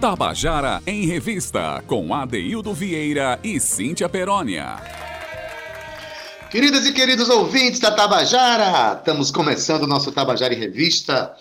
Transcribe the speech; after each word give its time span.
Tabajara 0.00 0.80
em 0.86 1.06
Revista, 1.06 1.82
com 1.84 2.14
Adeildo 2.14 2.72
Vieira 2.72 3.36
e 3.42 3.58
Cíntia 3.58 4.08
Perónia. 4.08 4.76
Queridas 6.52 6.86
e 6.86 6.92
queridos 6.92 7.28
ouvintes 7.28 7.80
da 7.80 7.90
Tabajara, 7.90 8.96
estamos 8.96 9.32
começando 9.32 9.82
o 9.82 9.86
nosso 9.88 10.12
Tabajara 10.12 10.54
em 10.54 10.58
Revista, 10.58 11.34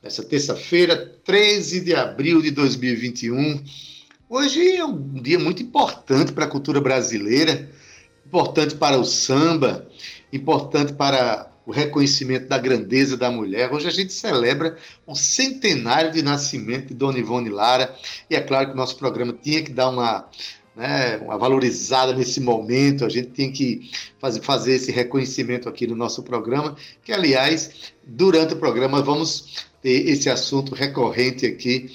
nessa 0.00 0.22
terça-feira, 0.22 0.94
13 1.24 1.80
de 1.80 1.92
abril 1.92 2.40
de 2.40 2.52
2021. 2.52 3.64
Hoje 4.28 4.76
é 4.76 4.84
um 4.84 5.20
dia 5.20 5.38
muito 5.40 5.60
importante 5.64 6.30
para 6.30 6.44
a 6.44 6.48
cultura 6.48 6.80
brasileira, 6.80 7.68
importante 8.24 8.76
para 8.76 8.96
o 8.96 9.04
samba, 9.04 9.88
importante 10.32 10.92
para 10.92 11.50
o 11.66 11.72
reconhecimento 11.72 12.48
da 12.48 12.58
grandeza 12.58 13.16
da 13.16 13.30
mulher. 13.30 13.72
Hoje 13.72 13.88
a 13.88 13.90
gente 13.90 14.12
celebra 14.12 14.76
o 15.06 15.14
centenário 15.14 16.12
de 16.12 16.22
nascimento 16.22 16.88
de 16.88 16.94
Dona 16.94 17.18
Ivone 17.18 17.48
Lara, 17.48 17.94
e 18.28 18.36
é 18.36 18.40
claro 18.40 18.68
que 18.68 18.72
o 18.74 18.76
nosso 18.76 18.96
programa 18.96 19.32
tinha 19.32 19.62
que 19.62 19.72
dar 19.72 19.88
uma, 19.88 20.28
né, 20.76 21.16
uma 21.18 21.38
valorizada 21.38 22.12
nesse 22.12 22.40
momento, 22.40 23.04
a 23.04 23.08
gente 23.08 23.28
tem 23.28 23.50
que 23.50 23.90
fazer, 24.18 24.42
fazer 24.42 24.74
esse 24.74 24.92
reconhecimento 24.92 25.68
aqui 25.68 25.86
no 25.86 25.96
nosso 25.96 26.22
programa, 26.22 26.76
que, 27.02 27.12
aliás, 27.12 27.92
durante 28.04 28.54
o 28.54 28.58
programa 28.58 29.02
vamos 29.02 29.66
ter 29.80 30.08
esse 30.08 30.28
assunto 30.28 30.74
recorrente 30.74 31.46
aqui, 31.46 31.90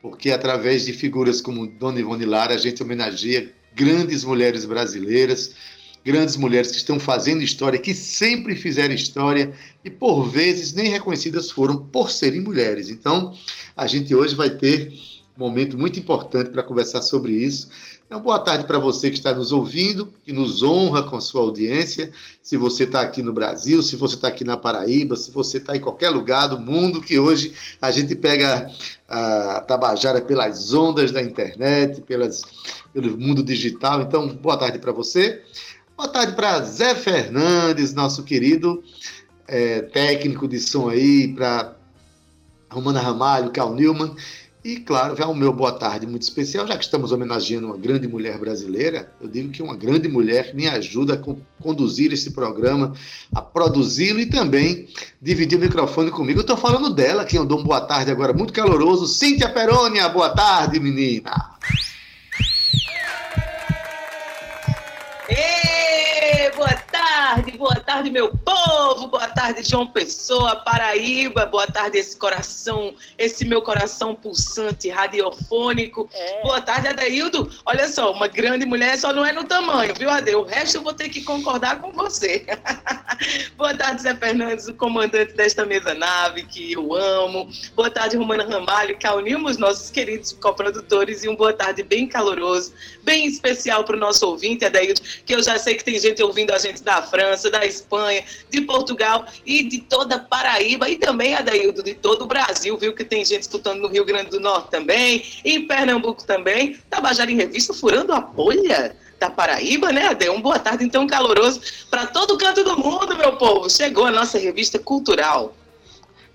porque 0.00 0.30
através 0.30 0.86
de 0.86 0.94
figuras 0.94 1.42
como 1.42 1.66
Dona 1.66 2.00
Ivone 2.00 2.24
Lara, 2.24 2.54
a 2.54 2.58
gente 2.58 2.82
homenageia 2.82 3.52
grandes 3.74 4.24
mulheres 4.24 4.64
brasileiras, 4.64 5.54
grandes 6.04 6.36
mulheres 6.36 6.70
que 6.70 6.78
estão 6.78 6.98
fazendo 6.98 7.42
história, 7.42 7.78
que 7.78 7.94
sempre 7.94 8.56
fizeram 8.56 8.94
história 8.94 9.52
e 9.84 9.90
por 9.90 10.24
vezes 10.24 10.72
nem 10.72 10.88
reconhecidas 10.88 11.50
foram 11.50 11.76
por 11.76 12.10
serem 12.10 12.40
mulheres. 12.40 12.88
Então, 12.88 13.34
a 13.76 13.86
gente 13.86 14.14
hoje 14.14 14.34
vai 14.34 14.50
ter 14.50 14.92
um 15.36 15.40
momento 15.40 15.76
muito 15.78 15.98
importante 15.98 16.50
para 16.50 16.62
conversar 16.62 17.02
sobre 17.02 17.32
isso. 17.32 17.68
Então, 18.10 18.20
boa 18.20 18.40
tarde 18.40 18.64
para 18.66 18.76
você 18.76 19.08
que 19.08 19.16
está 19.16 19.32
nos 19.32 19.52
ouvindo, 19.52 20.12
que 20.24 20.32
nos 20.32 20.64
honra 20.64 21.04
com 21.04 21.16
a 21.16 21.20
sua 21.20 21.42
audiência. 21.42 22.10
Se 22.42 22.56
você 22.56 22.82
está 22.82 23.02
aqui 23.02 23.22
no 23.22 23.32
Brasil, 23.32 23.80
se 23.84 23.94
você 23.94 24.16
está 24.16 24.26
aqui 24.26 24.42
na 24.42 24.56
Paraíba, 24.56 25.14
se 25.14 25.30
você 25.30 25.58
está 25.58 25.76
em 25.76 25.80
qualquer 25.80 26.10
lugar 26.10 26.48
do 26.48 26.58
mundo, 26.58 27.00
que 27.00 27.20
hoje 27.20 27.54
a 27.80 27.88
gente 27.92 28.16
pega 28.16 28.68
a 29.08 29.60
Tabajara 29.60 30.20
pelas 30.20 30.74
ondas 30.74 31.12
da 31.12 31.22
internet, 31.22 32.00
pelas, 32.00 32.42
pelo 32.92 33.16
mundo 33.16 33.44
digital. 33.44 34.02
Então, 34.02 34.26
boa 34.26 34.56
tarde 34.56 34.80
para 34.80 34.90
você. 34.90 35.44
Boa 36.00 36.08
tarde 36.08 36.32
para 36.32 36.62
Zé 36.62 36.94
Fernandes, 36.94 37.92
nosso 37.92 38.22
querido 38.22 38.82
é, 39.46 39.82
técnico 39.82 40.48
de 40.48 40.58
som 40.58 40.88
aí, 40.88 41.28
para 41.28 41.76
Romana 42.70 43.02
Ramalho, 43.02 43.50
Cal 43.50 43.74
Newman. 43.74 44.16
E, 44.64 44.78
claro, 44.78 45.14
vai 45.14 45.28
o 45.28 45.34
meu 45.34 45.52
boa 45.52 45.72
tarde 45.72 46.06
muito 46.06 46.22
especial, 46.22 46.66
já 46.66 46.78
que 46.78 46.84
estamos 46.84 47.12
homenageando 47.12 47.66
uma 47.66 47.76
grande 47.76 48.08
mulher 48.08 48.38
brasileira. 48.38 49.12
Eu 49.20 49.28
digo 49.28 49.50
que 49.50 49.62
uma 49.62 49.76
grande 49.76 50.08
mulher 50.08 50.54
me 50.54 50.66
ajuda 50.66 51.12
a 51.16 51.62
conduzir 51.62 52.14
esse 52.14 52.30
programa, 52.30 52.94
a 53.34 53.42
produzi-lo 53.42 54.20
e 54.20 54.26
também 54.26 54.88
dividir 55.20 55.58
o 55.58 55.60
microfone 55.60 56.10
comigo. 56.10 56.38
Eu 56.38 56.44
estou 56.44 56.56
falando 56.56 56.88
dela, 56.94 57.26
que 57.26 57.36
eu 57.36 57.44
dou 57.44 57.60
um 57.60 57.62
boa 57.62 57.82
tarde 57.82 58.10
agora 58.10 58.32
muito 58.32 58.54
caloroso. 58.54 59.06
Cíntia 59.06 59.50
Perônia, 59.50 60.08
boa 60.08 60.30
tarde, 60.30 60.80
menina. 60.80 61.49
Tarde, 67.60 67.79
boa 67.79 67.79
tarde, 67.92 68.08
meu 68.08 68.28
povo, 68.28 69.08
boa 69.08 69.26
tarde, 69.26 69.68
João 69.68 69.84
Pessoa, 69.84 70.54
Paraíba, 70.54 71.44
boa 71.46 71.66
tarde, 71.66 71.98
esse 71.98 72.16
coração, 72.16 72.94
esse 73.18 73.44
meu 73.44 73.62
coração 73.62 74.14
pulsante, 74.14 74.88
radiofônico. 74.88 76.08
É. 76.12 76.42
Boa 76.42 76.60
tarde, 76.60 76.86
Adaildo. 76.86 77.50
Olha 77.66 77.88
só, 77.88 78.12
uma 78.12 78.28
grande 78.28 78.64
mulher 78.64 78.96
só 78.96 79.12
não 79.12 79.26
é 79.26 79.32
no 79.32 79.42
tamanho, 79.42 79.92
viu, 79.92 80.08
Ade? 80.08 80.32
O 80.36 80.44
resto 80.44 80.76
eu 80.76 80.82
vou 80.82 80.94
ter 80.94 81.08
que 81.08 81.22
concordar 81.22 81.80
com 81.80 81.90
você. 81.90 82.46
boa 83.58 83.74
tarde, 83.74 84.02
Zé 84.02 84.14
Fernandes, 84.14 84.68
o 84.68 84.74
comandante 84.74 85.32
desta 85.32 85.66
mesa 85.66 85.92
nave, 85.92 86.44
que 86.44 86.70
eu 86.70 86.94
amo. 86.94 87.50
Boa 87.74 87.90
tarde, 87.90 88.16
Romana 88.16 88.44
Ramalho, 88.44 88.96
que 88.96 89.08
unimos 89.08 89.56
nossos 89.56 89.90
queridos 89.90 90.30
coprodutores, 90.40 91.24
e 91.24 91.28
um 91.28 91.34
boa 91.34 91.52
tarde 91.52 91.82
bem 91.82 92.06
caloroso, 92.06 92.72
bem 93.02 93.26
especial 93.26 93.82
para 93.82 93.96
o 93.96 93.98
nosso 93.98 94.24
ouvinte, 94.28 94.64
Adaildo, 94.64 95.00
que 95.26 95.34
eu 95.34 95.42
já 95.42 95.58
sei 95.58 95.74
que 95.74 95.82
tem 95.82 95.98
gente 95.98 96.22
ouvindo 96.22 96.52
a 96.52 96.58
gente 96.58 96.84
da 96.84 97.02
França 97.02 97.40
França, 97.40 97.50
da 97.50 97.64
Espanha, 97.80 98.22
de 98.50 98.60
Portugal 98.60 99.26
e 99.44 99.62
de 99.62 99.80
toda 99.80 100.18
Paraíba 100.18 100.88
e 100.88 100.96
também, 100.96 101.34
Adaildo, 101.34 101.82
de 101.82 101.94
todo 101.94 102.22
o 102.22 102.26
Brasil, 102.26 102.76
viu 102.76 102.94
que 102.94 103.04
tem 103.04 103.24
gente 103.24 103.42
escutando 103.42 103.80
no 103.80 103.88
Rio 103.88 104.04
Grande 104.04 104.30
do 104.30 104.40
Norte 104.40 104.70
também, 104.70 105.24
em 105.44 105.66
Pernambuco 105.66 106.24
também, 106.24 106.78
Tabajara 106.88 107.30
em 107.30 107.36
Revista, 107.36 107.74
furando 107.74 108.12
a 108.12 108.20
bolha 108.20 108.94
da 109.18 109.28
Paraíba, 109.28 109.92
né, 109.92 110.08
Ade? 110.08 110.30
Um 110.30 110.40
boa 110.40 110.58
tarde, 110.58 110.84
então, 110.84 111.06
caloroso 111.06 111.60
para 111.90 112.06
todo 112.06 112.38
canto 112.38 112.64
do 112.64 112.78
mundo, 112.78 113.16
meu 113.16 113.36
povo. 113.36 113.68
Chegou 113.68 114.06
a 114.06 114.10
nossa 114.10 114.38
revista 114.38 114.78
cultural. 114.78 115.54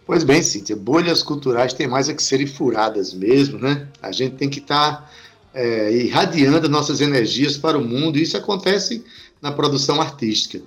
Pois 0.05 0.23
bem, 0.23 0.43
Cíntia, 0.43 0.75
bolhas 0.75 1.23
culturais 1.23 1.73
têm 1.73 1.87
mais 1.87 2.07
a 2.07 2.13
que 2.13 2.21
serem 2.21 2.45
furadas 2.45 3.11
mesmo, 3.11 3.57
né? 3.57 3.87
A 3.99 4.11
gente 4.11 4.35
tem 4.35 4.47
que 4.47 4.59
estar 4.59 4.97
tá, 4.97 5.11
é, 5.51 5.91
irradiando 5.91 6.69
nossas 6.69 7.01
energias 7.01 7.57
para 7.57 7.75
o 7.75 7.83
mundo, 7.83 8.19
e 8.19 8.21
isso 8.21 8.37
acontece 8.37 9.03
na 9.41 9.51
produção 9.51 9.99
artística. 9.99 10.61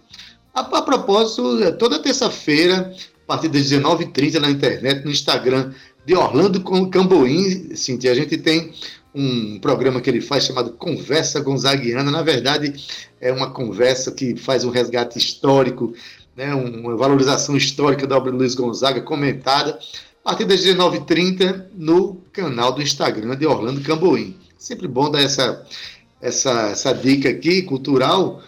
A, 0.55 0.61
a 0.61 0.83
propósito, 0.83 1.63
é, 1.63 1.71
toda 1.73 1.99
terça-feira, 1.99 2.93
a 3.25 3.27
partir 3.27 3.49
das 3.49 3.63
19h30 3.63 4.41
na 4.41 4.51
internet, 4.51 5.05
no 5.05 5.11
Instagram 5.11 5.73
de 6.05 6.15
Orlando 6.15 6.63
Camboim, 6.89 7.75
Cintia, 7.75 8.13
a 8.13 8.15
gente 8.15 8.39
tem 8.39 8.73
um 9.15 9.59
programa 9.59 10.01
que 10.01 10.09
ele 10.09 10.21
faz 10.21 10.45
chamado 10.45 10.73
Conversa 10.73 11.41
Gonzaguiana. 11.41 12.11
Na 12.11 12.23
verdade, 12.23 12.73
é 13.21 13.33
uma 13.33 13.51
conversa 13.51 14.13
que 14.13 14.37
faz 14.37 14.65
um 14.65 14.71
resgate 14.71 15.19
histórico, 15.19 15.93
né, 16.37 16.55
uma 16.55 16.97
valorização 16.97 17.57
histórica 17.57 18.07
da 18.07 18.17
obra 18.17 18.31
de 18.31 18.39
Luiz 18.39 18.55
Gonzaga, 18.55 19.01
comentada, 19.01 19.79
a 20.25 20.31
partir 20.31 20.45
das 20.45 20.61
19h30 20.61 21.65
no 21.75 22.17
canal 22.33 22.73
do 22.73 22.81
Instagram 22.81 23.37
de 23.37 23.47
Orlando 23.47 23.81
Camboim. 23.81 24.37
Sempre 24.57 24.87
bom 24.87 25.11
dar 25.11 25.21
essa, 25.21 25.67
essa, 26.21 26.71
essa 26.71 26.93
dica 26.93 27.29
aqui, 27.29 27.63
cultural, 27.63 28.43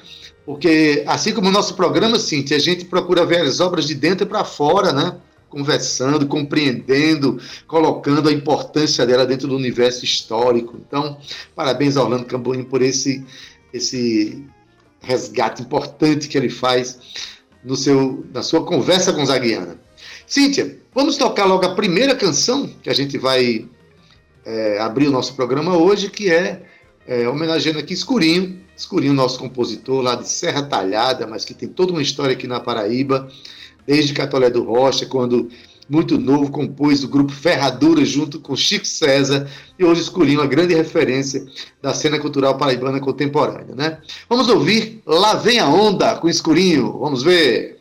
porque, 0.51 1.05
assim 1.07 1.33
como 1.33 1.49
o 1.49 1.53
nosso 1.53 1.77
programa, 1.77 2.19
Cintia, 2.19 2.57
a 2.57 2.61
gente 2.61 2.85
procura 2.85 3.25
ver 3.25 3.43
as 3.43 3.61
obras 3.61 3.87
de 3.87 3.95
dentro 3.95 4.27
para 4.27 4.45
fora, 4.45 4.93
né? 4.93 5.17
Conversando, 5.49 6.27
compreendendo, 6.27 7.41
colocando 7.69 8.29
a 8.29 8.33
importância 8.33 9.07
dela 9.07 9.25
dentro 9.25 9.47
do 9.47 9.55
universo 9.55 10.05
histórico. 10.05 10.77
Então, 10.85 11.19
parabéns 11.55 11.97
a 11.97 12.03
Orlando 12.03 12.25
Cambuim 12.25 12.65
por 12.65 12.83
esse, 12.83 13.25
esse 13.73 14.45
resgate 15.01 15.63
importante 15.63 16.27
que 16.27 16.37
ele 16.37 16.51
faz 16.51 16.99
no 17.63 17.77
seu, 17.77 18.27
na 18.35 18.43
sua 18.43 18.65
conversa 18.65 19.13
com 19.13 19.25
Zaguiana. 19.25 19.79
Cíntia, 20.27 20.81
vamos 20.93 21.17
tocar 21.17 21.45
logo 21.45 21.65
a 21.65 21.77
primeira 21.77 22.17
canção 22.17 22.67
que 22.83 22.91
a 22.91 22.95
gente 22.95 23.17
vai 23.17 23.69
é, 24.45 24.81
abrir 24.81 25.07
o 25.07 25.13
nosso 25.13 25.33
programa 25.37 25.77
hoje, 25.77 26.11
que 26.11 26.29
é, 26.29 26.65
é 27.11 27.29
homenageando 27.29 27.81
aqui 27.81 27.93
Escurinho, 27.93 28.61
Escurinho, 28.77 29.13
nosso 29.13 29.37
compositor 29.37 30.01
lá 30.01 30.15
de 30.15 30.29
Serra 30.29 30.63
Talhada, 30.63 31.27
mas 31.27 31.45
que 31.45 31.53
tem 31.53 31.69
toda 31.69 31.91
uma 31.91 32.01
história 32.01 32.35
aqui 32.35 32.47
na 32.47 32.61
Paraíba, 32.61 33.29
desde 33.85 34.13
Catolé 34.13 34.49
do 34.49 34.63
Rocha, 34.63 35.05
quando 35.07 35.49
muito 35.89 36.17
novo, 36.17 36.53
compôs 36.53 37.03
o 37.03 37.09
grupo 37.09 37.33
Ferradura 37.33 38.05
junto 38.05 38.39
com 38.39 38.55
Chico 38.55 38.87
César, 38.87 39.51
e 39.77 39.85
hoje 39.85 40.03
Escurinho, 40.03 40.39
uma 40.39 40.47
grande 40.47 40.73
referência 40.73 41.45
da 41.83 41.93
cena 41.93 42.17
cultural 42.17 42.57
paraibana 42.57 43.01
contemporânea. 43.01 43.75
Né? 43.75 43.99
Vamos 44.29 44.49
ouvir 44.49 45.03
Lá 45.05 45.35
Vem 45.35 45.59
a 45.59 45.69
Onda 45.69 46.15
com 46.15 46.29
Escurinho, 46.29 46.97
vamos 46.97 47.25
ver. 47.25 47.80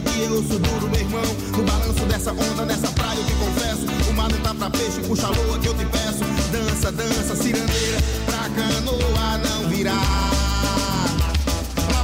Dia 0.00 0.12
a 0.12 0.14
dia 0.14 0.24
eu 0.26 0.44
sou 0.44 0.58
duro, 0.58 0.88
meu 0.88 1.00
irmão. 1.00 1.22
No 1.56 1.62
balanço 1.64 2.04
dessa 2.06 2.32
onda, 2.32 2.64
nessa 2.64 2.88
praia 2.88 3.18
eu 3.18 3.24
te 3.24 3.32
confesso. 3.34 4.10
O 4.10 4.14
mar 4.14 4.30
não 4.30 4.38
tá 4.40 4.54
pra 4.54 4.70
peixe, 4.70 5.00
puxa 5.00 5.26
a 5.26 5.30
lua 5.30 5.58
que 5.58 5.68
eu 5.68 5.74
te 5.74 5.84
peço. 5.86 6.24
Dança, 6.52 6.92
dança, 6.92 7.36
cirandeira, 7.36 7.98
pra 8.26 8.48
canoa 8.50 9.38
não 9.38 9.68
virar. 9.68 10.30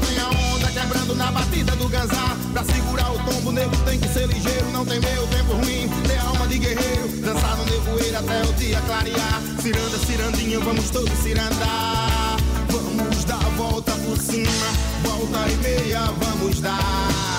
Vem 0.07 0.19
a 0.19 0.29
onda 0.55 0.69
quebrando 0.69 1.15
na 1.15 1.31
batida 1.31 1.77
do 1.77 1.89
ganzá. 1.89 2.37
Pra 2.53 2.65
segurar 2.65 3.13
o 3.13 3.19
tombo, 3.21 3.53
nego 3.53 3.77
tem 3.85 3.99
que 3.99 4.09
ser 4.09 4.27
ligeiro. 4.27 4.71
Não 4.73 4.85
tem 4.85 5.01
meu 5.01 5.27
tempo 5.29 5.53
ruim, 5.55 5.89
tem 6.07 6.19
alma 6.19 6.47
de 6.47 6.59
guerreiro. 6.59 7.09
Dançar 7.23 7.57
no 7.57 7.65
nevoeiro 7.65 8.19
até 8.19 8.43
o 8.43 8.53
dia 8.55 8.81
clarear. 8.83 9.43
Ciranda, 9.61 9.99
cirandinha, 9.99 10.61
vamos 10.61 10.91
todos 10.91 11.13
cirandar. 11.21 12.37
Vamos 12.69 13.25
dar 13.25 13.37
a 13.37 13.49
volta 13.57 13.93
por 13.93 14.19
cima, 14.19 14.51
volta 15.03 15.49
e 15.49 15.57
meia, 15.57 16.01
vamos 16.19 16.61
dar. 16.61 17.34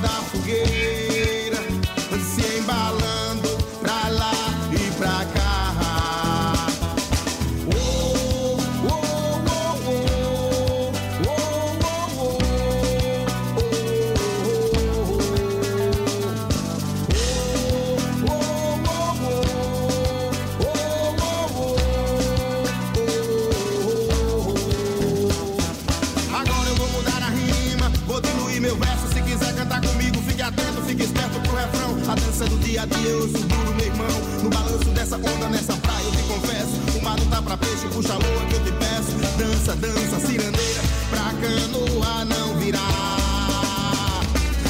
Da 0.00 0.08
fogueira, 0.08 1.05
onda, 35.16 35.48
nessa 35.48 35.74
praia, 35.74 36.04
eu 36.04 36.10
te 36.12 36.22
confesso. 36.22 36.98
O 36.98 37.02
mar 37.02 37.18
não 37.18 37.26
tá 37.26 37.42
pra 37.42 37.56
peixe, 37.56 37.86
puxa 37.92 38.12
a 38.12 38.16
lua 38.16 38.46
que 38.48 38.54
eu 38.54 38.64
te 38.64 38.72
peço. 38.72 39.16
Dança, 39.38 39.76
dança, 39.76 40.26
cirandeira, 40.26 40.82
pra 41.10 41.32
canoa 41.40 42.24
não 42.24 42.56
virar. 42.58 42.80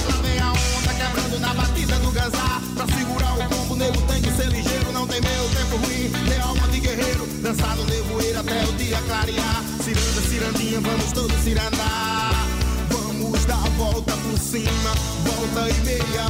Lá 0.09 0.17
vem 0.23 0.39
a 0.39 0.51
onda 0.51 0.95
quebrando 0.95 1.41
na 1.41 1.55
batida 1.55 1.99
do 1.99 2.11
ganzá. 2.11 2.61
Pra 2.75 2.87
segurar 2.87 3.35
o 3.35 3.49
combo, 3.49 3.77
nego 3.77 4.01
tem 4.03 4.23
que 4.23 4.33
ser 4.33 4.49
ligeiro. 4.49 4.93
Não 4.93 5.07
tem 5.07 5.21
meu 5.21 5.49
tempo 5.51 5.77
ruim, 5.77 6.11
tem 6.29 6.41
alma 6.41 6.69
de 6.69 6.81
guerreiro. 6.81 7.27
Dançar 7.43 7.77
no 7.77 7.85
nevoeiro 7.85 8.41
até 8.41 8.65
o 8.65 8.73
dia 8.75 8.99
clarear. 9.07 9.65
Ciranda, 9.83 10.21
cirandinha, 10.29 10.81
vamos 10.81 11.13
todos 11.13 11.37
cirandar. 11.43 12.47
Vamos 12.91 13.45
dar 13.45 13.55
a 13.55 13.71
volta 13.71 14.13
por 14.13 14.39
cima, 14.39 14.93
volta 15.25 15.71
e 15.71 15.81
meia, 15.85 16.29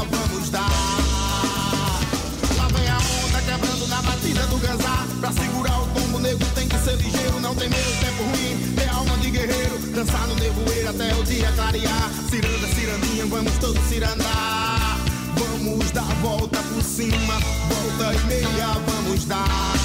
vamos 13.36 13.58
todos 13.58 13.78
cirandar. 13.86 14.96
Vamos 15.38 15.90
dar 15.92 16.14
volta 16.22 16.58
por 16.74 16.82
cima, 16.82 17.38
volta 17.68 18.14
e 18.14 18.26
meia, 18.26 18.68
vamos 18.86 19.26
dar. 19.26 19.75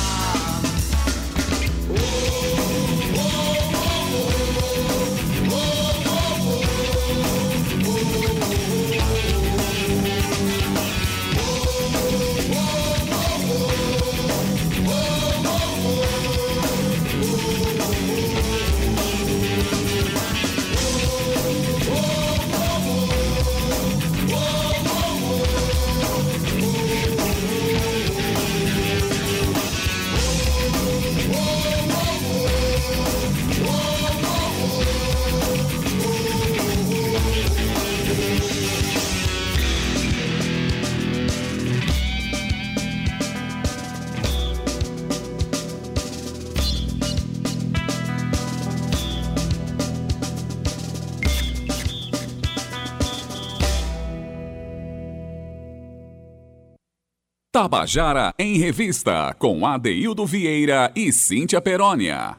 Tabajara 57.62 58.34
em 58.40 58.58
Revista, 58.58 59.36
com 59.38 59.68
Adeildo 59.68 60.26
Vieira 60.26 60.92
e 60.96 61.14
Cíntia 61.14 61.62
Perónia. 61.62 62.36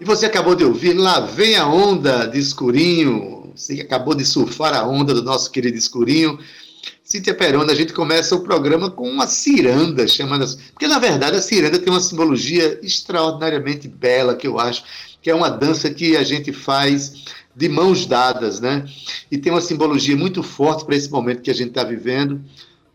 E 0.00 0.04
você 0.04 0.26
acabou 0.26 0.54
de 0.54 0.62
ouvir 0.62 0.92
Lá 0.92 1.18
Vem 1.18 1.56
a 1.56 1.66
Onda 1.66 2.26
de 2.26 2.38
Escurinho. 2.38 3.50
Você 3.56 3.74
que 3.74 3.80
acabou 3.80 4.14
de 4.14 4.24
surfar 4.24 4.72
a 4.72 4.86
onda 4.86 5.12
do 5.12 5.24
nosso 5.24 5.50
querido 5.50 5.76
Escurinho. 5.76 6.38
Cíntia 7.02 7.34
Perona, 7.34 7.72
a 7.72 7.74
gente 7.74 7.92
começa 7.92 8.36
o 8.36 8.44
programa 8.44 8.88
com 8.88 9.10
uma 9.10 9.26
ciranda, 9.26 10.06
chamando 10.06 10.44
assim. 10.44 10.58
Porque, 10.72 10.86
na 10.86 11.00
verdade, 11.00 11.38
a 11.38 11.42
ciranda 11.42 11.76
tem 11.76 11.92
uma 11.92 11.98
simbologia 11.98 12.78
extraordinariamente 12.84 13.88
bela, 13.88 14.36
que 14.36 14.46
eu 14.46 14.60
acho, 14.60 14.84
que 15.20 15.28
é 15.28 15.34
uma 15.34 15.50
dança 15.50 15.90
que 15.90 16.16
a 16.16 16.22
gente 16.22 16.52
faz 16.52 17.24
de 17.54 17.68
mãos 17.68 18.06
dadas, 18.06 18.60
né? 18.60 18.86
E 19.28 19.36
tem 19.36 19.50
uma 19.50 19.60
simbologia 19.60 20.16
muito 20.16 20.40
forte 20.40 20.84
para 20.84 20.94
esse 20.94 21.10
momento 21.10 21.42
que 21.42 21.50
a 21.50 21.54
gente 21.54 21.70
está 21.70 21.82
vivendo, 21.82 22.40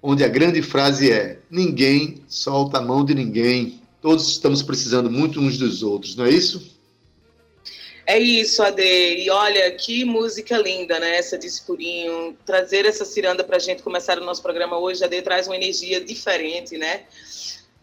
onde 0.02 0.24
a 0.24 0.28
grande 0.28 0.62
frase 0.62 1.12
é: 1.12 1.40
ninguém 1.50 2.24
solta 2.28 2.78
a 2.78 2.82
mão 2.82 3.04
de 3.04 3.14
ninguém. 3.14 3.82
Todos 4.02 4.28
estamos 4.30 4.62
precisando 4.62 5.10
muito 5.10 5.40
uns 5.40 5.58
dos 5.58 5.84
outros, 5.84 6.16
não 6.16 6.26
é 6.26 6.30
isso? 6.30 6.78
É 8.06 8.18
isso, 8.18 8.64
Ade. 8.64 8.82
E 8.82 9.30
olha, 9.30 9.70
que 9.72 10.06
música 10.06 10.58
linda, 10.58 10.98
né? 10.98 11.18
Essa 11.18 11.38
de 11.38 11.46
escurinho. 11.46 12.38
Trazer 12.46 12.86
essa 12.86 13.04
ciranda 13.04 13.44
pra 13.44 13.60
gente 13.60 13.84
começar 13.84 14.18
o 14.18 14.24
nosso 14.24 14.42
programa 14.42 14.78
hoje, 14.78 15.04
Ade, 15.04 15.22
traz 15.22 15.46
uma 15.46 15.58
energia 15.58 16.00
diferente, 16.00 16.78
né? 16.78 17.02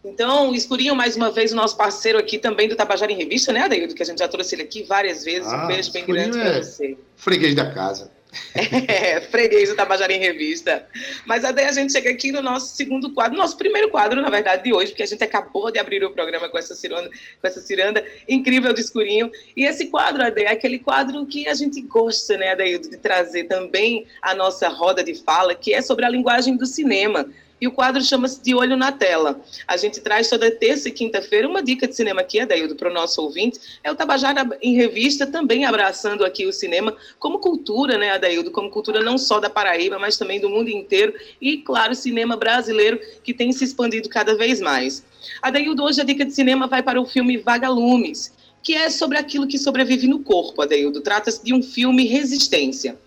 Então, 0.03 0.53
Escurinho, 0.53 0.95
mais 0.95 1.15
uma 1.15 1.31
vez, 1.31 1.51
o 1.51 1.55
nosso 1.55 1.75
parceiro 1.75 2.17
aqui 2.19 2.37
também 2.37 2.67
do 2.67 2.75
Tabajara 2.75 3.11
em 3.11 3.15
Revista, 3.15 3.51
né, 3.51 3.61
Adeildo? 3.61 3.95
Que 3.95 4.03
a 4.03 4.05
gente 4.05 4.19
já 4.19 4.27
trouxe 4.27 4.55
ele 4.55 4.63
aqui 4.63 4.83
várias 4.83 5.23
vezes. 5.23 5.47
Ah, 5.51 5.63
um 5.63 5.67
beijo 5.67 5.91
bem 5.91 6.05
grande 6.05 6.39
é 6.39 6.43
pra 6.43 6.63
você. 6.63 6.97
Freguês 7.15 7.55
da 7.55 7.71
casa. 7.71 8.11
É, 8.87 9.21
freguês 9.21 9.69
do 9.69 9.75
Tabajara 9.75 10.13
em 10.13 10.19
Revista. 10.19 10.87
Mas 11.25 11.43
até 11.43 11.67
a 11.67 11.71
gente 11.71 11.91
chega 11.91 12.09
aqui 12.09 12.31
no 12.31 12.41
nosso 12.41 12.75
segundo 12.75 13.13
quadro, 13.13 13.37
nosso 13.37 13.57
primeiro 13.57 13.89
quadro, 13.89 14.21
na 14.21 14.29
verdade, 14.29 14.63
de 14.63 14.73
hoje, 14.73 14.91
porque 14.91 15.03
a 15.03 15.07
gente 15.07 15.23
acabou 15.23 15.71
de 15.71 15.79
abrir 15.79 16.03
o 16.03 16.11
programa 16.11 16.49
com 16.49 16.57
essa 16.57 16.75
ciranda, 16.75 17.09
com 17.09 17.47
essa 17.47 17.61
ciranda 17.61 18.03
incrível 18.27 18.73
de 18.73 18.81
escurinho. 18.81 19.31
E 19.55 19.65
esse 19.65 19.87
quadro, 19.87 20.23
Ade, 20.23 20.43
é 20.43 20.51
aquele 20.51 20.79
quadro 20.79 21.25
que 21.25 21.47
a 21.47 21.53
gente 21.53 21.81
gosta, 21.81 22.37
né, 22.37 22.51
Adaildo, 22.51 22.89
de 22.89 22.97
trazer 22.97 23.45
também 23.45 24.05
a 24.21 24.33
nossa 24.33 24.67
roda 24.69 25.03
de 25.03 25.15
fala, 25.15 25.55
que 25.55 25.73
é 25.73 25.81
sobre 25.81 26.05
a 26.05 26.09
linguagem 26.09 26.55
do 26.55 26.65
cinema 26.65 27.27
e 27.59 27.67
o 27.67 27.71
quadro 27.71 28.03
chama-se 28.03 28.41
De 28.43 28.53
Olho 28.53 28.75
na 28.75 28.91
Tela. 28.91 29.39
A 29.67 29.77
gente 29.77 30.01
traz 30.01 30.29
toda 30.29 30.51
terça 30.51 30.89
e 30.89 30.91
quinta-feira 30.91 31.47
uma 31.47 31.63
dica 31.63 31.87
de 31.87 31.95
cinema 31.95 32.21
aqui, 32.21 32.39
Adaildo, 32.39 32.75
para 32.75 32.89
o 32.89 32.93
nosso 32.93 33.21
ouvinte. 33.21 33.59
É 33.83 33.91
o 33.91 33.95
Tabajara 33.95 34.45
em 34.61 34.75
Revista, 34.75 35.25
também 35.25 35.65
abraçando 35.65 36.25
aqui 36.25 36.45
o 36.45 36.51
cinema 36.51 36.95
como 37.17 37.39
cultura, 37.39 37.97
né, 37.97 38.11
Adaildo? 38.11 38.51
Como 38.51 38.69
cultura 38.69 39.01
não 39.01 39.17
só 39.17 39.39
da 39.39 39.49
Paraíba, 39.49 39.97
mas 39.97 40.17
também 40.17 40.39
do 40.39 40.49
mundo 40.49 40.69
inteiro. 40.69 41.13
E, 41.39 41.57
claro, 41.57 41.95
cinema 41.95 42.35
brasileiro 42.35 42.99
que 43.23 43.33
tem 43.33 43.51
se 43.53 43.63
expandido 43.63 44.09
cada 44.09 44.35
vez 44.35 44.59
mais. 44.59 45.03
Adaildo, 45.41 45.83
hoje 45.83 46.01
a 46.01 46.03
dica 46.03 46.25
de 46.25 46.33
cinema 46.33 46.67
vai 46.67 46.83
para 46.83 46.99
o 46.99 47.05
filme 47.05 47.37
Vagalumes, 47.37 48.33
que 48.61 48.73
é 48.73 48.89
sobre 48.89 49.17
aquilo 49.17 49.47
que 49.47 49.57
sobrevive 49.57 50.07
no 50.07 50.19
corpo, 50.19 50.61
Adaildo. 50.61 51.01
Trata-se 51.01 51.43
de 51.43 51.53
um 51.53 51.63
filme 51.63 52.05
Resistência 52.05 52.97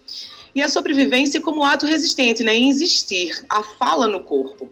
e 0.58 0.62
a 0.62 0.68
sobrevivência 0.68 1.40
como 1.40 1.62
ato 1.62 1.86
resistente, 1.86 2.42
né, 2.42 2.52
em 2.52 2.68
existir, 2.68 3.44
a 3.48 3.62
fala 3.62 4.08
no 4.08 4.24
corpo. 4.24 4.68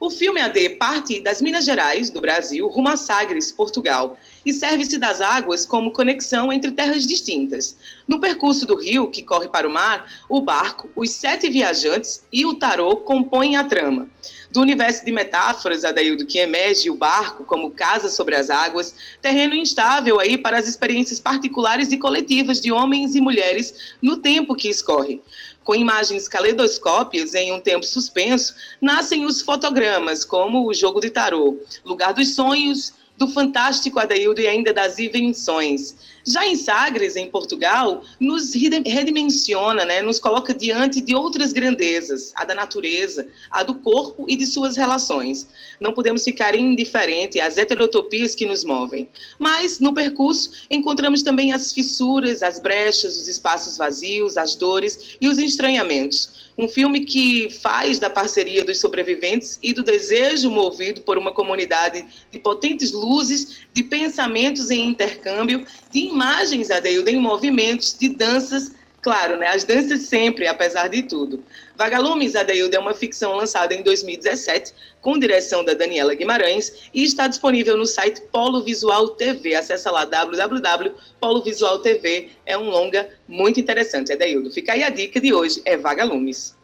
O 0.00 0.10
filme 0.10 0.40
AD 0.40 0.70
parte 0.70 1.20
das 1.20 1.40
Minas 1.40 1.64
Gerais, 1.64 2.10
do 2.10 2.20
Brasil, 2.20 2.66
rumo 2.66 2.88
a 2.88 2.96
Sagres, 2.96 3.52
Portugal, 3.52 4.18
e 4.44 4.52
serve-se 4.52 4.98
das 4.98 5.20
águas 5.20 5.66
como 5.66 5.92
conexão 5.92 6.52
entre 6.52 6.70
terras 6.72 7.06
distintas. 7.06 7.76
No 8.06 8.20
percurso 8.20 8.66
do 8.66 8.76
rio, 8.76 9.10
que 9.10 9.22
corre 9.22 9.48
para 9.48 9.68
o 9.68 9.70
mar, 9.70 10.10
o 10.28 10.40
barco, 10.40 10.88
os 10.94 11.10
sete 11.10 11.48
viajantes 11.48 12.24
e 12.32 12.46
o 12.46 12.54
tarô 12.54 12.96
compõem 12.96 13.56
a 13.56 13.64
trama. 13.64 14.08
Do 14.50 14.60
universo 14.60 15.04
de 15.04 15.12
metáforas, 15.12 15.84
Adaildo, 15.84 16.24
que 16.24 16.38
emerge 16.38 16.88
o 16.88 16.94
barco 16.94 17.44
como 17.44 17.70
casa 17.70 18.08
sobre 18.08 18.34
as 18.34 18.48
águas, 18.48 18.94
terreno 19.20 19.54
instável 19.54 20.18
aí 20.18 20.38
para 20.38 20.58
as 20.58 20.66
experiências 20.66 21.20
particulares 21.20 21.92
e 21.92 21.98
coletivas 21.98 22.60
de 22.60 22.72
homens 22.72 23.14
e 23.14 23.20
mulheres 23.20 23.94
no 24.00 24.16
tempo 24.16 24.54
que 24.54 24.68
escorre 24.68 25.20
com 25.68 25.74
imagens 25.74 26.26
caleidoscópias 26.26 27.34
em 27.34 27.52
um 27.52 27.60
tempo 27.60 27.84
suspenso, 27.84 28.54
nascem 28.80 29.26
os 29.26 29.42
fotogramas, 29.42 30.24
como 30.24 30.66
o 30.66 30.72
jogo 30.72 30.98
de 30.98 31.10
tarô, 31.10 31.58
lugar 31.84 32.14
dos 32.14 32.34
sonhos, 32.34 32.94
do 33.18 33.26
fantástico 33.26 33.98
Adaildo 33.98 34.40
e 34.40 34.46
ainda 34.46 34.72
das 34.72 34.98
invenções. 34.98 35.96
Já 36.28 36.46
em 36.46 36.56
Sagres, 36.56 37.16
em 37.16 37.30
Portugal, 37.30 38.02
nos 38.20 38.52
redimensiona, 38.52 39.86
né, 39.86 40.02
nos 40.02 40.18
coloca 40.18 40.52
diante 40.52 41.00
de 41.00 41.14
outras 41.14 41.54
grandezas, 41.54 42.32
a 42.34 42.44
da 42.44 42.54
natureza, 42.54 43.26
a 43.50 43.62
do 43.62 43.74
corpo 43.76 44.26
e 44.28 44.36
de 44.36 44.44
suas 44.44 44.76
relações. 44.76 45.48
Não 45.80 45.94
podemos 45.94 46.22
ficar 46.24 46.54
indiferentes 46.54 47.40
às 47.40 47.56
heterotopias 47.56 48.34
que 48.34 48.44
nos 48.44 48.62
movem. 48.62 49.08
Mas, 49.38 49.80
no 49.80 49.94
percurso, 49.94 50.50
encontramos 50.70 51.22
também 51.22 51.54
as 51.54 51.72
fissuras, 51.72 52.42
as 52.42 52.60
brechas, 52.60 53.16
os 53.16 53.26
espaços 53.26 53.78
vazios, 53.78 54.36
as 54.36 54.54
dores 54.54 55.16
e 55.18 55.28
os 55.28 55.38
estranhamentos 55.38 56.48
um 56.58 56.66
filme 56.66 57.04
que 57.04 57.48
faz 57.50 58.00
da 58.00 58.10
parceria 58.10 58.64
dos 58.64 58.80
sobreviventes 58.80 59.60
e 59.62 59.72
do 59.72 59.84
desejo 59.84 60.50
movido 60.50 61.00
por 61.02 61.16
uma 61.16 61.30
comunidade 61.30 62.04
de 62.32 62.38
potentes 62.40 62.90
luzes, 62.90 63.60
de 63.72 63.84
pensamentos 63.84 64.68
em 64.68 64.88
intercâmbio, 64.88 65.64
de 65.92 66.00
imagens, 66.18 66.70
Adeildo, 66.72 67.08
em 67.08 67.20
movimentos, 67.20 67.96
de 67.96 68.08
danças, 68.08 68.72
claro, 69.00 69.36
né, 69.36 69.46
as 69.46 69.62
danças 69.62 70.02
sempre, 70.02 70.48
apesar 70.48 70.88
de 70.88 71.04
tudo. 71.04 71.44
Vagalumes, 71.76 72.34
Adeildo, 72.34 72.74
é 72.74 72.78
uma 72.80 72.92
ficção 72.92 73.36
lançada 73.36 73.72
em 73.72 73.84
2017, 73.84 74.74
com 75.00 75.16
direção 75.16 75.64
da 75.64 75.74
Daniela 75.74 76.16
Guimarães, 76.16 76.90
e 76.92 77.04
está 77.04 77.28
disponível 77.28 77.76
no 77.76 77.86
site 77.86 78.20
Polo 78.32 78.64
Visual 78.64 79.10
TV. 79.10 79.54
Acesse 79.54 79.88
lá 79.88 80.04
www.polovisual.tv. 80.04 82.30
É 82.44 82.58
um 82.58 82.68
longa 82.68 83.08
muito 83.28 83.60
interessante, 83.60 84.12
Adeildo. 84.12 84.50
Fica 84.50 84.72
aí 84.72 84.82
a 84.82 84.90
dica 84.90 85.20
de 85.20 85.32
hoje, 85.32 85.62
é 85.64 85.76
Vagalumes. 85.76 86.56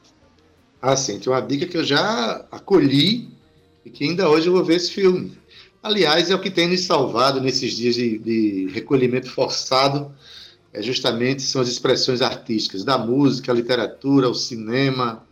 Ah, 0.82 0.96
sim, 0.96 1.20
tem 1.20 1.32
uma 1.32 1.40
dica 1.40 1.64
que 1.64 1.76
eu 1.76 1.84
já 1.84 2.44
acolhi 2.50 3.28
e 3.84 3.90
que 3.90 4.02
ainda 4.02 4.28
hoje 4.28 4.49
eu 4.49 4.52
vou 4.52 4.64
ver 4.64 4.78
esse 4.78 4.90
filme. 4.90 5.38
Aliás, 5.85 6.31
é 6.31 6.35
o 6.35 6.41
que 6.41 6.50
tem 6.50 6.67
nos 6.67 6.81
salvado 6.81 7.43
nesses 7.43 7.76
dias 7.76 7.95
de, 7.95 8.17
de 8.17 8.69
recolhimento 8.73 9.31
forçado, 9.31 10.11
é 10.73 10.81
justamente 10.81 11.43
são 11.43 11.61
as 11.61 11.69
expressões 11.69 12.23
artísticas, 12.23 12.83
da 12.83 12.97
música, 12.97 13.53
a 13.53 13.55
literatura, 13.55 14.26
o 14.31 14.35
cinema, 14.35 15.29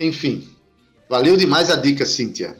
enfim. 0.00 0.48
Valeu 1.06 1.36
demais 1.36 1.68
a 1.68 1.76
dica, 1.76 2.06
Cíntia. 2.06 2.56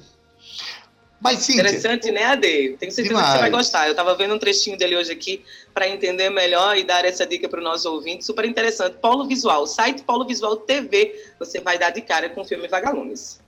Mas, 1.18 1.38
Cíntia, 1.38 1.62
Interessante, 1.62 2.10
né, 2.10 2.24
Ade? 2.24 2.76
Tenho 2.78 2.92
certeza 2.92 3.08
demais. 3.08 3.26
que 3.26 3.32
você 3.32 3.38
vai 3.38 3.50
gostar. 3.50 3.86
Eu 3.86 3.92
estava 3.92 4.14
vendo 4.14 4.34
um 4.34 4.38
trechinho 4.38 4.76
dele 4.76 4.98
hoje 4.98 5.10
aqui 5.10 5.42
para 5.72 5.88
entender 5.88 6.28
melhor 6.28 6.76
e 6.76 6.84
dar 6.84 7.06
essa 7.06 7.26
dica 7.26 7.48
para 7.48 7.60
o 7.60 7.64
nosso 7.64 7.90
ouvinte. 7.90 8.22
Super 8.22 8.44
interessante. 8.44 8.98
Polo 9.00 9.26
Visual, 9.26 9.66
site 9.66 10.02
Polo 10.02 10.26
Visual 10.26 10.58
TV. 10.58 11.14
Você 11.38 11.58
vai 11.58 11.78
dar 11.78 11.88
de 11.88 12.02
cara 12.02 12.28
com 12.28 12.42
o 12.42 12.44
filme 12.44 12.68
Vagalumes. 12.68 13.40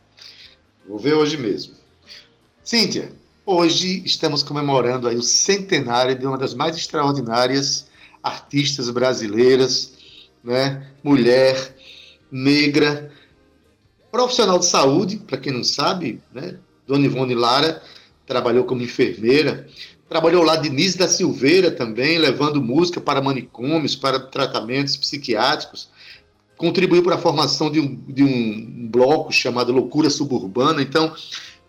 Vou 0.89 0.99
ver 0.99 1.13
hoje 1.13 1.37
mesmo. 1.37 1.75
Cíntia, 2.65 3.13
Hoje 3.45 4.03
estamos 4.05 4.41
comemorando 4.45 5.09
aí 5.09 5.17
o 5.17 5.23
centenário 5.23 6.17
de 6.17 6.25
uma 6.25 6.39
das 6.39 6.55
mais 6.55 6.77
extraordinárias 6.77 7.89
artistas 8.23 8.89
brasileiras, 8.89 9.95
né? 10.45 10.87
mulher, 11.03 11.75
negra, 12.31 13.11
profissional 14.13 14.61
de 14.61 14.67
saúde, 14.67 15.17
para 15.17 15.39
quem 15.39 15.53
não 15.53 15.65
sabe, 15.65 16.21
né? 16.33 16.57
Dona 16.87 17.05
Ivone 17.05 17.35
Lara 17.35 17.83
trabalhou 18.25 18.63
como 18.63 18.83
enfermeira, 18.83 19.67
trabalhou 20.09 20.45
lá 20.45 20.55
Denise 20.55 20.97
da 20.97 21.09
Silveira 21.09 21.73
também, 21.73 22.19
levando 22.19 22.63
música 22.63 23.01
para 23.01 23.21
manicômios, 23.21 23.97
para 23.97 24.21
tratamentos 24.21 24.97
psiquiátricos, 24.97 25.89
contribuiu 26.57 27.03
para 27.03 27.17
a 27.17 27.19
formação 27.19 27.73
de 27.73 27.81
um, 27.81 27.97
de 28.07 28.23
um 28.23 28.89
bloco 28.89 29.33
chamado 29.33 29.73
Loucura 29.73 30.09
Suburbana, 30.09 30.81
então 30.81 31.13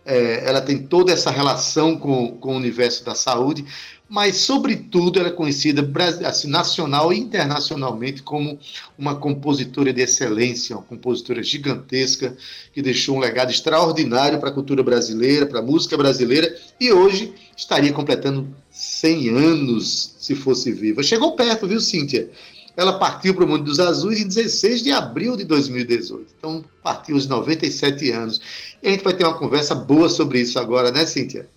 é, 0.04 0.48
ela 0.48 0.60
tem 0.60 0.78
toda 0.78 1.12
essa 1.12 1.30
relação 1.30 1.96
com, 1.96 2.32
com 2.38 2.52
o 2.52 2.56
universo 2.56 3.04
da 3.04 3.14
saúde, 3.14 3.64
mas, 4.08 4.36
sobretudo, 4.36 5.18
ela 5.18 5.28
é 5.28 5.32
conhecida 5.32 5.82
assim, 6.26 6.46
nacional 6.46 7.12
e 7.12 7.18
internacionalmente 7.18 8.22
como 8.22 8.58
uma 8.98 9.16
compositora 9.16 9.92
de 9.92 10.02
excelência, 10.02 10.76
uma 10.76 10.84
compositora 10.84 11.42
gigantesca, 11.42 12.36
que 12.72 12.82
deixou 12.82 13.16
um 13.16 13.18
legado 13.18 13.50
extraordinário 13.50 14.38
para 14.38 14.50
a 14.50 14.52
cultura 14.52 14.82
brasileira, 14.82 15.46
para 15.46 15.60
a 15.60 15.62
música 15.62 15.96
brasileira, 15.96 16.54
e 16.78 16.92
hoje 16.92 17.32
estaria 17.56 17.92
completando 17.92 18.54
100 18.70 19.30
anos, 19.30 20.14
se 20.18 20.34
fosse 20.34 20.70
viva. 20.70 21.02
Chegou 21.02 21.34
perto, 21.34 21.66
viu, 21.66 21.80
Cíntia? 21.80 22.30
Ela 22.76 22.98
partiu 22.98 23.34
para 23.34 23.44
o 23.44 23.48
mundo 23.48 23.64
dos 23.64 23.78
azuis 23.78 24.20
em 24.20 24.26
16 24.26 24.82
de 24.82 24.90
abril 24.90 25.36
de 25.36 25.44
2018. 25.44 26.34
Então, 26.36 26.64
partiu 26.82 27.14
aos 27.14 27.26
97 27.26 28.10
anos. 28.10 28.40
E 28.82 28.88
a 28.88 28.90
gente 28.90 29.04
vai 29.04 29.14
ter 29.14 29.24
uma 29.24 29.38
conversa 29.38 29.74
boa 29.74 30.08
sobre 30.08 30.40
isso 30.40 30.58
agora, 30.58 30.90
né, 30.90 31.06
Cíntia? 31.06 31.48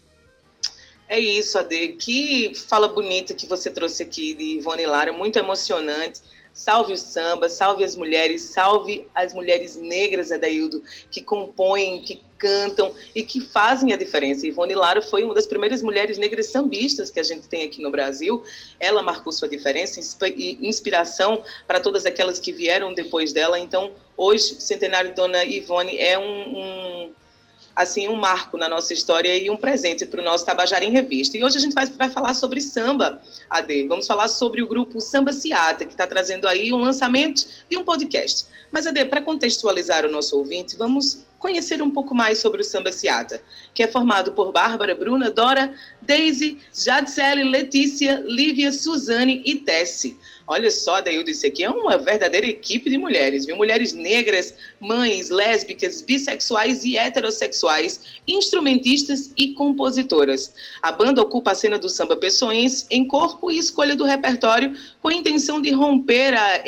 É 1.10 1.20
isso, 1.20 1.58
Ade. 1.58 1.90
Que 2.00 2.54
fala 2.54 2.88
bonita 2.88 3.34
que 3.34 3.48
você 3.48 3.70
trouxe 3.70 4.04
aqui 4.04 4.34
de 4.34 4.58
Ivone 4.58 4.86
Lara, 4.86 5.14
muito 5.14 5.40
emocionante. 5.40 6.22
Salve 6.58 6.94
o 6.94 6.98
samba, 6.98 7.50
salve 7.50 7.84
as 7.84 7.96
mulheres, 7.96 8.42
salve 8.42 9.08
as 9.14 9.32
mulheres 9.32 9.76
negras, 9.76 10.32
Adaildo, 10.32 10.82
que 11.12 11.22
compõem, 11.22 12.02
que 12.02 12.20
cantam 12.36 12.96
e 13.14 13.22
que 13.22 13.40
fazem 13.40 13.94
a 13.94 13.96
diferença. 13.96 14.48
Ivone 14.48 14.74
Lara 14.74 15.00
foi 15.00 15.24
uma 15.24 15.36
das 15.36 15.46
primeiras 15.46 15.84
mulheres 15.84 16.18
negras 16.18 16.48
sambistas 16.48 17.12
que 17.12 17.20
a 17.20 17.24
gente 17.24 17.48
tem 17.48 17.64
aqui 17.64 17.80
no 17.80 17.92
Brasil. 17.92 18.44
Ela 18.80 19.04
marcou 19.04 19.32
sua 19.32 19.48
diferença 19.48 20.02
e 20.26 20.58
inspiração 20.68 21.44
para 21.68 21.80
todas 21.80 22.08
aquelas 22.08 22.40
que 22.40 22.52
vieram 22.52 22.92
depois 22.92 23.32
dela. 23.32 23.60
Então, 23.60 23.92
hoje, 24.18 24.60
centenário 24.60 25.14
Dona 25.14 25.46
Ivone 25.46 25.96
é 25.96 26.18
um, 26.18 26.24
um 26.24 27.14
assim, 27.78 28.08
um 28.08 28.16
marco 28.16 28.58
na 28.58 28.68
nossa 28.68 28.92
história 28.92 29.38
e 29.38 29.52
um 29.52 29.56
presente 29.56 30.04
para 30.04 30.20
o 30.20 30.24
nosso 30.24 30.44
Tabajara 30.44 30.84
em 30.84 30.90
Revista. 30.90 31.38
E 31.38 31.44
hoje 31.44 31.58
a 31.58 31.62
gente 31.62 31.76
vai, 31.76 31.86
vai 31.86 32.10
falar 32.10 32.34
sobre 32.34 32.60
samba, 32.60 33.22
AD. 33.48 33.88
Vamos 33.88 34.08
falar 34.08 34.28
sobre 34.30 34.64
o 34.64 34.68
grupo 34.68 35.00
Samba 35.00 35.32
Ciata, 35.32 35.86
que 35.86 35.92
está 35.92 36.08
trazendo 36.08 36.48
aí 36.48 36.74
um 36.74 36.80
lançamento 36.80 37.46
de 37.70 37.78
um 37.78 37.84
podcast. 37.84 38.48
Mas, 38.72 38.88
AD, 38.88 39.06
para 39.06 39.22
contextualizar 39.22 40.08
o 40.08 40.12
nosso 40.12 40.36
ouvinte, 40.36 40.76
vamos 40.76 41.24
conhecer 41.38 41.80
um 41.84 41.92
pouco 41.92 42.16
mais 42.16 42.40
sobre 42.40 42.62
o 42.62 42.64
Samba 42.64 42.92
Ciata, 42.92 43.40
que 43.76 43.84
é 43.84 43.88
formado 43.88 44.32
por 44.32 44.52
Bárbara, 44.52 44.96
Bruna, 44.96 45.30
Dora, 45.30 45.72
Daisy, 46.02 46.58
Jadcele, 46.74 47.44
Letícia, 47.44 48.24
Lívia, 48.26 48.72
Suzane 48.72 49.44
e 49.46 49.54
Tessie. 49.54 50.18
Olha 50.50 50.72
só, 50.72 51.02
Daildo, 51.02 51.30
isso 51.30 51.46
aqui 51.46 51.62
é 51.66 51.70
uma 51.70 51.98
verdadeira 51.98 52.48
equipe 52.48 52.90
de 52.90 52.98
mulheres, 52.98 53.46
viu? 53.46 53.58
Mulheres 53.58 53.92
negras, 53.92 54.54
mães, 54.80 55.30
lésbicas, 55.30 56.02
bissexuais 56.02 56.86
e 56.86 56.98
heterossexuais, 56.98 58.22
instrumentistas 58.26 59.34
e 59.36 59.54
compositoras. 59.54 60.54
A 60.82 60.90
banda 60.90 61.22
ocupa 61.22 61.52
a 61.52 61.56
cena 61.56 61.78
do 61.78 61.90
samba 61.90 62.16
pessoense 62.16 62.86
em 62.90 63.06
corpo 63.06 63.52
e 63.52 63.58
escolha 63.58 63.94
do 63.94 64.06
repertório 64.06 64.74
com 65.02 65.10
a 65.10 65.14
intenção 65.14 65.62
de 65.62 65.72
romper 65.72 66.34
a 66.34 66.64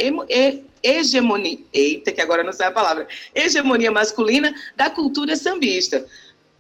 hegemonia, 0.84 1.60
eita, 1.72 2.12
que 2.12 2.22
agora 2.22 2.44
não 2.44 2.52
sai 2.52 2.68
a 2.68 2.72
palavra, 2.72 3.08
hegemonia 3.34 3.92
masculina 3.92 4.54
da 4.76 4.90
cultura 4.90 5.36
sambista. 5.38 6.06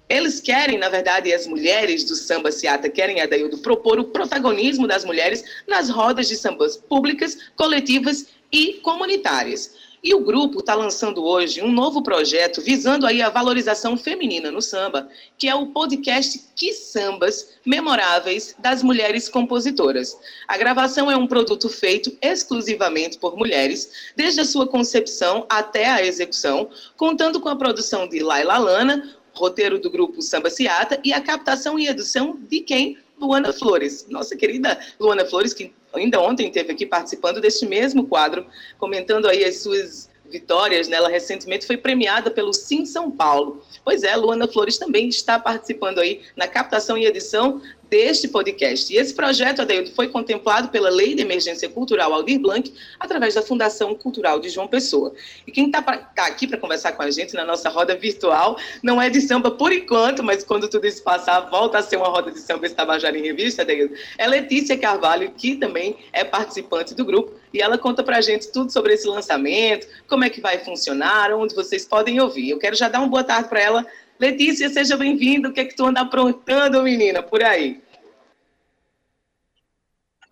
Eles 0.09 0.41
querem, 0.41 0.79
na 0.79 0.89
verdade, 0.89 1.31
as 1.31 1.45
mulheres 1.45 2.03
do 2.03 2.15
samba 2.15 2.51
Seata 2.51 2.89
querem, 2.89 3.21
Adaildo, 3.21 3.59
propor 3.59 3.99
o 3.99 4.05
protagonismo 4.05 4.87
das 4.87 5.05
mulheres 5.05 5.43
nas 5.67 5.87
rodas 5.87 6.27
de 6.27 6.35
sambas 6.35 6.75
públicas, 6.75 7.37
coletivas 7.55 8.25
e 8.51 8.73
comunitárias. 8.81 9.77
E 10.01 10.15
o 10.15 10.21
grupo 10.21 10.59
está 10.59 10.73
lançando 10.73 11.25
hoje 11.25 11.61
um 11.61 11.71
novo 11.71 12.01
projeto 12.01 12.61
visando 12.61 13.05
aí 13.05 13.21
a 13.21 13.29
valorização 13.29 13.97
feminina 13.97 14.49
no 14.49 14.61
samba, 14.61 15.09
que 15.37 15.47
é 15.49 15.53
o 15.53 15.67
podcast 15.67 16.41
Que 16.55 16.71
Sambas 16.71 17.49
Memoráveis 17.65 18.55
das 18.57 18.81
Mulheres 18.81 19.27
Compositoras. 19.27 20.17
A 20.47 20.57
gravação 20.57 21.11
é 21.11 21.17
um 21.17 21.27
produto 21.27 21.67
feito 21.67 22.17
exclusivamente 22.21 23.17
por 23.17 23.35
mulheres, 23.35 24.11
desde 24.15 24.39
a 24.39 24.45
sua 24.45 24.65
concepção 24.65 25.45
até 25.49 25.89
a 25.89 26.05
execução, 26.05 26.69
contando 26.95 27.41
com 27.41 27.49
a 27.49 27.57
produção 27.57 28.07
de 28.07 28.19
Laila 28.19 28.57
Lana, 28.57 29.18
roteiro 29.33 29.79
do 29.79 29.89
grupo 29.89 30.21
Samba 30.21 30.49
Ciata 30.49 30.99
e 31.03 31.13
a 31.13 31.21
captação 31.21 31.77
e 31.77 31.87
edição 31.87 32.37
de 32.49 32.61
quem? 32.61 32.97
Luana 33.19 33.51
Flores, 33.51 34.07
nossa 34.09 34.35
querida 34.35 34.79
Luana 34.97 35.25
Flores, 35.25 35.53
que 35.53 35.73
ainda 35.93 36.21
ontem 36.21 36.47
esteve 36.47 36.71
aqui 36.71 36.85
participando 36.85 37.41
deste 37.41 37.65
mesmo 37.65 38.07
quadro, 38.07 38.45
comentando 38.77 39.27
aí 39.27 39.43
as 39.43 39.57
suas 39.57 40.09
vitórias. 40.29 40.87
Né? 40.87 40.95
Ela 40.95 41.09
recentemente 41.09 41.67
foi 41.67 41.75
premiada 41.75 42.31
pelo 42.31 42.53
Sim 42.53 42.85
São 42.85 43.11
Paulo. 43.11 43.61
Pois 43.83 44.03
é, 44.03 44.15
Luana 44.15 44.47
Flores 44.47 44.77
também 44.77 45.09
está 45.09 45.37
participando 45.37 45.99
aí 45.99 46.21
na 46.35 46.47
captação 46.47 46.97
e 46.97 47.05
edição 47.05 47.61
deste 47.89 48.27
podcast. 48.27 48.93
E 48.93 48.97
esse 48.97 49.13
projeto, 49.13 49.61
Adeildo, 49.61 49.91
foi 49.91 50.07
contemplado 50.07 50.69
pela 50.69 50.89
Lei 50.89 51.15
de 51.15 51.21
Emergência 51.21 51.67
Cultural 51.67 52.13
Aldir 52.13 52.39
Blanc, 52.39 52.71
através 52.99 53.33
da 53.33 53.41
Fundação 53.41 53.95
Cultural 53.95 54.39
de 54.39 54.49
João 54.49 54.67
Pessoa. 54.67 55.13
E 55.45 55.51
quem 55.51 55.65
está 55.65 55.81
tá 55.81 56.27
aqui 56.27 56.47
para 56.47 56.57
conversar 56.57 56.91
com 56.93 57.01
a 57.01 57.09
gente 57.09 57.33
na 57.33 57.43
nossa 57.43 57.69
roda 57.69 57.95
virtual 57.95 58.57
não 58.83 59.01
é 59.01 59.09
de 59.09 59.19
samba 59.21 59.51
por 59.51 59.71
enquanto, 59.71 60.23
mas 60.23 60.43
quando 60.43 60.69
tudo 60.69 60.85
isso 60.85 61.01
passar, 61.03 61.41
volta 61.49 61.79
a 61.79 61.81
ser 61.81 61.97
uma 61.97 62.07
roda 62.07 62.31
de 62.31 62.39
samba 62.39 62.65
Estabajara 62.65 63.17
em 63.17 63.23
Revista, 63.23 63.63
Adeildo. 63.63 63.95
É 64.17 64.27
Letícia 64.27 64.77
Carvalho, 64.77 65.31
que 65.31 65.55
também 65.55 65.97
é 66.13 66.23
participante 66.23 66.93
do 66.93 67.03
grupo, 67.03 67.33
e 67.51 67.61
ela 67.61 67.77
conta 67.77 68.03
para 68.03 68.17
a 68.17 68.21
gente 68.21 68.51
tudo 68.51 68.71
sobre 68.71 68.93
esse 68.93 69.07
lançamento, 69.07 69.87
como 70.07 70.23
é 70.23 70.29
que 70.29 70.39
vai 70.39 70.59
funcionar, 70.59 71.33
onde 71.33 71.55
vocês 71.55 71.85
podem 71.85 72.21
ouvir. 72.21 72.51
Eu 72.51 72.59
quero 72.59 72.75
já 72.75 72.87
dar 72.87 72.99
uma 72.99 73.07
boa 73.07 73.23
tarde 73.23 73.49
para 73.49 73.59
ela 73.59 73.85
Letícia, 74.19 74.67
seja 74.69 74.97
bem-vinda. 74.97 75.47
O 75.47 75.53
que 75.53 75.61
é 75.61 75.65
que 75.65 75.75
tu 75.75 75.85
anda 75.85 76.01
aprontando, 76.01 76.83
menina, 76.83 77.23
por 77.23 77.41
aí? 77.41 77.81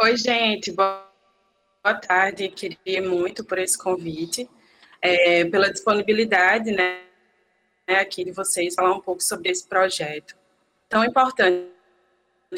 Oi, 0.01 0.17
gente. 0.17 0.73
Boa 0.73 1.07
tarde. 2.05 2.49
Queria 2.49 3.01
muito 3.01 3.45
por 3.45 3.57
esse 3.57 3.77
convite, 3.77 4.49
é, 5.01 5.45
pela 5.45 5.71
disponibilidade, 5.71 6.71
né, 6.71 6.99
aqui 7.87 8.25
de 8.25 8.31
vocês 8.33 8.75
falar 8.75 8.93
um 8.93 8.99
pouco 8.99 9.23
sobre 9.23 9.51
esse 9.51 9.65
projeto 9.65 10.35
tão 10.89 11.05
importante 11.05 11.71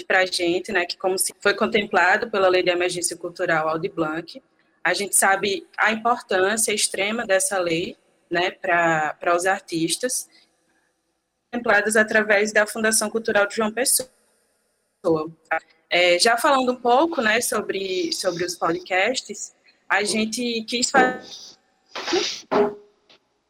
para 0.07 0.21
a 0.21 0.25
gente, 0.25 0.71
né, 0.71 0.83
que 0.85 0.97
como 0.97 1.15
foi 1.39 1.53
contemplado 1.53 2.31
pela 2.31 2.47
Lei 2.47 2.63
de 2.63 2.71
Emergência 2.71 3.15
Cultural 3.15 3.69
Aldi 3.69 3.89
Blanc, 3.89 4.41
a 4.83 4.93
gente 4.95 5.15
sabe 5.15 5.67
a 5.77 5.91
importância 5.91 6.73
extrema 6.73 7.23
dessa 7.23 7.59
lei, 7.59 7.95
né, 8.31 8.49
para 8.49 9.35
os 9.35 9.45
artistas 9.45 10.27
contempladas 11.51 11.95
através 11.95 12.53
da 12.53 12.65
Fundação 12.65 13.09
Cultural 13.09 13.47
de 13.47 13.55
João 13.55 13.71
Pessoa. 13.71 14.09
É, 15.89 16.19
já 16.19 16.37
falando 16.37 16.71
um 16.71 16.75
pouco 16.75 17.21
né, 17.21 17.41
sobre, 17.41 18.13
sobre 18.13 18.45
os 18.45 18.55
podcasts, 18.55 19.55
a 19.87 20.03
gente 20.03 20.63
quis 20.63 20.91
fazer 20.91 21.21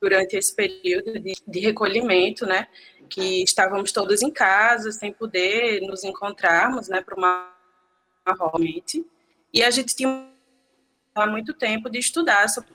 durante 0.02 0.38
esse 0.38 0.56
período 0.56 1.20
de, 1.20 1.34
de 1.46 1.60
recolhimento, 1.60 2.46
né, 2.46 2.68
que 3.10 3.44
estávamos 3.44 3.92
todos 3.92 4.22
em 4.22 4.32
casa, 4.32 4.94
sem 4.94 5.12
poder 5.12 5.82
nos 5.82 6.06
encontrarmos, 6.06 6.88
né, 6.88 7.02
para 7.02 7.16
uma 7.16 7.54
realmente, 8.26 9.06
e 9.52 9.62
a 9.62 9.72
gente 9.72 9.94
tinha 9.96 10.30
há 11.16 11.28
muito 11.28 11.54
tempo 11.54 11.90
de 11.90 11.98
estudar 11.98 12.48
sobre 12.48 12.72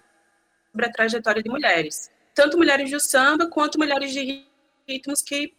a 0.76 0.92
trajetória 0.92 1.42
de 1.42 1.48
mulheres, 1.48 2.10
tanto 2.34 2.58
mulheres 2.58 2.90
do 2.90 3.00
samba 3.00 3.46
quanto 3.46 3.78
mulheres 3.78 4.12
de 4.12 4.44
ritmos 4.86 5.22
que 5.22 5.54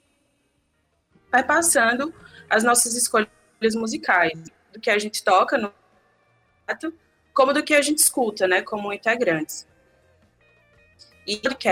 vai 1.32 1.44
passando 1.44 2.14
as 2.50 2.64
nossas 2.64 2.96
escolhas 2.96 3.30
musicais, 3.76 4.40
do 4.72 4.80
que 4.80 4.90
a 4.90 5.00
gente 5.00 5.24
toca 5.24 5.58
no 5.58 5.74
como 7.34 7.54
do 7.54 7.64
que 7.64 7.74
a 7.74 7.82
gente 7.82 8.00
escuta, 8.00 8.48
né, 8.48 8.62
como 8.62 8.94
integrantes. 8.94 9.68
E 11.28 11.38
que 11.58 11.68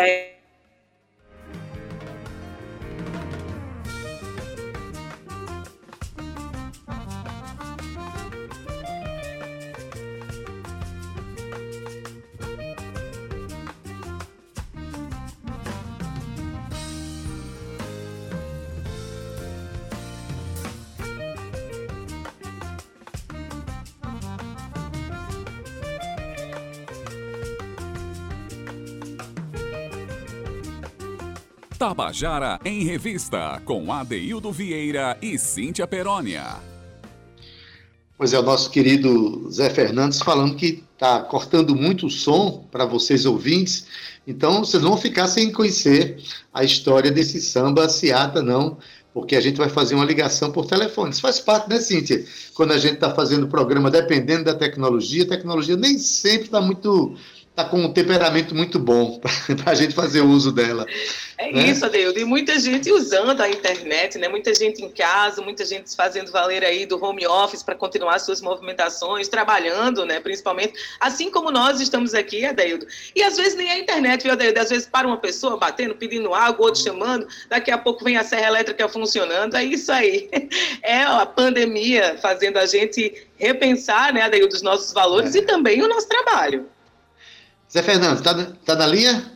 Tabajara 31.84 32.62
em 32.64 32.86
Revista, 32.86 33.62
com 33.66 33.92
Adeildo 33.92 34.54
Vieira 34.54 35.18
e 35.22 35.38
Cíntia 35.38 35.86
Perónia. 35.86 36.56
Pois 38.18 38.32
é, 38.32 38.40
o 38.40 38.42
nosso 38.42 38.70
querido 38.70 39.52
Zé 39.52 39.70
Fernandes 39.70 40.22
falando 40.22 40.56
que 40.56 40.82
está 40.94 41.20
cortando 41.20 41.76
muito 41.76 42.06
o 42.06 42.10
som 42.10 42.66
para 42.72 42.86
vocês 42.86 43.26
ouvintes, 43.26 43.86
então 44.26 44.64
vocês 44.64 44.82
vão 44.82 44.96
ficar 44.96 45.28
sem 45.28 45.52
conhecer 45.52 46.24
a 46.54 46.64
história 46.64 47.12
desse 47.12 47.42
samba 47.42 47.90
Seata, 47.90 48.42
não, 48.42 48.78
porque 49.14 49.36
a 49.36 49.42
gente 49.42 49.58
vai 49.58 49.68
fazer 49.68 49.96
uma 49.96 50.06
ligação 50.06 50.54
por 50.54 50.66
telefone. 50.66 51.12
Isso 51.12 51.20
faz 51.20 51.42
parte, 51.42 51.70
né, 51.70 51.82
Cíntia? 51.82 52.26
Quando 52.54 52.72
a 52.72 52.78
gente 52.78 52.94
está 52.94 53.14
fazendo 53.14 53.44
o 53.44 53.50
programa, 53.50 53.92
dependendo 53.92 54.46
da 54.46 54.56
tecnologia, 54.56 55.24
a 55.24 55.28
tecnologia 55.28 55.76
nem 55.76 56.00
sempre 56.00 56.46
está 56.46 56.62
muito 56.62 57.14
está 57.54 57.64
com 57.64 57.78
um 57.78 57.94
temperamento 57.94 58.56
muito 58.56 58.80
bom 58.80 59.22
para 59.64 59.72
a 59.72 59.76
gente 59.76 59.94
fazer 59.94 60.22
uso 60.22 60.52
dela. 60.52 60.88
É 61.38 61.52
né? 61.52 61.68
isso, 61.68 61.86
Adeildo. 61.86 62.20
E 62.20 62.26
muita 62.26 62.58
gente 62.58 62.92
usando 62.92 63.40
a 63.40 63.50
internet, 63.50 64.18
né? 64.18 64.28
Muita 64.28 64.54
gente 64.56 64.84
em 64.84 64.90
casa, 64.90 65.40
muita 65.40 65.64
gente 65.64 65.96
fazendo 65.96 66.32
valer 66.32 66.64
aí 66.64 66.86
do 66.86 67.04
home 67.04 67.28
office 67.28 67.62
para 67.62 67.76
continuar 67.76 68.18
suas 68.20 68.42
movimentações, 68.42 69.28
trabalhando, 69.28 70.04
né? 70.04 70.20
Principalmente, 70.20 70.74
assim 71.00 71.30
como 71.30 71.52
nós 71.52 71.80
estamos 71.80 72.16
aqui, 72.16 72.44
Adeildo. 72.44 72.88
E 73.16 73.22
às 73.22 73.38
vezes 73.38 73.56
nem 73.56 73.70
a 73.70 73.78
internet, 73.78 74.24
viu, 74.24 74.34
Adeildo? 74.34 74.60
Às 74.60 74.70
vezes 74.70 74.88
para 74.88 75.06
uma 75.06 75.18
pessoa 75.18 75.56
batendo, 75.56 75.94
pedindo 75.94 76.34
água, 76.34 76.66
outro 76.66 76.82
chamando, 76.82 77.28
daqui 77.50 77.70
a 77.70 77.78
pouco 77.78 78.04
vem 78.04 78.18
a 78.18 78.24
serra 78.24 78.48
elétrica 78.48 78.90
funcionando. 78.90 79.56
É 79.56 79.64
isso 79.64 79.92
aí. 79.92 80.30
É 80.82 81.04
a 81.04 81.26
pandemia 81.26 82.18
fazendo 82.22 82.58
a 82.58 82.66
gente 82.66 83.28
repensar, 83.38 84.14
né, 84.14 84.22
Adeildo, 84.22 84.54
os 84.54 84.62
nossos 84.62 84.94
valores 84.94 85.34
é. 85.34 85.40
e 85.40 85.42
também 85.44 85.82
o 85.82 85.88
nosso 85.88 86.08
trabalho. 86.08 86.68
Zé 87.74 87.82
Fernando, 87.82 88.22
tá, 88.22 88.36
tá 88.64 88.76
na 88.76 88.86
linha? 88.86 89.32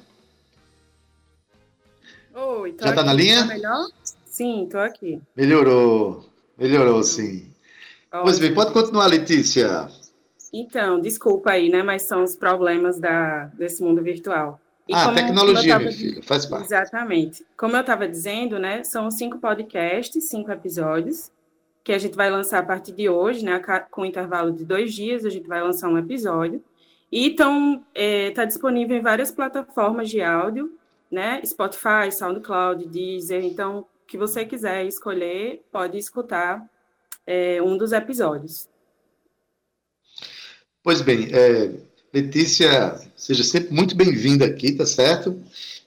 Oi, 2.36 2.76
Já 2.80 2.94
tá 2.94 3.04
na 3.04 3.12
linha? 3.12 3.40
Tá 3.40 3.48
melhor? 3.48 3.88
Sim, 4.28 4.68
tô 4.70 4.78
aqui. 4.78 5.20
Melhorou, 5.36 6.24
melhorou 6.56 7.02
sim. 7.02 7.52
Ótimo. 8.12 8.24
Pois 8.26 8.38
bem, 8.38 8.54
pode 8.54 8.74
continuar, 8.74 9.08
Letícia. 9.08 9.90
Então, 10.54 11.02
desculpa 11.02 11.54
aí, 11.54 11.68
né, 11.68 11.82
mas 11.82 12.04
são 12.04 12.24
os 12.24 12.36
problemas 12.36 13.00
da, 13.00 13.46
desse 13.56 13.82
mundo 13.82 14.04
virtual. 14.04 14.62
E 14.88 14.94
ah, 14.94 15.12
tecnologia, 15.16 15.74
tava, 15.74 15.86
meu 15.86 15.94
filho, 15.94 16.22
faz 16.22 16.46
parte. 16.46 16.66
Exatamente. 16.68 17.44
Como 17.58 17.76
eu 17.76 17.82
estava 17.82 18.08
dizendo, 18.08 18.60
né, 18.60 18.84
são 18.84 19.10
cinco 19.10 19.40
podcasts, 19.40 20.30
cinco 20.30 20.52
episódios, 20.52 21.32
que 21.84 21.92
a 21.92 21.98
gente 21.98 22.16
vai 22.16 22.30
lançar 22.30 22.60
a 22.60 22.64
partir 22.64 22.92
de 22.92 23.10
hoje, 23.10 23.44
né, 23.44 23.60
com 23.90 24.06
intervalo 24.06 24.52
de 24.52 24.64
dois 24.64 24.94
dias, 24.94 25.26
a 25.26 25.30
gente 25.32 25.48
vai 25.48 25.64
lançar 25.64 25.90
um 25.90 25.98
episódio. 25.98 26.64
E 27.12 27.28
então 27.28 27.84
está 27.94 28.44
é, 28.44 28.46
disponível 28.46 28.98
em 28.98 29.02
várias 29.02 29.32
plataformas 29.32 30.10
de 30.10 30.22
áudio, 30.22 30.78
né? 31.10 31.42
Spotify, 31.46 32.12
SoundCloud, 32.12 32.88
Deezer. 32.88 33.44
Então, 33.44 33.86
que 34.06 34.18
você 34.18 34.46
quiser 34.46 34.86
escolher, 34.86 35.64
pode 35.72 35.98
escutar 35.98 36.64
é, 37.26 37.62
um 37.62 37.78
dos 37.78 37.92
episódios. 37.92 38.68
Pois 40.84 41.02
bem, 41.02 41.30
é, 41.34 41.74
Letícia, 42.14 42.96
seja 43.16 43.44
sempre 43.44 43.74
muito 43.74 43.96
bem-vinda 43.96 44.46
aqui, 44.46 44.74
tá 44.74 44.86
certo? 44.86 45.42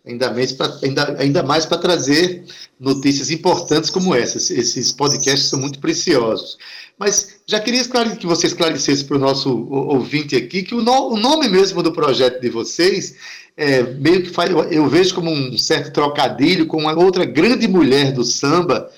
ainda 0.07 0.33
mais 0.33 0.53
para 0.53 0.79
ainda, 0.83 1.17
ainda 1.19 1.43
mais 1.43 1.67
trazer 1.67 2.45
notícias 2.79 3.31
importantes 3.31 3.91
como 3.91 4.15
essas. 4.15 4.51
Esses 4.51 4.93
podcasts 4.93 5.49
são 5.49 5.59
muito 5.59 5.79
preciosos. 5.79 6.59
Mas 6.99 7.40
já 7.51 7.59
queria 7.59 7.83
que 8.17 8.27
você 8.29 8.47
esclarecesse 8.47 9.05
para 9.05 9.17
o 9.17 9.21
nosso 9.21 9.67
ouvinte 9.69 10.37
aqui 10.37 10.63
que 10.63 10.73
o, 10.73 10.81
no, 10.81 11.09
o, 11.09 11.17
nome 11.17 11.49
mesmo 11.49 11.83
do 11.83 11.91
projeto 11.91 12.41
de 12.41 12.49
vocês 12.49 13.17
é 13.57 13.83
meio 13.83 14.23
que 14.23 14.31
faz, 14.31 14.53
eu 14.71 14.89
vejo 14.89 15.17
como 15.17 15.33
um 15.33 15.59
certo 15.59 15.93
trocadilho 15.93 16.65
com 16.67 16.77
uma 16.77 16.95
outra 16.95 17.25
grande 17.25 17.67
mulher 17.67 18.13
do 18.13 18.23
samba, 18.23 18.89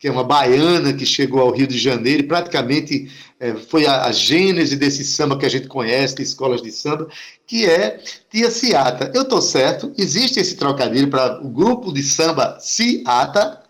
que 0.00 0.08
é 0.08 0.10
uma 0.10 0.24
baiana 0.24 0.92
que 0.92 1.06
chegou 1.06 1.40
ao 1.40 1.52
Rio 1.52 1.68
de 1.68 1.78
Janeiro 1.78 2.24
e 2.24 2.26
praticamente 2.26 3.08
é, 3.38 3.54
foi 3.54 3.86
a, 3.86 4.06
a, 4.06 4.10
gênese 4.10 4.74
desse 4.74 5.04
samba 5.04 5.38
que 5.38 5.46
a 5.46 5.48
gente 5.48 5.68
conhece, 5.68 6.16
de 6.16 6.22
escolas 6.22 6.60
de 6.60 6.72
samba, 6.72 7.06
que 7.46 7.66
é 7.66 8.00
Tia 8.28 8.50
Ciata. 8.50 9.12
Eu 9.14 9.22
estou 9.22 9.40
certo? 9.40 9.92
Existe 9.96 10.40
esse 10.40 10.56
trocadilho 10.56 11.08
para 11.08 11.40
o 11.40 11.48
grupo 11.48 11.92
de 11.92 12.02
samba 12.02 12.58
Ciata? 12.58 13.61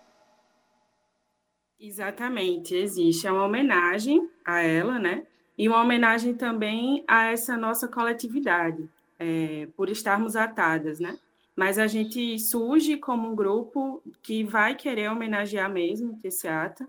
Exatamente, 1.83 2.75
existe. 2.75 3.27
É 3.27 3.33
uma 3.33 3.45
homenagem 3.45 4.31
a 4.45 4.62
ela, 4.62 4.99
né? 4.99 5.27
E 5.59 5.68
uma 5.68 5.83
homenagem 5.83 6.33
também 6.33 7.05
a 7.09 7.25
essa 7.33 7.57
nossa 7.57 7.88
coletividade, 7.88 8.88
é, 9.18 9.68
por 9.77 9.90
estarmos 9.90 10.37
atadas, 10.37 11.01
né? 11.01 11.18
mas 11.57 11.79
a 11.79 11.87
gente 11.87 12.38
surge 12.38 12.97
como 12.97 13.31
um 13.31 13.37
grupo 13.37 14.03
que 14.23 14.42
vai 14.42 14.75
querer 14.75 15.11
homenagear 15.11 15.71
mesmo 15.71 16.18
Tessiata. 16.21 16.87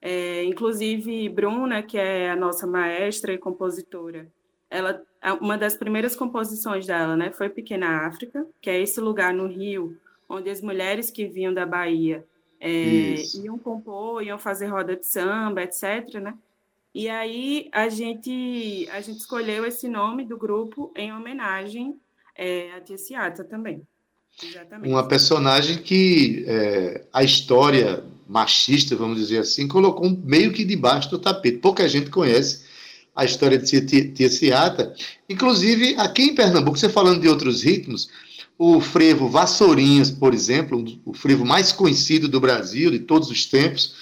É, 0.00 0.44
inclusive, 0.44 1.28
Bruna, 1.28 1.82
que 1.82 1.96
é 1.96 2.30
a 2.30 2.36
nossa 2.36 2.66
maestra 2.66 3.32
e 3.32 3.38
compositora, 3.38 4.26
ela, 4.68 5.02
uma 5.40 5.56
das 5.56 5.76
primeiras 5.76 6.16
composições 6.16 6.86
dela 6.86 7.16
né, 7.16 7.30
foi 7.30 7.48
Pequena 7.48 8.06
África, 8.06 8.46
que 8.60 8.68
é 8.68 8.80
esse 8.80 9.00
lugar 9.00 9.32
no 9.32 9.46
Rio, 9.46 9.96
onde 10.28 10.50
as 10.50 10.60
mulheres 10.60 11.10
que 11.10 11.26
vinham 11.26 11.54
da 11.54 11.64
Bahia 11.64 12.24
é, 12.64 13.16
iam 13.42 13.58
compor, 13.58 14.22
iam 14.22 14.38
fazer 14.38 14.66
roda 14.66 14.94
de 14.94 15.04
samba, 15.04 15.64
etc. 15.64 16.14
Né? 16.22 16.32
E 16.94 17.08
aí 17.08 17.68
a 17.72 17.88
gente, 17.88 18.88
a 18.92 19.00
gente 19.00 19.18
escolheu 19.18 19.66
esse 19.66 19.88
nome 19.88 20.24
do 20.24 20.38
grupo 20.38 20.92
em 20.94 21.12
homenagem 21.12 21.98
é, 22.36 22.70
a 22.72 22.80
Tessiata 22.80 23.42
também. 23.42 23.82
Exatamente. 24.40 24.88
Uma 24.88 25.06
personagem 25.08 25.78
que 25.78 26.44
é, 26.46 27.04
a 27.12 27.24
história 27.24 28.04
machista, 28.28 28.94
vamos 28.94 29.18
dizer 29.18 29.38
assim, 29.38 29.66
colocou 29.66 30.08
meio 30.08 30.52
que 30.52 30.64
debaixo 30.64 31.10
do 31.10 31.18
tapete. 31.18 31.58
Pouca 31.58 31.88
gente 31.88 32.10
conhece 32.10 32.64
a 33.14 33.24
história 33.24 33.58
de 33.58 34.12
Tia 34.12 34.30
Ciata. 34.30 34.94
Inclusive, 35.28 35.96
aqui 35.98 36.22
em 36.22 36.34
Pernambuco, 36.34 36.78
você 36.78 36.88
falando 36.88 37.20
de 37.20 37.28
outros 37.28 37.62
ritmos, 37.62 38.08
o 38.64 38.80
frevo 38.80 39.28
Vassourinhas, 39.28 40.08
por 40.08 40.32
exemplo, 40.32 40.84
o 41.04 41.12
frevo 41.12 41.44
mais 41.44 41.72
conhecido 41.72 42.28
do 42.28 42.38
Brasil, 42.38 42.92
de 42.92 43.00
todos 43.00 43.28
os 43.28 43.44
tempos, 43.44 43.96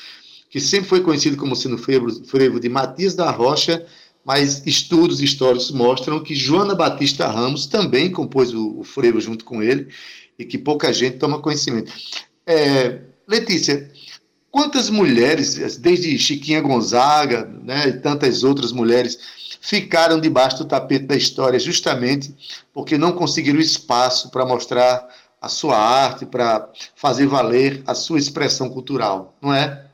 que 0.51 0.61
sempre 0.61 0.87
foi 0.87 1.01
conhecido 1.01 1.39
como 1.39 1.57
sendo 1.57 1.79
frevo, 1.79 2.23
frevo 2.27 2.61
de 2.61 2.69
Matias 2.69 3.15
da 3.15 3.31
Rocha, 3.31 3.87
mas 4.23 4.67
estudos 4.67 5.23
históricos 5.23 5.71
mostram 5.71 6.23
que 6.23 6.35
Joana 6.35 6.75
Batista 6.75 7.27
Ramos 7.27 7.65
também 7.65 8.11
compôs 8.11 8.53
o, 8.53 8.79
o 8.79 8.85
frevo 8.85 9.19
junto 9.19 9.47
com 9.47 9.63
ele 9.63 9.89
e 10.39 10.45
que 10.45 10.59
pouca 10.59 10.93
gente 10.93 11.17
toma 11.17 11.41
conhecimento. 11.41 11.91
É, 12.47 13.01
Letícia, 13.27 13.91
quantas 14.51 14.91
mulheres, 14.91 15.79
desde 15.79 16.19
Chiquinha 16.19 16.61
Gonzaga 16.61 17.51
né, 17.65 17.89
e 17.89 17.93
tantas 17.95 18.45
outras 18.45 18.73
mulheres, 18.73 19.40
ficaram 19.61 20.21
debaixo 20.21 20.59
do 20.59 20.65
tapete 20.65 21.05
da 21.05 21.15
história 21.15 21.59
justamente 21.59 22.35
porque 22.73 22.97
não 22.97 23.13
conseguiram 23.13 23.61
espaço 23.61 24.31
para 24.31 24.47
mostrar 24.47 25.09
a 25.41 25.49
sua 25.49 25.77
arte, 25.77 26.27
para 26.27 26.71
fazer 26.95 27.27
valer 27.27 27.83
a 27.87 27.95
sua 27.95 28.19
expressão 28.19 28.69
cultural, 28.69 29.35
não 29.41 29.55
é? 29.55 29.87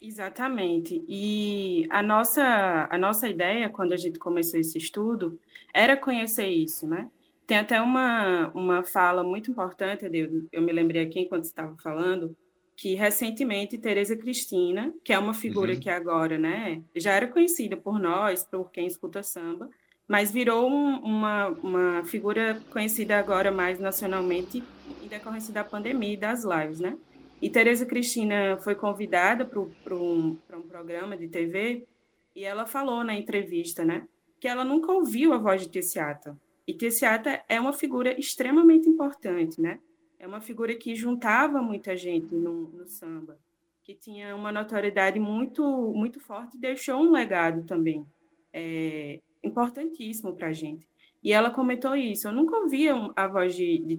Exatamente. 0.00 1.04
E 1.06 1.86
a 1.90 2.02
nossa, 2.02 2.88
a 2.90 2.98
nossa 2.98 3.28
ideia, 3.28 3.68
quando 3.68 3.92
a 3.92 3.96
gente 3.96 4.18
começou 4.18 4.58
esse 4.58 4.78
estudo, 4.78 5.38
era 5.74 5.96
conhecer 5.96 6.48
isso, 6.48 6.86
né? 6.86 7.08
Tem 7.46 7.58
até 7.58 7.80
uma, 7.80 8.48
uma 8.54 8.82
fala 8.82 9.22
muito 9.22 9.50
importante, 9.50 10.04
eu, 10.52 10.62
me 10.62 10.72
lembrei 10.72 11.02
aqui 11.02 11.20
enquanto 11.20 11.44
estava 11.44 11.76
falando, 11.82 12.34
que 12.80 12.94
recentemente 12.94 13.76
Tereza 13.76 14.16
Cristina, 14.16 14.90
que 15.04 15.12
é 15.12 15.18
uma 15.18 15.34
figura 15.34 15.74
uhum. 15.74 15.78
que 15.78 15.90
agora, 15.90 16.38
né, 16.38 16.82
já 16.96 17.12
era 17.12 17.28
conhecida 17.28 17.76
por 17.76 18.00
nós, 18.00 18.42
por 18.42 18.70
quem 18.70 18.86
escuta 18.86 19.22
samba, 19.22 19.68
mas 20.08 20.32
virou 20.32 20.66
um, 20.66 20.96
uma, 21.00 21.48
uma 21.48 22.04
figura 22.06 22.58
conhecida 22.70 23.18
agora 23.18 23.52
mais 23.52 23.78
nacionalmente 23.78 24.64
em 25.02 25.08
decorrência 25.08 25.52
da 25.52 25.62
pandemia 25.62 26.14
e 26.14 26.16
das 26.16 26.42
lives, 26.42 26.80
né? 26.80 26.96
E 27.42 27.50
Tereza 27.50 27.84
Cristina 27.84 28.56
foi 28.64 28.74
convidada 28.74 29.44
para 29.44 29.94
um, 29.94 30.38
um 30.50 30.62
programa 30.62 31.18
de 31.18 31.28
TV 31.28 31.86
e 32.34 32.46
ela 32.46 32.64
falou 32.64 33.04
na 33.04 33.14
entrevista, 33.14 33.84
né, 33.84 34.08
que 34.40 34.48
ela 34.48 34.64
nunca 34.64 34.90
ouviu 34.90 35.34
a 35.34 35.38
voz 35.38 35.60
de 35.60 35.68
Tessiata, 35.68 36.34
e 36.66 36.72
Tessiata 36.72 37.42
é 37.46 37.60
uma 37.60 37.74
figura 37.74 38.18
extremamente 38.18 38.88
importante, 38.88 39.60
né? 39.60 39.80
É 40.20 40.26
uma 40.26 40.42
figura 40.42 40.74
que 40.74 40.94
juntava 40.94 41.62
muita 41.62 41.96
gente 41.96 42.34
no, 42.34 42.68
no 42.68 42.86
samba, 42.86 43.38
que 43.82 43.94
tinha 43.94 44.36
uma 44.36 44.52
notoriedade 44.52 45.18
muito, 45.18 45.64
muito 45.94 46.20
forte 46.20 46.58
e 46.58 46.60
deixou 46.60 47.00
um 47.00 47.10
legado 47.10 47.64
também 47.64 48.06
é, 48.52 49.18
importantíssimo 49.42 50.36
para 50.36 50.48
a 50.48 50.52
gente. 50.52 50.86
E 51.24 51.32
ela 51.32 51.50
comentou 51.50 51.96
isso. 51.96 52.28
Eu 52.28 52.32
nunca 52.32 52.54
ouvia 52.54 52.92
a 53.16 53.26
voz 53.26 53.56
de, 53.56 53.78
de 53.78 53.98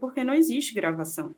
porque 0.00 0.24
não 0.24 0.34
existe 0.34 0.74
gravação. 0.74 1.32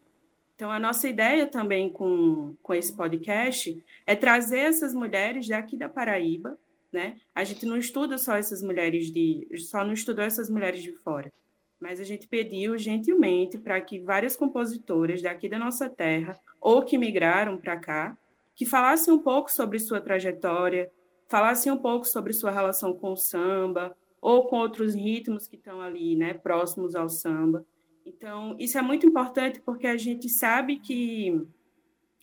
Então, 0.54 0.70
a 0.70 0.78
nossa 0.78 1.06
ideia 1.06 1.46
também 1.46 1.90
com, 1.90 2.56
com 2.62 2.72
esse 2.72 2.96
podcast 2.96 3.84
é 4.06 4.16
trazer 4.16 4.60
essas 4.60 4.94
mulheres 4.94 5.46
daqui 5.46 5.76
da 5.76 5.90
Paraíba, 5.90 6.58
né? 6.90 7.18
A 7.34 7.44
gente 7.44 7.66
não 7.66 7.76
estuda 7.76 8.16
só 8.16 8.34
essas 8.34 8.62
mulheres 8.62 9.12
de, 9.12 9.46
só 9.58 9.84
não 9.84 9.92
estudou 9.92 10.24
essas 10.24 10.48
mulheres 10.48 10.82
de 10.82 10.92
fora, 10.92 11.30
mas 11.80 12.00
a 12.00 12.04
gente 12.04 12.26
pediu 12.26 12.76
gentilmente 12.78 13.58
para 13.58 13.80
que 13.80 14.00
várias 14.00 14.36
compositoras 14.36 15.22
daqui 15.22 15.48
da 15.48 15.58
nossa 15.58 15.88
terra 15.88 16.38
ou 16.60 16.82
que 16.82 16.98
migraram 16.98 17.58
para 17.58 17.76
cá, 17.76 18.16
que 18.54 18.64
falassem 18.64 19.12
um 19.12 19.18
pouco 19.18 19.50
sobre 19.50 19.78
sua 19.78 20.00
trajetória, 20.00 20.90
falassem 21.28 21.70
um 21.70 21.76
pouco 21.76 22.06
sobre 22.06 22.32
sua 22.32 22.50
relação 22.50 22.94
com 22.94 23.12
o 23.12 23.16
samba 23.16 23.96
ou 24.20 24.46
com 24.46 24.56
outros 24.56 24.94
ritmos 24.94 25.46
que 25.46 25.56
estão 25.56 25.80
ali, 25.80 26.16
né, 26.16 26.34
próximos 26.34 26.94
ao 26.94 27.08
samba. 27.08 27.64
Então, 28.04 28.56
isso 28.58 28.78
é 28.78 28.82
muito 28.82 29.06
importante 29.06 29.60
porque 29.60 29.86
a 29.86 29.96
gente 29.96 30.28
sabe 30.28 30.78
que 30.78 31.40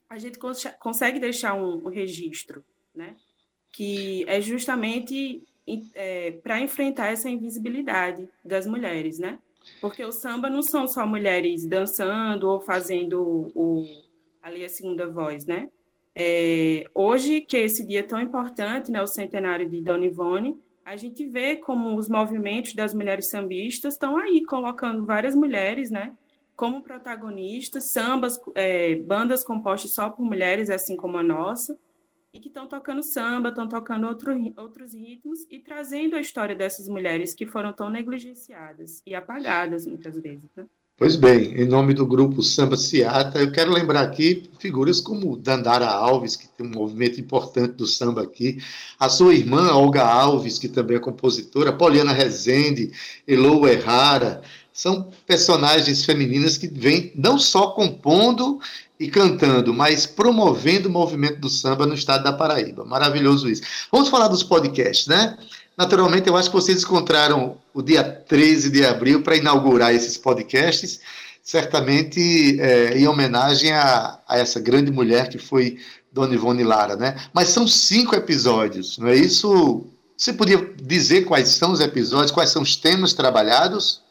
a 0.09 0.17
gente 0.17 0.39
cons 0.39 0.65
consegue 0.79 1.19
deixar 1.19 1.53
um, 1.53 1.85
um 1.85 1.89
registro, 1.89 2.63
né? 2.95 3.15
que 3.73 4.23
é 4.27 4.39
justamente 4.39 5.43
é, 5.95 6.31
para 6.31 6.61
enfrentar 6.61 7.07
essa 7.07 7.27
invisibilidade 7.29 8.29
das 8.45 8.67
mulheres, 8.67 9.17
né? 9.17 9.39
Porque 9.80 10.04
o 10.04 10.12
samba 10.12 10.49
não 10.49 10.62
são 10.62 10.88
só 10.88 11.06
mulheres 11.06 11.65
dançando 11.65 12.49
ou 12.49 12.62
fazendo 12.62 13.52
o, 13.56 13.86
ali 14.41 14.63
a 14.63 14.69
segunda 14.69 15.08
voz, 15.08 15.45
né? 15.45 15.69
É, 16.15 16.86
hoje, 16.93 17.41
que 17.41 17.58
é 17.58 17.62
esse 17.62 17.86
dia 17.86 18.04
tão 18.04 18.21
importante, 18.21 18.91
né, 18.91 19.02
o 19.02 19.08
centenário 19.08 19.67
de 19.67 19.82
Dona 19.82 20.06
Ivone, 20.06 20.60
a 20.86 20.95
gente 20.95 21.26
vê 21.26 21.56
como 21.56 21.97
os 21.97 22.08
movimentos 22.08 22.76
das 22.76 22.93
mulheres 22.93 23.30
sambistas 23.30 23.95
estão 23.95 24.17
aí 24.17 24.43
colocando 24.45 25.06
várias 25.06 25.36
mulheres, 25.36 25.89
né, 25.89 26.13
como 26.56 26.84
protagonistas, 26.84 27.86
sambas, 27.86 28.39
é, 28.54 28.95
bandas 28.95 29.43
compostas 29.43 29.91
só 29.91 30.10
por 30.10 30.23
mulheres, 30.23 30.69
assim 30.69 30.95
como 30.95 31.17
a 31.17 31.23
nossa, 31.23 31.78
e 32.34 32.39
que 32.39 32.48
estão 32.48 32.67
tocando 32.67 33.04
samba, 33.04 33.50
estão 33.50 33.69
tocando 33.69 34.08
outro, 34.08 34.34
outros 34.58 34.93
ritmos 34.93 35.46
e 35.52 35.60
trazendo 35.60 36.15
a 36.15 36.19
história 36.19 36.56
dessas 36.56 36.89
mulheres 36.89 37.36
que 37.36 37.46
foram 37.46 37.72
tão 37.72 37.91
negligenciadas 37.91 39.04
e 39.06 39.13
apagadas 39.13 39.86
muitas 39.86 40.19
vezes. 40.19 40.50
Né? 40.56 40.65
Pois 40.98 41.15
bem, 41.15 41.54
em 41.54 41.67
nome 41.67 41.93
do 41.93 42.08
grupo 42.08 42.41
Samba 42.41 42.76
Ciata, 42.76 43.39
eu 43.39 43.52
quero 43.52 43.72
lembrar 43.72 44.02
aqui 44.02 44.50
figuras 44.60 45.00
como 45.00 45.38
Dandara 45.38 45.88
Alves, 45.88 46.36
que 46.36 46.48
tem 46.48 46.65
um 46.65 46.72
movimento 46.72 47.22
importante 47.22 47.74
do 47.74 47.86
samba 47.86 48.24
aqui, 48.24 48.58
a 49.00 49.10
sua 49.10 49.36
irmã 49.36 49.72
Olga 49.74 50.04
Alves, 50.04 50.58
que 50.58 50.67
também 50.67 50.98
é 50.98 51.00
compositora, 51.00 51.74
Poliana 51.74 52.13
Rezende, 52.13 52.91
Elou 53.28 53.67
Errara, 53.67 54.41
são 54.72 55.12
personagens 55.28 56.04
femininas 56.04 56.58
que 56.58 56.67
vêm 56.67 57.12
não 57.15 57.38
só 57.38 57.72
compondo 57.72 58.60
e 59.03 59.09
cantando, 59.09 59.73
mas 59.73 60.05
promovendo 60.05 60.87
o 60.87 60.91
movimento 60.91 61.37
do 61.39 61.49
samba 61.49 61.85
no 61.85 61.93
estado 61.93 62.23
da 62.23 62.31
Paraíba. 62.31 62.85
Maravilhoso 62.85 63.49
isso. 63.49 63.61
Vamos 63.91 64.07
falar 64.07 64.29
dos 64.29 64.43
podcasts, 64.43 65.07
né? 65.07 65.37
Naturalmente, 65.77 66.29
eu 66.29 66.37
acho 66.37 66.49
que 66.49 66.55
vocês 66.55 66.83
encontraram 66.83 67.57
o 67.73 67.81
dia 67.81 68.01
13 68.01 68.69
de 68.69 68.85
abril 68.85 69.21
para 69.21 69.35
inaugurar 69.35 69.93
esses 69.93 70.17
podcasts, 70.17 71.01
certamente 71.41 72.57
é, 72.61 72.97
em 72.97 73.05
homenagem 73.05 73.73
a, 73.73 74.19
a, 74.25 74.37
essa 74.37 74.61
grande 74.61 74.89
mulher 74.89 75.27
que 75.27 75.37
foi 75.37 75.79
Dona 76.09 76.33
Ivone 76.35 76.63
Lara, 76.63 76.95
né? 76.95 77.17
Mas 77.33 77.49
são 77.49 77.67
cinco 77.67 78.15
episódios, 78.15 78.97
não 78.97 79.09
é 79.09 79.15
isso? 79.15 79.85
Você 80.15 80.31
podia 80.31 80.73
dizer 80.81 81.25
quais 81.25 81.49
são 81.49 81.73
os 81.73 81.81
episódios, 81.81 82.31
quais 82.31 82.51
são 82.51 82.61
os 82.61 82.77
temas 82.77 83.11
trabalhados? 83.11 84.01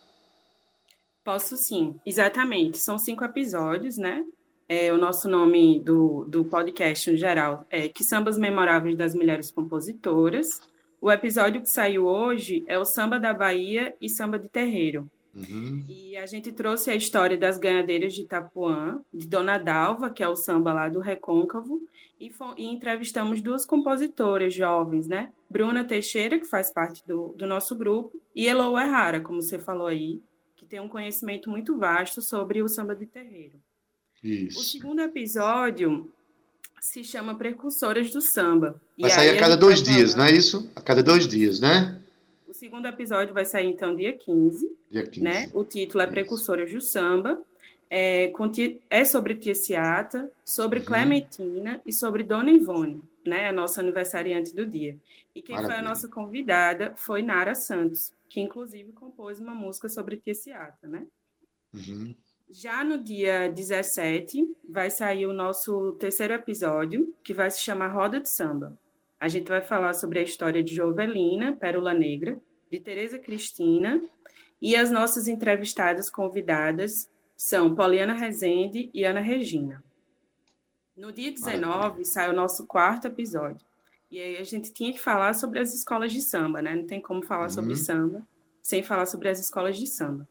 Posso 1.24 1.56
sim, 1.56 1.94
exatamente. 2.04 2.76
São 2.76 2.98
cinco 2.98 3.24
episódios, 3.24 3.96
né? 3.96 4.22
É, 4.68 4.92
o 4.92 4.96
nosso 4.96 5.28
nome 5.28 5.80
do, 5.80 6.24
do 6.24 6.44
podcast, 6.44 7.10
em 7.10 7.16
geral, 7.16 7.66
é 7.70 7.88
Que 7.88 8.02
Sambas 8.02 8.38
Memoráveis 8.38 8.96
das 8.96 9.14
Mulheres 9.14 9.50
Compositoras. 9.50 10.60
O 11.00 11.10
episódio 11.10 11.60
que 11.60 11.68
saiu 11.68 12.06
hoje 12.06 12.64
é 12.66 12.78
o 12.78 12.84
Samba 12.84 13.18
da 13.18 13.34
Bahia 13.34 13.94
e 14.00 14.08
Samba 14.08 14.38
de 14.38 14.48
Terreiro. 14.48 15.10
Uhum. 15.34 15.84
E 15.88 16.16
a 16.16 16.26
gente 16.26 16.52
trouxe 16.52 16.90
a 16.90 16.94
história 16.94 17.36
das 17.36 17.58
ganhadeiras 17.58 18.14
de 18.14 18.22
Itapuã, 18.22 19.00
de 19.12 19.26
Dona 19.26 19.58
Dalva, 19.58 20.10
que 20.10 20.22
é 20.22 20.28
o 20.28 20.36
samba 20.36 20.72
lá 20.72 20.88
do 20.88 21.00
Recôncavo, 21.00 21.80
e, 22.20 22.30
e 22.56 22.66
entrevistamos 22.66 23.40
duas 23.40 23.64
compositoras 23.64 24.54
jovens, 24.54 25.08
né? 25.08 25.32
Bruna 25.48 25.84
Teixeira, 25.84 26.38
que 26.38 26.46
faz 26.46 26.70
parte 26.70 27.06
do, 27.06 27.34
do 27.36 27.46
nosso 27.46 27.74
grupo, 27.74 28.20
e 28.34 28.46
Elo 28.46 28.78
Errara, 28.78 29.20
como 29.20 29.40
você 29.40 29.58
falou 29.58 29.86
aí, 29.86 30.22
que 30.54 30.66
tem 30.66 30.80
um 30.80 30.88
conhecimento 30.88 31.50
muito 31.50 31.76
vasto 31.78 32.20
sobre 32.20 32.62
o 32.62 32.68
samba 32.68 32.94
de 32.94 33.06
terreiro. 33.06 33.58
Isso. 34.22 34.60
O 34.60 34.62
segundo 34.62 35.00
episódio 35.00 36.10
se 36.80 37.04
chama 37.04 37.36
Precursoras 37.36 38.10
do 38.10 38.20
Samba. 38.20 38.80
Vai 38.98 39.10
sair 39.10 39.30
a 39.30 39.38
cada 39.38 39.56
dois 39.56 39.82
dias, 39.82 40.12
falar... 40.12 40.24
não 40.24 40.32
é 40.32 40.36
isso? 40.36 40.70
A 40.74 40.80
cada 40.80 41.02
dois 41.02 41.26
dias, 41.26 41.60
né? 41.60 42.00
O 42.46 42.54
segundo 42.54 42.86
episódio 42.86 43.32
vai 43.32 43.44
sair, 43.44 43.66
então, 43.66 43.94
dia 43.94 44.12
15. 44.12 44.76
Dia 44.90 45.06
15. 45.06 45.20
Né? 45.20 45.50
O 45.54 45.64
título 45.64 46.02
é 46.02 46.06
Precursoras 46.06 46.70
do 46.70 46.80
Samba. 46.80 47.40
É, 47.88 48.32
é 48.90 49.04
sobre 49.04 49.34
Tia 49.34 49.54
Ciata, 49.54 50.30
sobre 50.44 50.80
uhum. 50.80 50.84
Clementina 50.86 51.80
e 51.84 51.92
sobre 51.92 52.22
Dona 52.22 52.50
Ivone, 52.50 53.02
né? 53.24 53.48
A 53.48 53.52
nossa 53.52 53.80
aniversariante 53.80 54.54
do 54.54 54.64
dia. 54.64 54.96
E 55.34 55.42
quem 55.42 55.54
Maravilha. 55.54 55.78
foi 55.78 55.86
a 55.86 55.88
nossa 55.88 56.08
convidada 56.08 56.94
foi 56.96 57.22
Nara 57.22 57.54
Santos, 57.54 58.12
que 58.28 58.40
inclusive 58.40 58.92
compôs 58.92 59.38
uma 59.40 59.54
música 59.54 59.88
sobre 59.88 60.16
Tia 60.16 60.34
Ciata, 60.34 60.88
né? 60.88 61.06
Uhum. 61.74 62.14
Já 62.54 62.84
no 62.84 62.98
dia 62.98 63.48
17, 63.48 64.46
vai 64.68 64.90
sair 64.90 65.24
o 65.24 65.32
nosso 65.32 65.92
terceiro 65.92 66.34
episódio, 66.34 67.16
que 67.24 67.32
vai 67.32 67.50
se 67.50 67.60
chamar 67.60 67.88
Roda 67.88 68.20
de 68.20 68.28
Samba. 68.28 68.78
A 69.18 69.26
gente 69.26 69.48
vai 69.48 69.62
falar 69.62 69.94
sobre 69.94 70.18
a 70.18 70.22
história 70.22 70.62
de 70.62 70.74
Jovelina, 70.74 71.56
Pérola 71.56 71.94
Negra, 71.94 72.38
de 72.70 72.78
Tereza 72.78 73.18
Cristina, 73.18 74.02
e 74.60 74.76
as 74.76 74.90
nossas 74.90 75.28
entrevistadas 75.28 76.10
convidadas 76.10 77.08
são 77.34 77.74
Poliana 77.74 78.12
Rezende 78.12 78.90
e 78.92 79.02
Ana 79.02 79.20
Regina. 79.20 79.82
No 80.94 81.10
dia 81.10 81.32
19, 81.32 82.04
sai 82.04 82.28
o 82.28 82.34
nosso 82.34 82.66
quarto 82.66 83.06
episódio. 83.06 83.66
E 84.10 84.20
aí 84.20 84.36
a 84.36 84.44
gente 84.44 84.70
tinha 84.74 84.92
que 84.92 85.00
falar 85.00 85.32
sobre 85.32 85.58
as 85.58 85.72
escolas 85.72 86.12
de 86.12 86.20
samba, 86.20 86.60
né? 86.60 86.74
Não 86.74 86.86
tem 86.86 87.00
como 87.00 87.22
falar 87.22 87.44
uhum. 87.44 87.48
sobre 87.50 87.76
samba 87.76 88.22
sem 88.60 88.82
falar 88.82 89.06
sobre 89.06 89.30
as 89.30 89.40
escolas 89.40 89.78
de 89.78 89.86
samba 89.86 90.28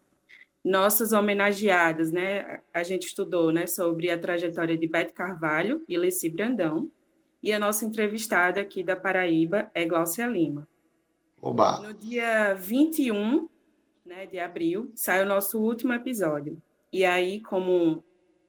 nossas 0.63 1.11
homenageadas, 1.11 2.11
né? 2.11 2.61
A 2.73 2.83
gente 2.83 3.07
estudou, 3.07 3.51
né, 3.51 3.65
sobre 3.65 4.09
a 4.09 4.17
trajetória 4.17 4.77
de 4.77 4.87
Bete 4.87 5.13
Carvalho 5.13 5.83
e 5.87 5.97
Leci 5.97 6.29
Brandão, 6.29 6.89
e 7.41 7.51
a 7.51 7.59
nossa 7.59 7.85
entrevistada 7.85 8.61
aqui 8.61 8.83
da 8.83 8.95
Paraíba 8.95 9.71
é 9.73 9.83
Glaucia 9.85 10.27
Lima. 10.27 10.67
Oba. 11.41 11.79
No 11.79 11.93
dia 11.93 12.53
21, 12.53 13.49
né, 14.05 14.27
de 14.27 14.37
abril, 14.37 14.91
sai 14.93 15.23
o 15.23 15.27
nosso 15.27 15.59
último 15.59 15.91
episódio. 15.91 16.61
E 16.93 17.03
aí, 17.03 17.41
como 17.41 18.03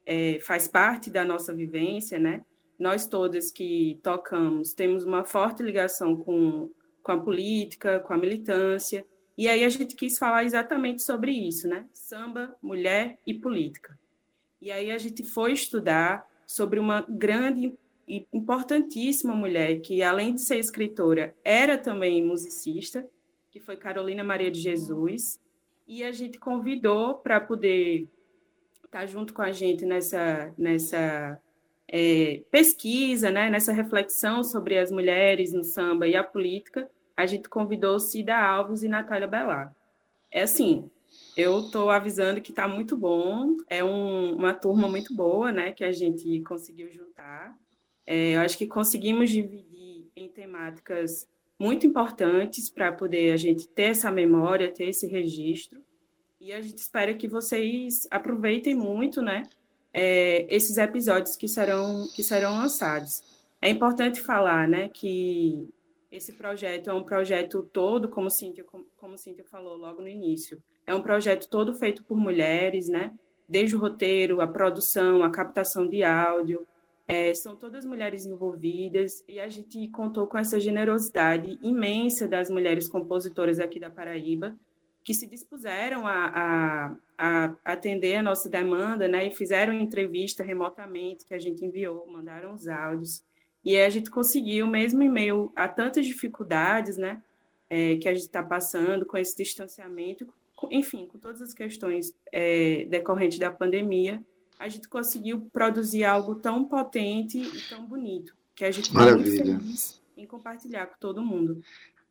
é, 0.05 0.39
faz 0.41 0.67
parte 0.67 1.09
da 1.09 1.25
nossa 1.25 1.53
vivência, 1.53 2.19
né? 2.19 2.43
Nós 2.77 3.07
todas 3.07 3.49
que 3.49 3.99
tocamos 4.03 4.73
temos 4.73 5.03
uma 5.05 5.23
forte 5.23 5.63
ligação 5.63 6.15
com, 6.15 6.69
com 7.01 7.11
a 7.11 7.19
política, 7.19 7.99
com 7.99 8.13
a 8.13 8.17
militância, 8.17 9.05
e 9.37 9.47
aí 9.47 9.63
a 9.63 9.69
gente 9.69 9.95
quis 9.95 10.17
falar 10.17 10.43
exatamente 10.43 11.01
sobre 11.01 11.31
isso, 11.31 11.67
né? 11.67 11.85
Samba, 11.93 12.55
mulher 12.61 13.17
e 13.25 13.33
política. 13.33 13.97
E 14.61 14.71
aí 14.71 14.91
a 14.91 14.97
gente 14.97 15.23
foi 15.23 15.53
estudar 15.53 16.27
sobre 16.45 16.79
uma 16.79 17.05
grande 17.09 17.73
e 18.07 18.27
importantíssima 18.33 19.33
mulher 19.33 19.79
que, 19.79 20.03
além 20.03 20.35
de 20.35 20.41
ser 20.41 20.57
escritora, 20.59 21.33
era 21.43 21.77
também 21.77 22.23
musicista, 22.23 23.07
que 23.49 23.59
foi 23.59 23.77
Carolina 23.77 24.23
Maria 24.23 24.51
de 24.51 24.59
Jesus. 24.59 25.39
E 25.87 26.03
a 26.03 26.11
gente 26.11 26.37
convidou 26.37 27.15
para 27.15 27.39
poder 27.39 28.07
estar 28.83 29.05
junto 29.05 29.33
com 29.33 29.41
a 29.41 29.51
gente 29.51 29.85
nessa, 29.85 30.53
nessa 30.57 31.39
é, 31.87 32.41
pesquisa, 32.51 33.31
né? 33.31 33.49
nessa 33.49 33.71
reflexão 33.71 34.43
sobre 34.43 34.77
as 34.77 34.91
mulheres 34.91 35.53
no 35.53 35.63
samba 35.63 36.07
e 36.07 36.15
a 36.15 36.23
política, 36.23 36.89
a 37.15 37.25
gente 37.25 37.47
convidou 37.49 37.99
Cida 37.99 38.35
Alves 38.35 38.83
e 38.83 38.87
Natália 38.87 39.27
Belar. 39.27 39.73
É 40.31 40.43
assim, 40.43 40.89
eu 41.35 41.61
estou 41.61 41.89
avisando 41.89 42.41
que 42.41 42.51
está 42.51 42.67
muito 42.67 42.97
bom, 42.97 43.57
é 43.69 43.83
um, 43.83 44.35
uma 44.35 44.53
turma 44.53 44.87
muito 44.87 45.13
boa, 45.15 45.51
né, 45.51 45.71
que 45.71 45.83
a 45.83 45.91
gente 45.91 46.41
conseguiu 46.41 46.91
juntar. 46.91 47.55
É, 48.05 48.35
eu 48.35 48.41
acho 48.41 48.57
que 48.57 48.67
conseguimos 48.67 49.29
dividir 49.29 50.07
em 50.15 50.27
temáticas 50.27 51.27
muito 51.57 51.87
importantes 51.87 52.69
para 52.69 52.91
poder 52.91 53.31
a 53.31 53.37
gente 53.37 53.67
ter 53.67 53.91
essa 53.91 54.11
memória, 54.11 54.71
ter 54.71 54.89
esse 54.89 55.07
registro. 55.07 55.81
E 56.39 56.51
a 56.51 56.61
gente 56.61 56.77
espera 56.77 57.13
que 57.13 57.27
vocês 57.27 58.07
aproveitem 58.11 58.75
muito, 58.75 59.21
né, 59.21 59.43
é, 59.93 60.45
esses 60.53 60.77
episódios 60.77 61.35
que 61.35 61.47
serão 61.47 62.07
que 62.15 62.23
serão 62.23 62.57
lançados. 62.57 63.23
É 63.61 63.69
importante 63.69 64.19
falar, 64.19 64.67
né, 64.67 64.89
que 64.89 65.69
esse 66.13 66.33
projeto 66.33 66.91
é 66.91 66.93
um 66.93 67.03
projeto 67.03 67.63
todo, 67.63 68.07
como 68.07 68.29
Cíntia, 68.29 68.63
como 68.97 69.17
Cíntia 69.17 69.43
falou 69.43 69.75
logo 69.75 69.99
no 69.99 70.07
início, 70.07 70.61
é 70.85 70.93
um 70.93 71.01
projeto 71.01 71.49
todo 71.49 71.73
feito 71.73 72.03
por 72.03 72.15
mulheres, 72.15 72.87
né? 72.87 73.11
Desde 73.49 73.75
o 73.75 73.79
roteiro, 73.79 74.39
a 74.39 74.47
produção, 74.47 75.23
a 75.23 75.31
captação 75.31 75.87
de 75.87 76.03
áudio, 76.03 76.67
é, 77.07 77.33
são 77.33 77.55
todas 77.55 77.83
mulheres 77.83 78.27
envolvidas 78.27 79.23
e 79.27 79.39
a 79.39 79.49
gente 79.49 79.87
contou 79.87 80.27
com 80.27 80.37
essa 80.37 80.59
generosidade 80.59 81.57
imensa 81.63 82.27
das 82.27 82.49
mulheres 82.49 82.87
compositoras 82.87 83.59
aqui 83.59 83.79
da 83.79 83.89
Paraíba, 83.89 84.55
que 85.03 85.15
se 85.15 85.27
dispuseram 85.27 86.07
a, 86.07 86.25
a, 86.27 86.95
a, 87.17 87.55
atender 87.65 88.17
a 88.17 88.23
nossa 88.23 88.47
demanda, 88.47 89.07
né, 89.07 89.27
e 89.27 89.35
fizeram 89.35 89.73
entrevista 89.73 90.43
remotamente, 90.43 91.25
que 91.25 91.33
a 91.33 91.39
gente 91.39 91.65
enviou, 91.65 92.07
mandaram 92.07 92.53
os 92.53 92.67
áudios. 92.67 93.23
E 93.63 93.77
a 93.77 93.89
gente 93.89 94.09
conseguiu, 94.09 94.67
mesmo 94.67 95.01
em 95.01 95.09
meio 95.09 95.51
a 95.55 95.67
tantas 95.67 96.05
dificuldades, 96.05 96.97
né, 96.97 97.21
é, 97.69 97.95
que 97.95 98.07
a 98.07 98.13
gente 98.13 98.25
está 98.25 98.43
passando 98.43 99.05
com 99.05 99.17
esse 99.17 99.35
distanciamento, 99.37 100.27
com, 100.55 100.67
enfim, 100.71 101.07
com 101.07 101.17
todas 101.17 101.41
as 101.41 101.53
questões 101.53 102.13
é, 102.31 102.85
decorrentes 102.89 103.39
da 103.39 103.49
pandemia, 103.49 104.21
a 104.59 104.67
gente 104.69 104.87
conseguiu 104.87 105.47
produzir 105.51 106.03
algo 106.03 106.35
tão 106.35 106.65
potente 106.65 107.37
e 107.37 107.61
tão 107.69 107.85
bonito, 107.85 108.35
que 108.55 108.65
a 108.65 108.71
gente 108.71 108.89
está 108.89 109.15
muito 109.15 109.31
feliz 109.31 110.01
em 110.15 110.25
compartilhar 110.25 110.85
com 110.85 110.95
todo 110.99 111.21
mundo. 111.21 111.61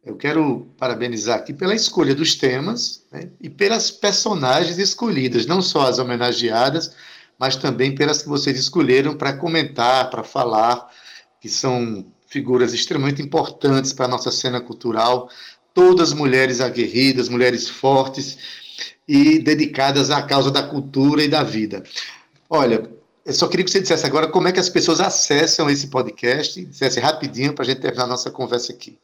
Eu 0.05 0.17
quero 0.17 0.67
parabenizar 0.77 1.39
aqui 1.39 1.55
pela 1.55 1.75
escolha 1.75 2.15
dos 2.15 2.35
temas 2.35 3.07
né, 3.13 3.31
e 3.41 3.49
pelas 3.49 3.91
personagens 3.91 4.79
escolhidas, 4.79 5.47
não 5.47 5.63
só 5.63 5.83
as 5.83 5.99
homenageadas, 5.99 6.97
mas 7.39 7.55
também 7.55 7.95
pelas 7.95 8.21
que 8.21 8.29
vocês 8.29 8.59
escolheram 8.59 9.17
para 9.17 9.37
comentar, 9.37 10.11
para 10.11 10.25
falar 10.25 10.91
que 11.43 11.49
são 11.49 12.07
figuras 12.29 12.73
extremamente 12.73 13.21
importantes 13.21 13.93
para 13.93 14.05
a 14.05 14.09
nossa 14.09 14.31
cena 14.31 14.61
cultural, 14.61 15.29
todas 15.75 16.13
mulheres 16.13 16.61
aguerridas, 16.61 17.29
mulheres 17.29 17.69
fortes 17.69 18.39
e 19.09 19.41
dedicadas 19.41 20.09
à 20.09 20.23
causa 20.23 20.53
da 20.53 20.63
cultura 20.63 21.25
e 21.25 21.29
da 21.29 21.43
vida. 21.43 21.83
Olha, 22.49 22.89
eu 23.27 23.33
só 23.33 23.49
queria 23.49 23.65
que 23.65 23.73
você 23.73 23.81
dissesse 23.81 24.07
agora 24.07 24.31
como 24.31 24.47
é 24.47 24.53
que 24.53 24.61
as 24.61 24.69
pessoas 24.69 25.01
acessam 25.01 25.69
esse 25.69 25.89
podcast, 25.89 26.65
dissesse 26.65 27.01
rapidinho 27.01 27.53
para 27.53 27.65
a 27.65 27.67
gente 27.67 27.81
terminar 27.81 28.05
a 28.05 28.09
nossa 28.09 28.31
conversa 28.31 28.73
aqui. 28.73 28.97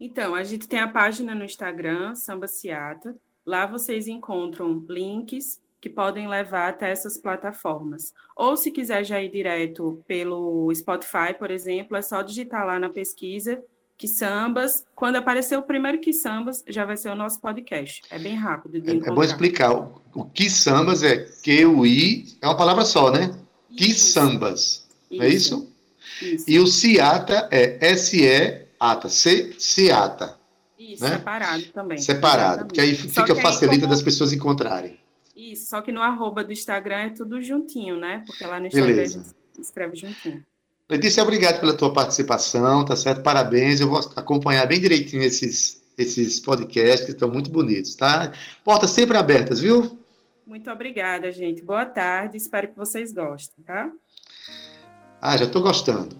Então, 0.00 0.34
a 0.34 0.42
gente 0.42 0.66
tem 0.66 0.78
a 0.78 0.88
página 0.88 1.34
no 1.34 1.44
Instagram, 1.44 2.14
Samba 2.14 2.48
Ciata. 2.48 3.14
Lá 3.44 3.66
vocês 3.66 4.08
encontram 4.08 4.82
links 4.88 5.60
que 5.80 5.88
podem 5.88 6.28
levar 6.28 6.68
até 6.68 6.90
essas 6.90 7.16
plataformas. 7.16 8.12
Ou 8.34 8.56
se 8.56 8.70
quiser 8.70 9.04
já 9.04 9.22
ir 9.22 9.30
direto 9.30 10.02
pelo 10.06 10.72
Spotify, 10.74 11.34
por 11.38 11.50
exemplo, 11.50 11.96
é 11.96 12.02
só 12.02 12.22
digitar 12.22 12.66
lá 12.66 12.78
na 12.78 12.88
pesquisa 12.88 13.62
que 13.96 14.06
sambas. 14.06 14.84
Quando 14.94 15.16
aparecer 15.16 15.56
o 15.56 15.62
primeiro 15.62 16.00
que 16.00 16.12
sambas, 16.12 16.62
já 16.68 16.84
vai 16.84 16.96
ser 16.96 17.10
o 17.10 17.14
nosso 17.14 17.40
podcast. 17.40 18.02
É 18.10 18.18
bem 18.18 18.34
rápido. 18.34 18.76
É, 18.76 19.08
é 19.08 19.10
bom 19.10 19.22
explicar. 19.22 19.72
O, 19.72 20.00
o 20.14 20.24
que 20.24 20.50
sambas 20.50 21.02
é 21.02 21.16
Q-U-I, 21.16 22.36
é 22.40 22.46
uma 22.46 22.56
palavra 22.56 22.84
só, 22.84 23.10
né? 23.10 23.34
Que 23.76 23.92
sambas. 23.92 24.86
Isso. 25.10 25.22
É 25.22 25.28
isso? 25.28 25.72
isso? 26.22 26.44
E 26.48 26.58
o 26.58 26.66
Ciata 26.66 27.48
é 27.50 27.78
S-E-Ata, 27.92 29.08
C-Ciata. 29.08 30.36
Isso, 30.78 31.02
né? 31.02 31.10
separado 31.10 31.64
também. 31.72 31.98
Separado, 31.98 32.66
porque 32.66 32.80
aí 32.80 32.94
fica 32.94 33.34
facilita 33.34 33.80
como... 33.80 33.90
das 33.90 34.02
pessoas 34.02 34.32
encontrarem. 34.32 34.98
Isso, 35.52 35.70
só 35.70 35.80
que 35.80 35.92
no 35.92 36.02
arroba 36.02 36.42
do 36.42 36.52
Instagram 36.52 36.96
é 36.96 37.10
tudo 37.10 37.40
juntinho, 37.40 37.96
né? 37.96 38.24
Porque 38.26 38.44
lá 38.44 38.58
no 38.58 38.66
Instagram 38.66 38.94
Beleza. 38.94 39.20
a 39.20 39.22
gente 39.22 39.64
escreve 39.64 39.94
juntinho. 39.94 40.44
Letícia, 40.90 41.22
obrigado 41.22 41.60
pela 41.60 41.72
tua 41.72 41.92
participação, 41.92 42.84
tá 42.84 42.96
certo? 42.96 43.22
Parabéns. 43.22 43.80
Eu 43.80 43.88
vou 43.88 44.00
acompanhar 44.16 44.66
bem 44.66 44.80
direitinho 44.80 45.22
esses, 45.22 45.80
esses 45.96 46.40
podcasts 46.40 47.06
que 47.06 47.12
estão 47.12 47.30
muito 47.30 47.48
bonitos, 47.48 47.94
tá? 47.94 48.32
Portas 48.64 48.90
sempre 48.90 49.16
abertas, 49.16 49.60
viu? 49.60 49.96
Muito 50.44 50.68
obrigada, 50.68 51.30
gente. 51.30 51.62
Boa 51.62 51.86
tarde. 51.86 52.36
Espero 52.36 52.68
que 52.68 52.76
vocês 52.76 53.12
gostem, 53.12 53.64
tá? 53.64 53.88
Ah, 55.20 55.36
já 55.36 55.44
estou 55.44 55.62
gostando. 55.62 56.16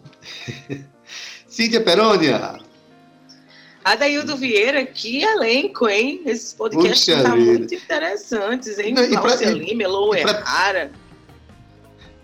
Cíntia 1.49 1.81
Perônia. 1.81 2.61
Adaildo 3.87 4.37
Vieira, 4.37 4.85
que 4.85 5.23
elenco, 5.23 5.89
hein? 5.89 6.21
Esses 6.27 6.53
podcasts 6.53 7.07
estão 7.07 7.37
muito 7.37 7.73
interessantes, 7.73 8.81
hein? 8.81 8.97
Cláudia 8.97 9.51
Lima, 9.51 9.85
Elô 9.85 10.13
Errara. 10.13 10.91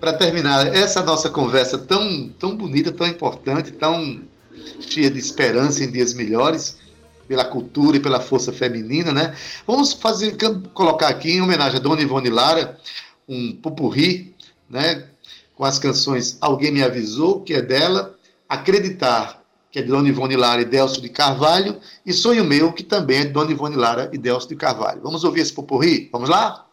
Para 0.01 0.13
terminar, 0.15 0.75
essa 0.75 1.05
nossa 1.05 1.31
conversa 1.31 1.79
tão, 1.79 2.29
tão 2.31 2.57
bonita, 2.57 2.91
tão 2.91 3.07
importante, 3.07 3.71
tão 3.71 4.23
cheia 4.81 5.09
de 5.09 5.21
esperança 5.21 5.85
em 5.85 5.93
dias 5.93 6.15
melhores, 6.15 6.79
pela 7.29 7.45
cultura 7.45 7.97
e 7.97 8.01
pela 8.01 8.19
força 8.19 8.53
feminina, 8.53 9.13
né? 9.13 9.33
Vamos 9.65 9.93
fazer, 9.93 10.37
colocar 10.75 11.07
aqui 11.07 11.35
em 11.35 11.43
homenagem 11.43 11.79
a 11.79 11.81
Dona 11.81 12.03
Ivone 12.03 12.29
Lara, 12.29 12.77
um 13.29 13.53
pupurri, 13.53 14.35
né? 14.69 15.05
Com 15.55 15.65
as 15.65 15.79
canções 15.79 16.39
Alguém 16.41 16.73
Me 16.73 16.83
Avisou, 16.83 17.41
que 17.41 17.55
é 17.55 17.63
dela, 17.63 18.19
Acreditar, 18.49 19.42
que 19.73 19.79
é 19.79 19.83
de 19.83 19.89
Dona 19.89 20.07
Ivone 20.07 20.37
Lara 20.37 20.61
e 20.61 20.67
Delcio 20.67 21.01
de 21.01 21.09
Carvalho, 21.09 21.81
e 22.05 22.13
Sonho 22.13 22.45
Meu, 22.45 22.73
que 22.75 22.83
também 22.83 23.21
é 23.21 23.25
de 23.25 23.31
Dona 23.31 23.51
Ivone 23.51 23.75
Lara 23.75 24.11
e 24.13 24.19
Delcio 24.19 24.51
de 24.51 24.55
Carvalho. 24.55 25.01
Vamos 25.03 25.25
ouvir 25.25 25.41
esse 25.41 25.53
pupurri? 25.53 26.11
Vamos 26.13 26.29
lá? 26.29 26.67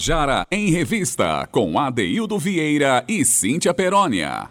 Tabajara 0.00 0.46
em 0.50 0.70
Revista, 0.70 1.46
com 1.52 1.78
Adeildo 1.78 2.38
Vieira 2.38 3.04
e 3.06 3.22
Cíntia 3.22 3.74
Perónia. 3.74 4.48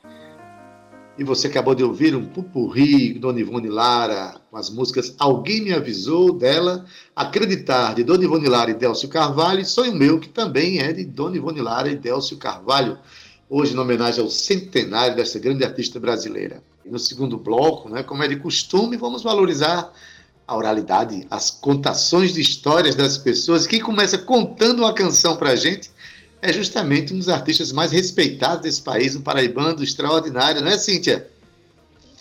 E 1.18 1.24
você 1.24 1.48
acabou 1.48 1.74
de 1.74 1.84
ouvir 1.84 2.16
um 2.16 2.24
pupurri 2.24 3.14
Dona 3.14 3.40
Ivone 3.40 3.68
Lara, 3.68 4.40
com 4.52 4.58
as 4.58 4.70
músicas 4.70 5.16
Alguém 5.18 5.62
Me 5.62 5.74
Avisou, 5.74 6.34
dela, 6.34 6.86
Acreditar, 7.16 7.96
de 7.96 8.04
Dona 8.04 8.24
Ivone 8.24 8.48
Lara 8.48 8.70
e 8.70 8.76
Délcio 8.76 9.10
Carvalho, 9.10 9.62
e 9.62 9.66
Sonho 9.66 9.96
Meu, 9.96 10.20
que 10.20 10.30
também 10.30 10.78
é 10.82 10.94
de 10.94 11.04
Dona 11.04 11.38
Ivone 11.38 11.62
Lara 11.62 11.90
e 11.90 11.96
Délcio 11.96 12.38
Carvalho, 12.38 13.00
hoje 13.50 13.74
em 13.74 13.80
homenagem 13.80 14.24
ao 14.24 14.30
centenário 14.30 15.16
dessa 15.16 15.40
grande 15.40 15.64
artista 15.64 16.00
brasileira. 16.00 16.62
E 16.86 16.92
no 16.92 17.00
segundo 17.00 17.40
bloco, 17.40 17.90
né, 17.90 18.04
como 18.04 18.22
é 18.22 18.28
de 18.28 18.36
costume, 18.36 18.98
vamos 18.98 19.24
valorizar 19.24 19.92
a 20.50 20.58
oralidade, 20.58 21.28
as 21.30 21.52
contações 21.52 22.34
de 22.34 22.42
histórias 22.42 22.96
das 22.96 23.20
pessoas. 23.20 23.68
Quem 23.68 23.80
começa 23.80 24.18
contando 24.18 24.80
uma 24.80 24.92
canção 24.92 25.38
para 25.38 25.52
a 25.52 25.56
gente 25.56 25.92
é 26.42 26.52
justamente 26.52 27.14
um 27.14 27.20
dos 27.20 27.30
artistas 27.30 27.72
mais 27.72 27.92
respeitados 27.92 28.64
desse 28.64 28.82
país, 28.82 29.16
um 29.16 29.22
paraibano 29.22 29.84
extraordinário, 29.84 30.62
não 30.62 30.72
é, 30.72 30.78
Cíntia? 30.80 31.30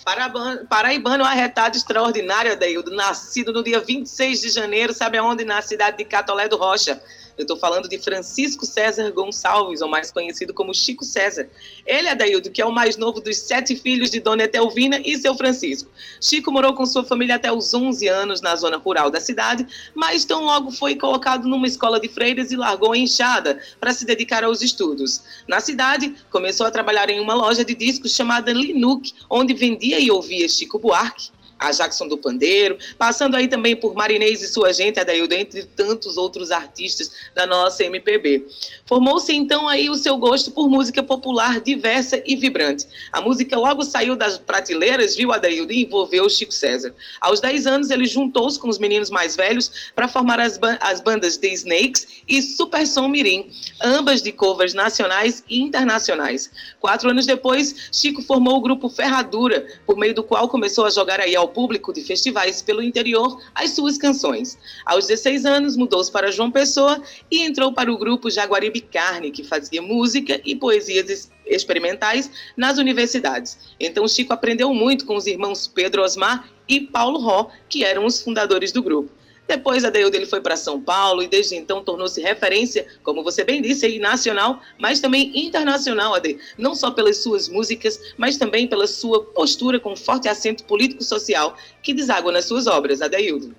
Paraibano, 0.04 0.66
paraibano 0.66 1.24
arretado 1.24 1.78
extraordinário, 1.78 2.52
Adeildo, 2.52 2.90
nascido 2.90 3.50
no 3.50 3.64
dia 3.64 3.80
26 3.80 4.42
de 4.42 4.50
janeiro, 4.50 4.92
sabe 4.92 5.16
aonde? 5.16 5.42
Na 5.42 5.62
cidade 5.62 5.96
de 5.96 6.04
Catolé 6.04 6.48
do 6.48 6.58
Rocha. 6.58 7.00
Eu 7.38 7.42
estou 7.42 7.56
falando 7.56 7.88
de 7.88 7.96
Francisco 7.98 8.66
César 8.66 9.12
Gonçalves, 9.12 9.80
ou 9.80 9.88
mais 9.88 10.10
conhecido 10.10 10.52
como 10.52 10.74
Chico 10.74 11.04
César. 11.04 11.48
Ele, 11.86 12.08
Adaildo, 12.08 12.50
que 12.50 12.60
é 12.60 12.66
o 12.66 12.72
mais 12.72 12.96
novo 12.96 13.20
dos 13.20 13.38
sete 13.38 13.76
filhos 13.76 14.10
de 14.10 14.18
Dona 14.18 14.42
Etelvina 14.42 15.00
e 15.04 15.16
seu 15.16 15.36
Francisco. 15.36 15.88
Chico 16.20 16.50
morou 16.50 16.74
com 16.74 16.84
sua 16.84 17.04
família 17.04 17.36
até 17.36 17.52
os 17.52 17.72
11 17.72 18.08
anos 18.08 18.40
na 18.40 18.56
zona 18.56 18.76
rural 18.76 19.08
da 19.08 19.20
cidade, 19.20 19.64
mas 19.94 20.24
tão 20.24 20.44
logo 20.44 20.72
foi 20.72 20.96
colocado 20.96 21.46
numa 21.46 21.68
escola 21.68 22.00
de 22.00 22.08
freiras 22.08 22.50
e 22.50 22.56
largou 22.56 22.92
a 22.92 22.98
enxada 22.98 23.62
para 23.78 23.92
se 23.92 24.04
dedicar 24.04 24.42
aos 24.42 24.60
estudos. 24.60 25.22
Na 25.46 25.60
cidade, 25.60 26.16
começou 26.30 26.66
a 26.66 26.72
trabalhar 26.72 27.08
em 27.08 27.20
uma 27.20 27.34
loja 27.34 27.64
de 27.64 27.74
discos 27.76 28.12
chamada 28.12 28.52
Linux, 28.52 29.14
onde 29.30 29.54
vendia 29.54 30.00
e 30.00 30.10
ouvia 30.10 30.48
Chico 30.48 30.76
Buarque, 30.76 31.30
a 31.58 31.70
Jackson 31.70 32.06
do 32.06 32.16
Pandeiro, 32.16 32.78
passando 32.96 33.34
aí 33.34 33.48
também 33.48 33.74
por 33.74 33.94
Marinês 33.94 34.42
e 34.42 34.48
sua 34.48 34.72
gente, 34.72 35.00
Adaildo, 35.00 35.34
entre 35.34 35.64
tantos 35.64 36.16
outros 36.16 36.50
artistas 36.50 37.10
da 37.34 37.46
nossa 37.46 37.84
MPB. 37.84 38.46
Formou-se 38.86 39.34
então 39.34 39.68
aí 39.68 39.90
o 39.90 39.94
seu 39.94 40.16
gosto 40.16 40.50
por 40.50 40.68
música 40.68 41.02
popular 41.02 41.60
diversa 41.60 42.22
e 42.24 42.36
vibrante. 42.36 42.86
A 43.12 43.20
música 43.20 43.58
logo 43.58 43.82
saiu 43.84 44.16
das 44.16 44.38
prateleiras, 44.38 45.16
viu, 45.16 45.32
Adaildo, 45.32 45.72
e 45.72 45.84
envolveu 45.84 46.24
o 46.24 46.30
Chico 46.30 46.52
César. 46.52 46.94
Aos 47.20 47.40
10 47.40 47.66
anos, 47.66 47.90
ele 47.90 48.06
juntou-se 48.06 48.58
com 48.58 48.68
os 48.68 48.78
meninos 48.78 49.10
mais 49.10 49.36
velhos 49.36 49.90
para 49.94 50.08
formar 50.08 50.40
as, 50.40 50.58
as 50.80 51.00
bandas 51.00 51.36
The 51.36 51.48
Snakes 51.48 52.06
e 52.28 52.40
Super 52.40 52.86
Som 52.86 53.08
Mirim, 53.08 53.50
ambas 53.82 54.22
de 54.22 54.32
covers 54.32 54.74
nacionais 54.74 55.42
e 55.48 55.60
internacionais. 55.60 56.50
Quatro 56.80 57.10
anos 57.10 57.26
depois, 57.26 57.90
Chico 57.92 58.22
formou 58.22 58.56
o 58.56 58.60
grupo 58.60 58.88
Ferradura, 58.88 59.66
por 59.86 59.96
meio 59.96 60.14
do 60.14 60.22
qual 60.22 60.48
começou 60.48 60.86
a 60.86 60.90
jogar 60.90 61.20
aí 61.20 61.34
ao 61.34 61.47
público 61.48 61.92
de 61.92 62.02
festivais 62.02 62.62
pelo 62.62 62.82
interior 62.82 63.40
as 63.54 63.70
suas 63.70 63.98
canções. 63.98 64.58
Aos 64.84 65.06
16 65.06 65.44
anos, 65.44 65.76
mudou-se 65.76 66.10
para 66.10 66.30
João 66.30 66.50
Pessoa 66.50 67.02
e 67.30 67.42
entrou 67.42 67.72
para 67.72 67.92
o 67.92 67.98
grupo 67.98 68.30
Jaguaribe 68.30 68.80
Carne, 68.80 69.30
que 69.30 69.42
fazia 69.42 69.82
música 69.82 70.40
e 70.44 70.54
poesias 70.54 71.30
experimentais 71.46 72.30
nas 72.56 72.78
universidades. 72.78 73.58
Então, 73.80 74.06
Chico 74.06 74.32
aprendeu 74.32 74.72
muito 74.72 75.06
com 75.06 75.16
os 75.16 75.26
irmãos 75.26 75.66
Pedro 75.66 76.02
Osmar 76.02 76.48
e 76.68 76.80
Paulo 76.80 77.18
Ró, 77.18 77.50
que 77.68 77.84
eram 77.84 78.04
os 78.04 78.22
fundadores 78.22 78.72
do 78.72 78.82
grupo. 78.82 79.17
Depois, 79.48 79.82
a 79.82 79.88
Deildo 79.88 80.14
ele 80.14 80.26
foi 80.26 80.42
para 80.42 80.58
São 80.58 80.78
Paulo 80.78 81.22
e 81.22 81.26
desde 81.26 81.56
então 81.56 81.82
tornou-se 81.82 82.20
referência, 82.20 82.86
como 83.02 83.24
você 83.24 83.42
bem 83.42 83.62
disse, 83.62 83.86
aí, 83.86 83.98
nacional, 83.98 84.60
mas 84.78 85.00
também 85.00 85.32
internacional, 85.34 86.14
Ade. 86.14 86.38
Não 86.58 86.74
só 86.74 86.90
pelas 86.90 87.16
suas 87.22 87.48
músicas, 87.48 87.98
mas 88.18 88.36
também 88.36 88.68
pela 88.68 88.86
sua 88.86 89.24
postura 89.24 89.80
com 89.80 89.96
forte 89.96 90.28
acento 90.28 90.64
político-social 90.64 91.56
que 91.82 91.94
deságua 91.94 92.30
nas 92.30 92.44
suas 92.44 92.66
obras, 92.66 93.00
Adeildo. 93.00 93.56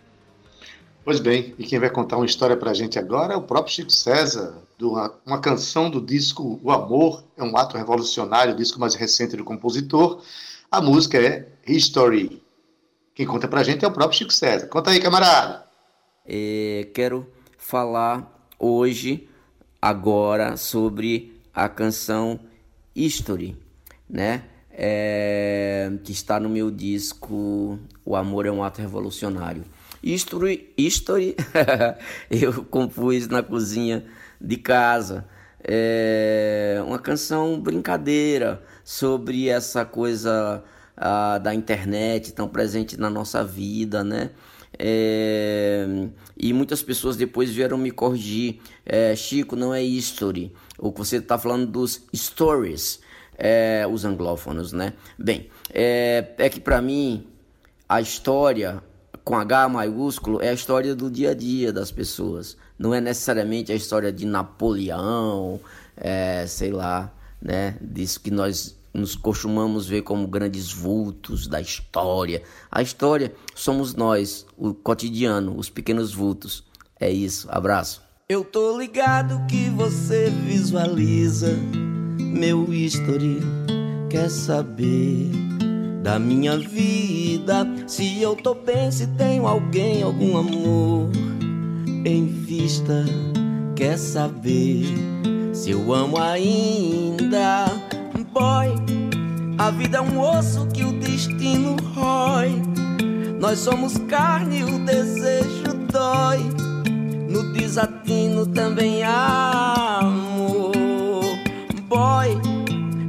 Pois 1.04 1.20
bem, 1.20 1.56
e 1.58 1.64
quem 1.64 1.80
vai 1.80 1.90
contar 1.90 2.18
uma 2.18 2.26
história 2.26 2.56
para 2.56 2.70
a 2.70 2.74
gente 2.76 3.00
agora 3.00 3.34
é 3.34 3.38
o 3.38 3.42
próprio 3.42 3.74
Chico 3.74 3.92
César, 3.92 4.62
uma, 4.80 5.12
uma 5.26 5.42
canção 5.42 5.90
do 5.90 6.00
disco 6.00 6.60
O 6.62 6.70
Amor, 6.70 7.24
é 7.36 7.44
um 7.44 7.58
ato 7.58 7.76
revolucionário, 7.76 8.54
o 8.54 8.58
disco 8.58 8.80
mais 8.80 8.94
recente 8.94 9.36
do 9.36 9.44
compositor. 9.44 10.22
A 10.70 10.80
música 10.80 11.18
é 11.18 11.48
History. 11.66 12.44
Quem 13.16 13.26
conta 13.26 13.48
para 13.48 13.62
a 13.62 13.64
gente 13.64 13.84
é 13.84 13.88
o 13.88 13.92
próprio 13.92 14.20
Chico 14.20 14.32
César. 14.32 14.68
Conta 14.68 14.92
aí, 14.92 15.00
camarada. 15.00 15.69
É, 16.32 16.88
quero 16.94 17.28
falar 17.58 18.48
hoje, 18.60 19.28
agora, 19.82 20.56
sobre 20.58 21.42
a 21.52 21.68
canção 21.68 22.40
History, 22.96 23.58
né? 24.08 24.44
É, 24.72 25.92
que 26.04 26.12
está 26.12 26.40
no 26.40 26.48
meu 26.48 26.72
disco 26.72 27.80
O 28.06 28.16
Amor 28.16 28.46
é 28.46 28.52
um 28.52 28.64
Ato 28.64 28.80
Revolucionário. 28.80 29.64
History, 30.04 30.72
History 30.78 31.36
eu 32.30 32.64
compus 32.66 33.28
na 33.28 33.42
cozinha 33.42 34.06
de 34.40 34.58
casa. 34.58 35.26
É 35.64 36.80
uma 36.86 37.00
canção 37.00 37.60
brincadeira 37.60 38.62
sobre 38.84 39.50
essa 39.50 39.84
coisa 39.84 40.64
ah, 40.96 41.40
da 41.40 41.56
internet 41.56 42.34
tão 42.34 42.48
presente 42.48 42.98
na 43.00 43.10
nossa 43.10 43.44
vida, 43.44 44.04
né? 44.04 44.30
É, 44.82 45.86
e 46.38 46.54
muitas 46.54 46.82
pessoas 46.82 47.18
depois 47.18 47.50
vieram 47.50 47.78
me 47.78 47.92
corrigir. 47.92 48.62
É, 48.86 49.14
Chico, 49.14 49.58
não 49.58 49.74
é 49.74 49.84
history. 49.84 50.54
O 50.78 50.94
que 50.94 51.00
você 51.00 51.18
está 51.18 51.38
falando 51.38 51.68
dos 51.68 52.02
stories, 52.16 53.02
é, 53.38 53.86
os 53.86 54.06
anglófonos, 54.06 54.72
né? 54.72 54.94
Bem, 55.18 55.50
é, 55.74 56.22
que 56.50 56.62
para 56.62 56.82
mim 56.82 57.28
a 57.90 58.00
história 58.00 58.82
com 59.26 59.36
H 59.36 59.68
maiúsculo 59.68 60.42
é 60.42 60.50
a 60.50 60.54
história 60.54 60.96
do 60.96 61.12
dia 61.12 61.32
a 61.32 61.34
dia 61.34 61.74
das 61.74 61.92
pessoas. 61.92 62.56
Não 62.78 62.96
é 62.96 63.02
necessariamente 63.02 63.74
a 63.74 63.76
história 63.76 64.14
de 64.14 64.26
Napoleão, 64.26 65.60
sei 66.48 66.72
lá, 66.72 67.14
né? 67.42 67.78
Disso 67.82 68.22
que 68.22 68.32
nós 68.32 68.79
nos 68.94 69.16
costumamos 69.16 69.88
ver 69.88 70.02
como 70.02 70.28
grandes 70.28 70.72
vultos 70.72 71.48
da 71.48 71.62
história. 71.62 72.44
A 72.72 72.82
história 72.82 73.34
somos 73.56 73.96
nós, 73.96 74.46
o 74.58 74.74
cotidiano, 74.74 75.58
os 75.58 75.70
pequenos 75.70 76.14
vultos. 76.14 76.64
É 77.00 77.10
isso. 77.10 77.48
Abraço. 77.50 78.02
Eu 78.28 78.44
tô 78.44 78.78
ligado 78.78 79.46
que 79.48 79.70
você 79.70 80.30
visualiza 80.30 81.52
meu 82.18 82.72
history. 82.72 83.40
Quer 84.10 84.30
saber 84.30 85.32
da 86.04 86.20
minha 86.20 86.58
vida? 86.58 87.68
Se 87.88 88.22
eu 88.22 88.36
tô 88.36 88.54
bem, 88.54 88.92
se 88.92 89.08
tenho 89.08 89.48
alguém, 89.48 90.04
algum 90.04 90.38
amor 90.38 91.10
em 92.06 92.28
vista. 92.28 93.06
Quer 93.76 93.98
saber 93.98 94.86
se 95.54 95.72
eu 95.72 95.94
amo 95.94 96.20
ainda? 96.20 97.66
Boy. 98.40 98.74
A 99.58 99.70
vida 99.72 99.98
é 99.98 100.02
um 100.02 100.20
osso 100.20 100.66
que 100.68 100.84
o 100.86 100.94
destino 100.94 101.76
rói. 101.94 102.62
Nós 103.40 103.60
somos 103.60 103.98
carne 104.08 104.60
e 104.60 104.64
o 104.64 104.80
desejo 104.80 105.74
dói. 105.92 106.40
No 107.30 107.52
desatino 107.52 108.46
também 108.48 109.04
há 109.04 110.00
amor. 110.02 110.72
Boy, 111.88 112.40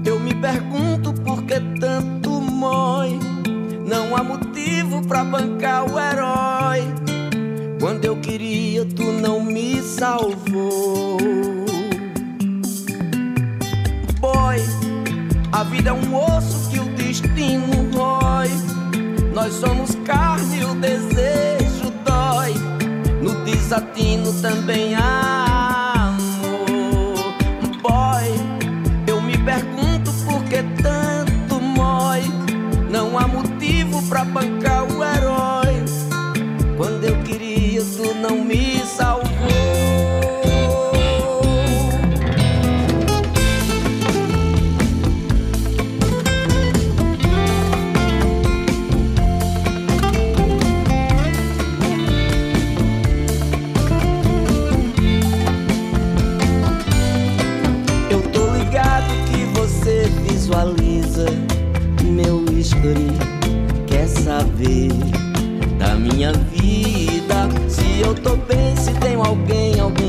eu 0.04 0.18
me 0.18 0.34
pergunto 0.34 1.12
por 1.22 1.44
que 1.44 1.60
tanto 1.78 2.30
mói. 2.30 3.18
Não 3.86 4.16
há 4.16 4.22
motivo 4.24 5.06
pra 5.06 5.22
bancar 5.22 5.84
o 5.84 5.98
herói. 5.98 6.82
Quando 7.80 8.04
eu 8.04 8.16
queria, 8.16 8.84
tu 8.84 9.04
não 9.04 9.42
me 9.42 9.80
salvou. 9.80 11.19
É 15.90 15.92
um 15.92 16.14
osso 16.14 16.70
que 16.70 16.78
o 16.78 16.84
destino 16.94 17.90
rói. 17.92 18.48
Nós 19.34 19.52
somos 19.54 19.96
carne 20.06 20.60
e 20.60 20.64
o 20.64 20.74
desejo 20.76 21.90
dói. 22.04 22.54
No 23.20 23.44
desatino 23.44 24.32
também 24.40 24.94
há 24.94 25.29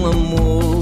amor 0.06 0.81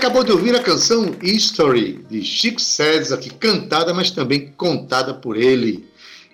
acabou 0.00 0.24
de 0.24 0.32
ouvir 0.32 0.56
a 0.56 0.62
canção 0.62 1.14
History, 1.22 2.02
de 2.08 2.24
Chico 2.24 2.58
César, 2.58 3.16
aqui 3.16 3.28
cantada, 3.28 3.92
mas 3.92 4.10
também 4.10 4.50
contada 4.56 5.12
por 5.12 5.36
ele. 5.36 5.86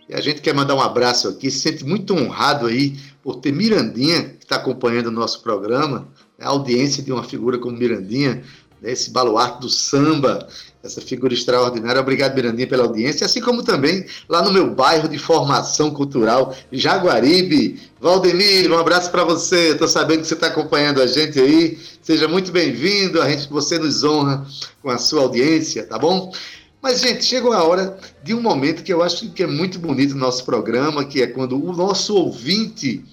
E 0.09 0.15
a 0.15 0.21
gente 0.21 0.41
quer 0.41 0.55
mandar 0.55 0.77
um 0.77 0.81
abraço 0.81 1.27
aqui, 1.27 1.51
se 1.51 1.59
sente 1.59 1.85
muito 1.85 2.15
honrado 2.15 2.67
aí 2.67 2.97
por 3.25 3.41
ter 3.41 3.53
Mirandinha, 3.53 4.23
que 4.23 4.45
está 4.45 4.55
acompanhando 4.55 5.09
o 5.09 5.11
nosso 5.11 5.43
programa, 5.43 6.07
a 6.41 6.47
audiência 6.47 7.03
de 7.03 7.11
uma 7.11 7.25
figura 7.25 7.59
como 7.59 7.77
Mirandinha, 7.77 8.37
né, 8.37 8.45
esse 8.83 9.11
baluarte 9.11 9.61
do 9.61 9.69
samba, 9.69 10.47
essa 10.83 11.01
figura 11.01 11.35
extraordinária. 11.35 12.01
Obrigado, 12.01 12.35
Mirandinha, 12.35 12.67
pela 12.67 12.85
audiência, 12.85 13.25
assim 13.25 13.41
como 13.41 13.63
também 13.63 14.07
lá 14.29 14.43
no 14.43 14.53
meu 14.53 14.75
bairro 14.75 15.09
de 15.09 15.19
formação 15.19 15.91
cultural, 15.91 16.55
Jaguaribe. 16.71 17.81
Valdemir, 18.01 18.71
um 18.71 18.79
abraço 18.79 19.11
para 19.11 19.25
você. 19.25 19.71
Estou 19.71 19.89
sabendo 19.89 20.21
que 20.21 20.29
você 20.29 20.35
está 20.35 20.47
acompanhando 20.47 21.03
a 21.03 21.07
gente 21.07 21.41
aí. 21.41 21.79
Seja 22.03 22.29
muito 22.29 22.53
bem-vindo. 22.53 23.21
A 23.21 23.29
gente, 23.29 23.49
você 23.49 23.79
nos 23.79 24.05
honra 24.05 24.47
com 24.83 24.91
a 24.91 24.99
sua 24.99 25.23
audiência, 25.23 25.85
tá 25.85 25.99
bom? 25.99 26.33
Mas, 26.81 27.01
gente, 27.01 27.25
chegou 27.25 27.53
a 27.53 27.65
hora 27.65 27.99
de 28.23 28.33
um 28.33 28.41
momento 28.41 28.85
que 28.85 28.93
eu 28.93 29.03
acho 29.03 29.29
que 29.31 29.43
é 29.43 29.47
muito 29.47 29.79
bonito 29.79 30.15
no 30.15 30.21
nosso 30.21 30.45
programa, 30.45 31.05
que 31.05 31.21
é 31.21 31.27
quando 31.27 31.61
o 31.61 31.73
nosso 31.73 32.15
ouvinte 32.15 33.05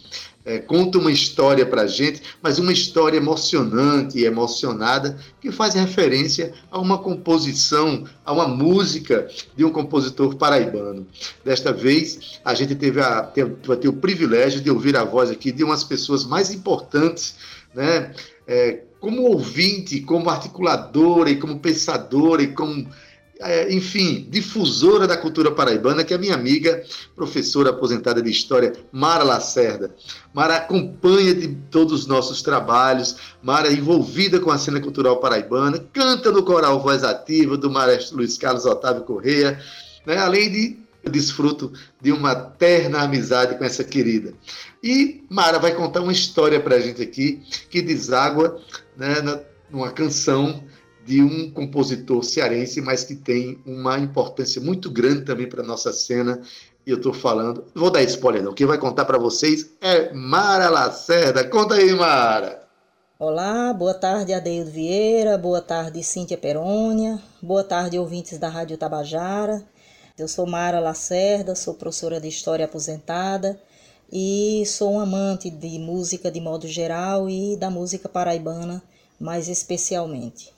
é, 0.45 0.59
conta 0.59 0.97
uma 0.97 1.11
história 1.11 1.65
para 1.65 1.83
a 1.83 1.87
gente, 1.87 2.21
mas 2.41 2.59
uma 2.59 2.73
história 2.73 3.17
emocionante 3.17 4.19
e 4.19 4.25
emocionada 4.25 5.17
que 5.39 5.51
faz 5.51 5.73
referência 5.73 6.53
a 6.69 6.79
uma 6.79 6.97
composição, 6.97 8.03
a 8.25 8.33
uma 8.33 8.47
música 8.47 9.27
de 9.55 9.63
um 9.63 9.71
compositor 9.71 10.35
paraibano. 10.35 11.07
Desta 11.45 11.71
vez, 11.71 12.39
a 12.43 12.53
gente 12.53 12.75
teve 12.75 12.99
a, 12.99 13.23
teve, 13.23 13.55
o 13.87 13.93
privilégio 13.93 14.61
de 14.61 14.69
ouvir 14.69 14.97
a 14.97 15.03
voz 15.03 15.29
aqui 15.29 15.51
de 15.51 15.63
umas 15.63 15.83
pessoas 15.83 16.25
mais 16.25 16.51
importantes, 16.51 17.35
né? 17.73 18.13
É, 18.45 18.81
como 18.99 19.23
ouvinte, 19.23 19.99
como 20.01 20.29
articuladora 20.29 21.29
e 21.29 21.37
como 21.37 21.59
pensadora 21.59 22.41
e 22.41 22.47
como 22.47 22.87
é, 23.45 23.73
enfim, 23.73 24.27
difusora 24.29 25.07
da 25.07 25.17
cultura 25.17 25.51
paraibana, 25.51 26.03
que 26.03 26.13
é 26.13 26.15
a 26.15 26.19
minha 26.19 26.33
amiga, 26.33 26.83
professora 27.15 27.69
aposentada 27.69 28.21
de 28.21 28.29
História, 28.29 28.73
Mara 28.91 29.23
Lacerda. 29.23 29.93
Mara 30.33 30.57
acompanha 30.57 31.33
de 31.33 31.49
todos 31.69 32.01
os 32.01 32.07
nossos 32.07 32.41
trabalhos, 32.41 33.15
Mara 33.41 33.67
é 33.67 33.73
envolvida 33.73 34.39
com 34.39 34.51
a 34.51 34.57
cena 34.57 34.79
cultural 34.79 35.17
paraibana, 35.17 35.83
canta 35.93 36.31
no 36.31 36.43
coral 36.43 36.81
Voz 36.81 37.03
Ativa, 37.03 37.57
do 37.57 37.69
maestro 37.69 38.17
Luiz 38.17 38.37
Carlos 38.37 38.65
Otávio 38.65 39.03
Correia, 39.03 39.59
né? 40.05 40.17
além 40.17 40.51
de 40.51 40.83
desfruto 41.09 41.71
de 42.01 42.11
uma 42.11 42.33
terna 42.33 43.01
amizade 43.01 43.57
com 43.57 43.63
essa 43.63 43.83
querida. 43.83 44.33
E 44.81 45.23
Mara 45.29 45.59
vai 45.59 45.73
contar 45.73 46.01
uma 46.01 46.11
história 46.11 46.59
para 46.59 46.75
a 46.75 46.79
gente 46.79 47.01
aqui, 47.01 47.41
que 47.69 47.81
deságua 47.81 48.59
né, 48.95 49.15
numa 49.69 49.91
canção 49.91 50.63
de 51.05 51.21
um 51.21 51.51
compositor 51.51 52.23
cearense, 52.23 52.81
mas 52.81 53.03
que 53.03 53.15
tem 53.15 53.59
uma 53.65 53.97
importância 53.99 54.61
muito 54.61 54.89
grande 54.89 55.25
também 55.25 55.47
para 55.47 55.61
a 55.61 55.65
nossa 55.65 55.91
cena. 55.91 56.41
E 56.85 56.91
eu 56.91 56.97
estou 56.97 57.13
falando, 57.13 57.65
vou 57.73 57.89
dar 57.89 58.03
spoiler 58.03 58.43
não, 58.43 58.53
quem 58.53 58.67
vai 58.67 58.77
contar 58.77 59.05
para 59.05 59.17
vocês 59.17 59.69
é 59.81 60.11
Mara 60.13 60.69
Lacerda. 60.69 61.43
Conta 61.47 61.75
aí, 61.75 61.93
Mara. 61.93 62.63
Olá, 63.17 63.71
boa 63.71 63.93
tarde, 63.93 64.33
Adeildo 64.33 64.71
Vieira, 64.71 65.37
boa 65.37 65.61
tarde, 65.61 66.03
Cíntia 66.03 66.37
Perônia, 66.37 67.21
boa 67.41 67.63
tarde, 67.63 67.97
ouvintes 67.97 68.37
da 68.37 68.49
Rádio 68.49 68.77
Tabajara. 68.77 69.63
Eu 70.17 70.27
sou 70.27 70.45
Mara 70.45 70.79
Lacerda, 70.79 71.55
sou 71.55 71.73
professora 71.73 72.19
de 72.19 72.27
História 72.27 72.65
aposentada 72.65 73.59
e 74.11 74.63
sou 74.65 74.91
um 74.91 74.99
amante 74.99 75.49
de 75.49 75.79
música 75.79 76.29
de 76.29 76.41
modo 76.41 76.67
geral 76.67 77.29
e 77.29 77.55
da 77.55 77.69
música 77.69 78.09
paraibana 78.09 78.83
mais 79.19 79.47
especialmente. 79.47 80.53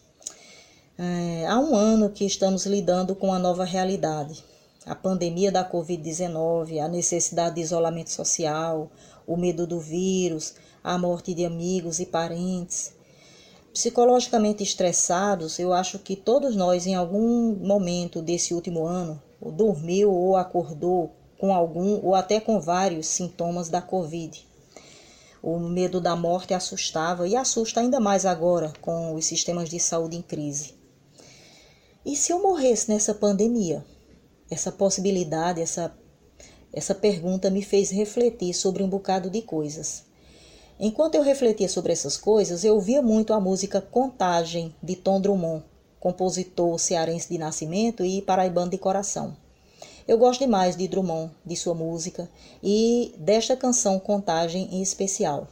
É, 0.97 1.45
há 1.45 1.59
um 1.59 1.75
ano 1.75 2.09
que 2.09 2.23
estamos 2.23 2.65
lidando 2.65 3.17
com 3.17 3.33
a 3.33 3.37
nova 3.37 3.65
realidade. 3.65 4.41
A 4.85 4.95
pandemia 4.95 5.51
da 5.51 5.69
Covid-19, 5.69 6.79
a 6.79 6.87
necessidade 6.87 7.55
de 7.55 7.61
isolamento 7.61 8.11
social, 8.11 8.89
o 9.27 9.35
medo 9.35 9.67
do 9.67 9.77
vírus, 9.77 10.53
a 10.81 10.97
morte 10.97 11.33
de 11.33 11.43
amigos 11.43 11.99
e 11.99 12.05
parentes. 12.05 12.93
Psicologicamente 13.73 14.63
estressados, 14.63 15.59
eu 15.59 15.73
acho 15.73 15.99
que 15.99 16.15
todos 16.15 16.55
nós, 16.55 16.87
em 16.87 16.95
algum 16.95 17.53
momento 17.55 18.21
desse 18.21 18.53
último 18.53 18.87
ano, 18.87 19.21
dormiu 19.41 20.13
ou 20.13 20.37
acordou 20.37 21.11
com 21.37 21.53
algum 21.53 21.99
ou 22.05 22.15
até 22.15 22.39
com 22.39 22.61
vários 22.61 23.07
sintomas 23.07 23.67
da 23.67 23.81
Covid. 23.81 24.47
O 25.43 25.59
medo 25.59 25.99
da 25.99 26.15
morte 26.15 26.53
assustava 26.53 27.27
e 27.27 27.35
assusta 27.35 27.81
ainda 27.81 27.99
mais 27.99 28.25
agora 28.25 28.71
com 28.79 29.13
os 29.13 29.25
sistemas 29.25 29.69
de 29.69 29.77
saúde 29.77 30.15
em 30.15 30.21
crise. 30.21 30.84
E 32.05 32.15
se 32.15 32.31
eu 32.31 32.39
morresse 32.39 32.87
nessa 32.87 33.15
pandemia? 33.15 33.83
Essa 34.47 34.71
possibilidade, 34.71 35.59
essa, 35.59 35.91
essa 36.71 36.93
pergunta 36.93 37.49
me 37.49 37.63
fez 37.63 37.89
refletir 37.89 38.53
sobre 38.53 38.83
um 38.83 38.87
bocado 38.87 39.27
de 39.27 39.41
coisas. 39.41 40.03
Enquanto 40.79 41.15
eu 41.15 41.23
refletia 41.23 41.67
sobre 41.67 41.91
essas 41.91 42.15
coisas, 42.15 42.63
eu 42.63 42.75
ouvia 42.75 43.01
muito 43.01 43.33
a 43.33 43.39
música 43.39 43.81
Contagem, 43.81 44.75
de 44.83 44.95
Tom 44.95 45.19
Drummond, 45.19 45.63
compositor 45.99 46.77
cearense 46.77 47.27
de 47.27 47.39
nascimento 47.39 48.05
e 48.05 48.21
paraibano 48.21 48.69
de 48.69 48.77
coração. 48.77 49.35
Eu 50.07 50.19
gosto 50.19 50.41
demais 50.41 50.75
de 50.75 50.87
Drummond, 50.87 51.31
de 51.43 51.55
sua 51.55 51.73
música 51.73 52.29
e 52.61 53.15
desta 53.17 53.57
canção 53.57 53.99
Contagem 53.99 54.69
em 54.71 54.83
especial. 54.83 55.47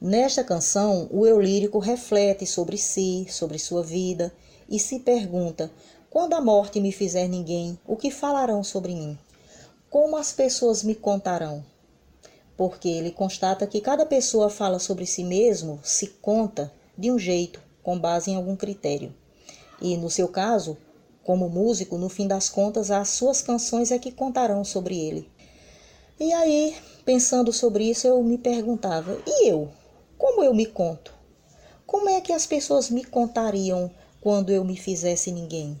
Nesta 0.00 0.44
canção, 0.44 1.08
o 1.10 1.26
eu 1.26 1.40
lírico 1.40 1.80
reflete 1.80 2.46
sobre 2.46 2.78
si, 2.78 3.26
sobre 3.28 3.58
sua 3.58 3.82
vida 3.82 4.32
e 4.68 4.78
se 4.78 5.00
pergunta: 5.00 5.70
quando 6.10 6.34
a 6.34 6.40
morte 6.40 6.80
me 6.80 6.92
fizer 6.92 7.28
ninguém, 7.28 7.78
o 7.86 7.96
que 7.96 8.10
falarão 8.10 8.64
sobre 8.64 8.94
mim? 8.94 9.18
Como 9.90 10.16
as 10.16 10.32
pessoas 10.32 10.82
me 10.82 10.94
contarão? 10.94 11.64
Porque 12.56 12.88
ele 12.88 13.10
constata 13.10 13.66
que 13.66 13.80
cada 13.80 14.06
pessoa 14.06 14.48
fala 14.48 14.78
sobre 14.78 15.06
si 15.06 15.22
mesmo, 15.22 15.78
se 15.82 16.08
conta 16.22 16.72
de 16.96 17.10
um 17.10 17.18
jeito, 17.18 17.60
com 17.82 17.98
base 17.98 18.30
em 18.30 18.36
algum 18.36 18.56
critério. 18.56 19.14
E 19.80 19.96
no 19.96 20.08
seu 20.08 20.26
caso, 20.26 20.76
como 21.22 21.48
músico, 21.48 21.98
no 21.98 22.08
fim 22.08 22.26
das 22.26 22.48
contas, 22.48 22.90
as 22.90 23.10
suas 23.10 23.42
canções 23.42 23.90
é 23.90 23.98
que 23.98 24.10
contarão 24.10 24.64
sobre 24.64 24.98
ele. 24.98 25.30
E 26.18 26.32
aí, 26.32 26.74
pensando 27.04 27.52
sobre 27.52 27.90
isso, 27.90 28.06
eu 28.06 28.22
me 28.22 28.38
perguntava: 28.38 29.20
e 29.26 29.48
eu? 29.48 29.68
Como 30.16 30.42
eu 30.42 30.54
me 30.54 30.64
conto? 30.64 31.12
Como 31.86 32.08
é 32.08 32.20
que 32.20 32.32
as 32.32 32.46
pessoas 32.46 32.90
me 32.90 33.04
contariam 33.04 33.90
quando 34.20 34.50
eu 34.50 34.64
me 34.64 34.76
fizesse 34.76 35.30
ninguém? 35.30 35.80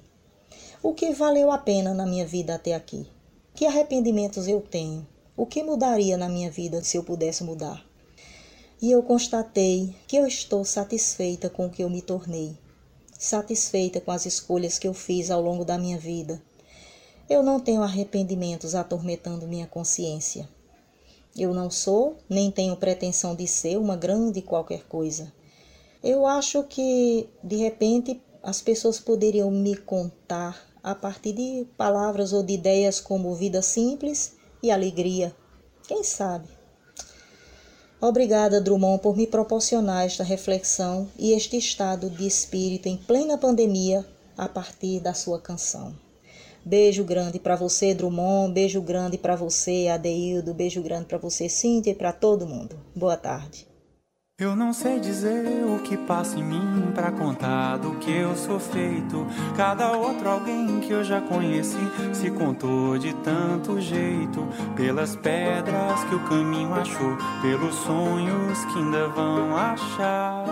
O 0.82 0.94
que 0.94 1.12
valeu 1.12 1.50
a 1.50 1.58
pena 1.58 1.92
na 1.92 2.06
minha 2.06 2.26
vida 2.26 2.54
até 2.54 2.74
aqui? 2.74 3.06
Que 3.54 3.66
arrependimentos 3.66 4.46
eu 4.46 4.60
tenho? 4.60 5.06
O 5.36 5.44
que 5.46 5.62
mudaria 5.62 6.16
na 6.16 6.28
minha 6.28 6.50
vida 6.50 6.82
se 6.84 6.96
eu 6.96 7.02
pudesse 7.02 7.42
mudar? 7.42 7.84
E 8.80 8.90
eu 8.90 9.02
constatei 9.02 9.94
que 10.06 10.16
eu 10.16 10.26
estou 10.26 10.64
satisfeita 10.64 11.48
com 11.48 11.66
o 11.66 11.70
que 11.70 11.82
eu 11.82 11.90
me 11.90 12.02
tornei. 12.02 12.56
satisfeita 13.18 14.00
com 14.00 14.10
as 14.10 14.26
escolhas 14.26 14.78
que 14.78 14.86
eu 14.86 14.94
fiz 14.94 15.30
ao 15.30 15.40
longo 15.40 15.64
da 15.64 15.78
minha 15.78 15.98
vida. 15.98 16.40
Eu 17.28 17.42
não 17.42 17.58
tenho 17.58 17.82
arrependimentos 17.82 18.74
atormentando 18.74 19.46
minha 19.46 19.66
consciência. 19.66 20.48
Eu 21.36 21.52
não 21.52 21.70
sou, 21.70 22.16
nem 22.28 22.50
tenho 22.50 22.76
pretensão 22.76 23.34
de 23.34 23.46
ser 23.46 23.78
uma 23.78 23.96
grande 23.96 24.40
qualquer 24.40 24.84
coisa. 24.84 25.32
Eu 26.02 26.26
acho 26.26 26.62
que, 26.64 27.28
de 27.42 27.56
repente, 27.56 28.22
as 28.46 28.62
pessoas 28.62 29.00
poderiam 29.00 29.50
me 29.50 29.76
contar 29.76 30.56
a 30.80 30.94
partir 30.94 31.32
de 31.32 31.66
palavras 31.76 32.32
ou 32.32 32.44
de 32.44 32.52
ideias 32.52 33.00
como 33.00 33.34
vida 33.34 33.60
simples 33.60 34.36
e 34.62 34.70
alegria. 34.70 35.34
Quem 35.88 36.04
sabe? 36.04 36.46
Obrigada, 38.00 38.60
Drummond, 38.60 39.02
por 39.02 39.16
me 39.16 39.26
proporcionar 39.26 40.06
esta 40.06 40.22
reflexão 40.22 41.08
e 41.18 41.32
este 41.32 41.56
estado 41.56 42.08
de 42.08 42.24
espírito 42.24 42.88
em 42.88 42.96
plena 42.96 43.36
pandemia 43.36 44.06
a 44.38 44.48
partir 44.48 45.00
da 45.00 45.12
sua 45.12 45.40
canção. 45.40 45.92
Beijo 46.64 47.02
grande 47.02 47.40
para 47.40 47.56
você, 47.56 47.94
Drummond. 47.94 48.52
Beijo 48.52 48.80
grande 48.80 49.18
para 49.18 49.34
você, 49.34 49.88
Adeildo. 49.88 50.54
Beijo 50.54 50.80
grande 50.82 51.06
para 51.06 51.18
você, 51.18 51.48
Cíntia, 51.48 51.90
e 51.90 51.94
para 51.96 52.12
todo 52.12 52.46
mundo. 52.46 52.78
Boa 52.94 53.16
tarde. 53.16 53.66
Eu 54.38 54.54
não 54.54 54.70
sei 54.74 55.00
dizer 55.00 55.64
o 55.64 55.78
que 55.78 55.96
passa 55.96 56.38
em 56.38 56.44
mim 56.44 56.92
para 56.94 57.10
contar 57.10 57.78
do 57.78 57.92
que 57.92 58.10
eu 58.10 58.36
sou 58.36 58.60
feito. 58.60 59.26
Cada 59.56 59.92
outro 59.92 60.28
alguém 60.28 60.78
que 60.80 60.90
eu 60.90 61.02
já 61.02 61.22
conheci 61.22 61.78
se 62.12 62.30
contou 62.30 62.98
de 62.98 63.14
tanto 63.14 63.80
jeito. 63.80 64.46
Pelas 64.76 65.16
pedras 65.16 66.04
que 66.04 66.14
o 66.14 66.20
caminho 66.28 66.74
achou, 66.74 67.16
pelos 67.40 67.74
sonhos 67.76 68.62
que 68.66 68.78
ainda 68.78 69.08
vão 69.08 69.56
achar. 69.56 70.44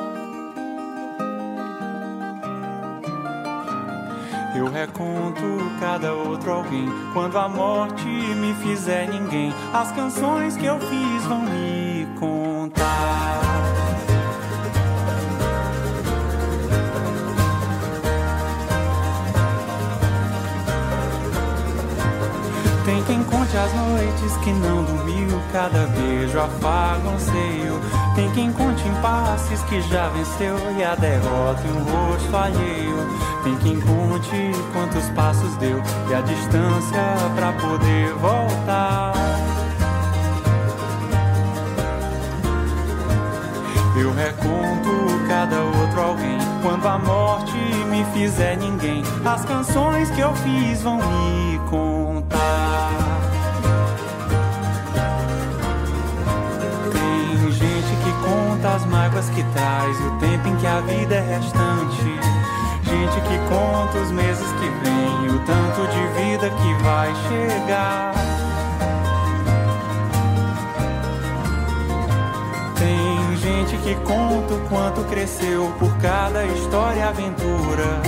Eu 4.56 4.70
reconto 4.70 5.42
cada 5.78 6.14
outro 6.14 6.52
alguém. 6.52 6.88
Quando 7.12 7.36
a 7.36 7.50
morte 7.50 8.06
me 8.06 8.54
fizer 8.62 9.10
ninguém, 9.10 9.52
as 9.74 9.92
canções 9.92 10.56
que 10.56 10.64
eu 10.64 10.80
fiz 10.80 11.24
vão 11.26 11.42
me 11.42 12.08
contar. 12.18 13.43
Conte 23.34 23.56
as 23.56 23.74
noites 23.74 24.36
que 24.44 24.52
não 24.52 24.84
dormiu, 24.84 25.40
cada 25.52 25.86
beijo 25.88 26.38
afaga 26.38 27.08
um 27.08 27.18
seio. 27.18 27.80
Tem 28.14 28.30
quem 28.30 28.52
conte 28.52 28.86
impasses 28.86 29.60
que 29.62 29.80
já 29.82 30.08
venceu 30.10 30.56
e 30.78 30.84
a 30.84 30.94
derrota 30.94 31.60
em 31.66 31.72
um 31.72 31.82
rosto 31.82 32.36
alheio. 32.36 32.96
Tem 33.42 33.56
quem 33.56 33.80
conte 33.80 34.52
quantos 34.72 35.04
passos 35.10 35.56
deu 35.56 35.82
e 36.08 36.14
a 36.14 36.20
distância 36.20 37.02
pra 37.34 37.52
poder 37.54 38.12
voltar. 38.14 39.12
Eu 43.96 44.12
reconto 44.12 45.26
cada 45.28 45.60
outro 45.60 46.00
alguém. 46.00 46.38
Quando 46.62 46.86
a 46.86 46.98
morte 46.98 47.56
me 47.90 48.04
fizer 48.14 48.56
ninguém, 48.56 49.02
as 49.24 49.44
canções 49.44 50.10
que 50.10 50.20
eu 50.20 50.34
fiz 50.36 50.82
vão 50.82 50.96
me 50.96 51.58
contar. 51.70 52.03
Mágoas 58.94 59.28
que 59.30 59.42
traz, 59.52 60.00
o 60.00 60.10
tempo 60.18 60.48
em 60.48 60.56
que 60.56 60.66
a 60.66 60.80
vida 60.80 61.16
é 61.16 61.20
restante. 61.20 62.04
Gente 62.84 63.20
que 63.22 63.38
conta 63.48 63.98
os 63.98 64.10
meses 64.12 64.46
que 64.52 64.68
vem, 64.82 65.34
o 65.34 65.38
tanto 65.40 65.80
de 65.90 66.02
vida 66.22 66.48
que 66.50 66.82
vai 66.84 67.12
chegar. 67.28 68.14
Tem 72.76 73.36
gente 73.36 73.76
que 73.78 73.94
conta 73.96 74.54
o 74.54 74.68
quanto 74.68 75.02
cresceu 75.10 75.72
por 75.78 75.92
cada 75.98 76.44
história 76.46 77.00
e 77.00 77.02
aventura. 77.02 78.00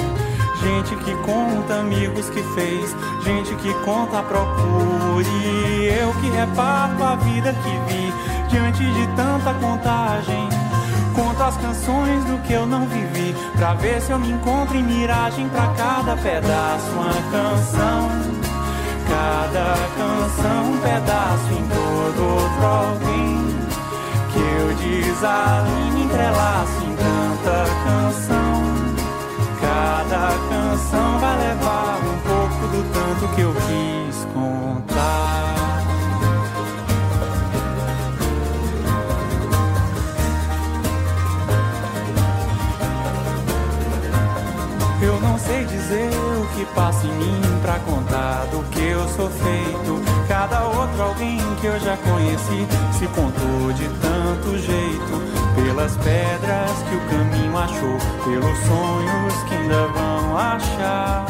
Gente 0.61 0.97
que 1.05 1.14
conta 1.16 1.80
amigos 1.80 2.30
que 2.30 2.43
fez, 2.55 2.95
gente 3.24 3.55
que 3.57 3.74
conta 3.84 4.20
a 4.20 4.22
procura. 4.22 5.26
E 5.45 5.99
eu 6.01 6.12
que 6.20 6.30
reparto 6.30 7.03
a 7.03 7.16
vida 7.16 7.53
que 7.53 7.70
vi 7.89 8.12
diante 8.49 8.84
de 8.84 9.07
tanta 9.16 9.53
contagem. 9.55 10.55
Conto 11.16 11.42
as 11.42 11.56
canções 11.56 12.24
do 12.26 12.36
que 12.42 12.52
eu 12.52 12.66
não 12.66 12.86
vivi, 12.86 13.34
pra 13.56 13.72
ver 13.72 14.02
se 14.02 14.10
eu 14.12 14.18
me 14.18 14.30
encontro 14.30 14.76
em 14.76 14.82
miragem 14.82 15.48
pra 15.48 15.66
cada 15.68 16.14
pedaço, 16.14 16.90
uma 16.92 17.14
canção. 17.32 18.10
Cada 19.08 19.76
canção, 19.96 20.72
um 20.72 20.78
pedaço 20.78 21.52
em 21.52 21.68
todo 21.68 22.22
outro 22.22 22.66
alguém 22.66 23.56
que 24.30 24.38
eu 24.38 24.74
desalinho, 24.74 26.04
entrelaço 26.04 26.84
em 26.84 26.96
tanta 26.96 27.64
canção. 27.84 28.55
Passa 46.74 47.06
em 47.06 47.12
mim 47.12 47.40
pra 47.62 47.78
contar 47.80 48.46
do 48.50 48.62
que 48.70 48.82
eu 48.82 49.08
sou 49.08 49.30
feito. 49.30 50.02
Cada 50.28 50.64
outro 50.64 51.02
alguém 51.02 51.38
que 51.60 51.66
eu 51.66 51.78
já 51.80 51.96
conheci 51.96 52.66
se 52.98 53.06
contou 53.08 53.72
de 53.72 53.88
tanto 54.00 54.58
jeito. 54.58 55.36
Pelas 55.54 55.96
pedras 55.96 56.72
que 56.88 56.94
o 56.94 57.00
caminho 57.10 57.58
achou, 57.58 57.98
pelos 58.24 58.58
sonhos 58.66 59.34
que 59.48 59.54
ainda 59.54 59.86
vão 59.88 60.36
achar. 60.36 61.26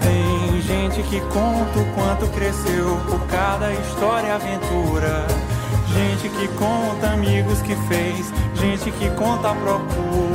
Tem 0.00 0.60
gente 0.62 1.02
que 1.08 1.20
conta 1.20 1.78
o 1.78 1.94
quanto 1.94 2.26
cresceu 2.32 2.96
por 3.08 3.20
cada 3.26 3.72
história 3.72 4.28
e 4.28 4.30
aventura. 4.30 5.26
Gente 5.94 6.28
que 6.28 6.48
conta 6.48 7.10
amigos 7.12 7.60
que 7.62 7.74
fez, 7.88 8.32
gente 8.54 8.90
que 8.92 9.10
conta 9.10 9.50
a 9.50 9.54
procura. 9.54 10.27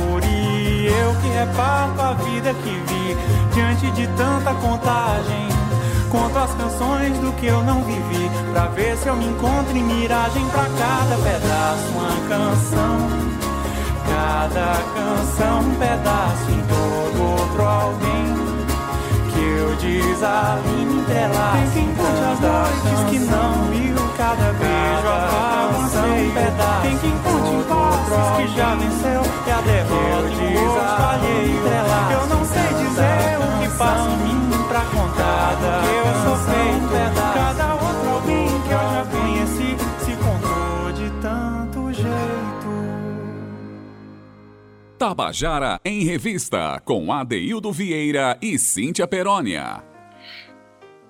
E 0.84 0.86
eu 0.86 1.14
que 1.14 1.28
reparto 1.28 1.98
a 1.98 2.12
vida 2.12 2.52
que 2.52 2.68
vi 2.68 3.16
diante 3.54 3.90
de 3.92 4.06
tanta 4.08 4.52
contagem. 4.52 5.48
Conto 6.10 6.38
as 6.38 6.52
canções 6.52 7.18
do 7.20 7.32
que 7.36 7.46
eu 7.46 7.64
não 7.64 7.82
vivi, 7.84 8.30
pra 8.52 8.66
ver 8.66 8.94
se 8.98 9.06
eu 9.06 9.16
me 9.16 9.24
encontro 9.24 9.74
em 9.74 9.82
miragem 9.82 10.46
pra 10.50 10.64
cada 10.64 11.16
pedaço, 11.22 11.88
uma 11.88 12.28
canção. 12.28 12.98
Cada 14.06 14.76
canção, 14.92 15.60
um 15.60 15.74
pedaço 15.76 16.50
em 16.50 16.62
todo 16.68 17.30
outro 17.30 17.66
alguém 17.66 18.34
que 19.32 19.40
eu 19.40 19.76
desalinho, 19.76 21.00
entrelaço. 21.00 21.56
Tem 21.56 21.70
quem 21.72 21.94
conte 21.94 22.24
as 22.30 22.40
noites 22.40 23.04
que 23.08 23.18
não 23.20 23.52
viu, 23.72 23.96
cada 24.18 24.52
beijo 24.52 25.08
apaga 25.08 25.78
um 25.78 26.30
pedaço. 26.34 26.82
Tem 26.82 26.98
quem 26.98 27.18
passos 28.08 28.36
que 28.36 28.56
já 28.56 28.74
venceu 28.74 29.22
e 29.46 29.50
a 29.50 29.60
derrota 29.60 30.28
em 30.28 30.56
alheio. 31.04 31.64
Eu 32.12 32.26
não 32.26 32.44
sei 32.44 32.68
dizer 32.84 33.38
o 33.38 33.62
que 33.62 33.68
passa 33.78 34.08
em 34.10 34.16
mim 34.18 34.68
pra 34.68 34.80
contar 34.86 35.54
do 35.56 35.66
que 35.82 35.92
eu 35.96 36.14
sou 36.24 36.36
feito. 36.44 36.94
Cada 37.34 37.74
outro 37.74 38.08
alguém 38.10 38.46
que 38.46 38.70
eu 38.70 38.78
já 38.78 39.04
conheci 39.10 39.76
se 40.04 40.12
contou 40.16 40.92
de 40.92 41.10
tanto 41.20 41.92
jeito. 41.92 42.14
Tabajara 44.98 45.80
em 45.84 46.04
Revista, 46.04 46.80
com 46.84 47.12
Adeildo 47.12 47.72
Vieira 47.72 48.38
e 48.40 48.58
Cíntia 48.58 49.06
Perónia. 49.06 49.82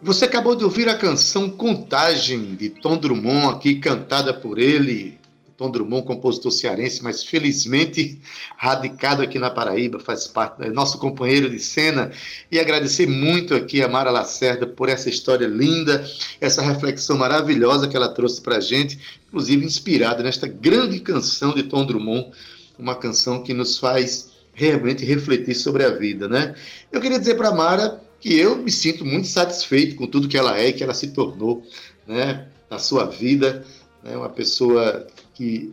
Você 0.03 0.26
acabou 0.26 0.55
de 0.55 0.64
ouvir 0.64 0.88
a 0.88 0.99
canção 0.99 1.49
Contagem, 1.49 2.55
de 2.57 2.68
Tom 2.68 2.99
Drummond, 2.99 3.57
aqui 3.57 3.76
cantada 3.76 4.34
por 4.34 4.59
ele. 4.59 5.18
Tom 5.65 5.71
Drummond, 5.71 6.07
compositor 6.07 6.53
cearense, 6.53 7.03
mas 7.03 7.25
felizmente 7.25 8.21
radicado 8.57 9.23
aqui 9.23 9.39
na 9.39 9.51
Paraíba, 9.51 9.99
faz 9.99 10.27
parte, 10.27 10.62
é 10.62 10.71
nosso 10.71 10.99
companheiro 10.99 11.49
de 11.49 11.59
cena. 11.59 12.11
E 12.53 12.59
agradecer 12.59 13.07
muito 13.07 13.55
aqui 13.55 13.83
a 13.83 13.89
Mara 13.89 14.11
Lacerda 14.11 14.67
por 14.67 14.91
essa 14.91 15.09
história 15.09 15.47
linda, 15.47 16.07
essa 16.41 16.61
reflexão 16.61 17.17
maravilhosa 17.17 17.89
que 17.89 17.97
ela 17.97 18.09
trouxe 18.09 18.43
para 18.43 18.57
a 18.57 18.61
gente, 18.61 18.99
inclusive 19.29 19.65
inspirada 19.65 20.23
nesta 20.23 20.47
grande 20.47 21.01
canção 21.01 21.55
de 21.55 21.62
Tom 21.62 21.87
Drummond, 21.87 22.31
uma 22.79 22.95
canção 22.95 23.43
que 23.43 23.55
nos 23.55 23.79
faz 23.79 24.33
realmente 24.53 25.05
refletir 25.05 25.55
sobre 25.55 25.85
a 25.85 25.91
vida, 25.91 26.29
né? 26.29 26.55
Eu 26.93 27.01
queria 27.01 27.19
dizer 27.19 27.37
para 27.37 27.53
Mara 27.53 28.01
que 28.21 28.39
eu 28.39 28.57
me 28.57 28.71
sinto 28.71 29.05
muito 29.05 29.29
satisfeito 29.29 29.97
com 29.97 30.07
tudo 30.07 30.29
que 30.29 30.37
ela 30.37 30.59
é 30.59 30.69
e 30.69 30.73
que 30.73 30.85
ela 30.85 30.95
se 30.95 31.09
tornou, 31.09 31.62
né, 32.07 32.47
na 32.71 32.79
sua 32.79 33.07
vida, 33.07 33.65
né, 34.03 34.17
uma 34.17 34.29
pessoa 34.29 35.07
que, 35.35 35.72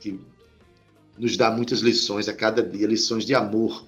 que 0.00 0.18
nos 1.18 1.36
dá 1.36 1.50
muitas 1.50 1.80
lições 1.80 2.28
a 2.28 2.32
cada 2.32 2.62
dia, 2.62 2.86
lições 2.86 3.24
de 3.24 3.34
amor. 3.34 3.84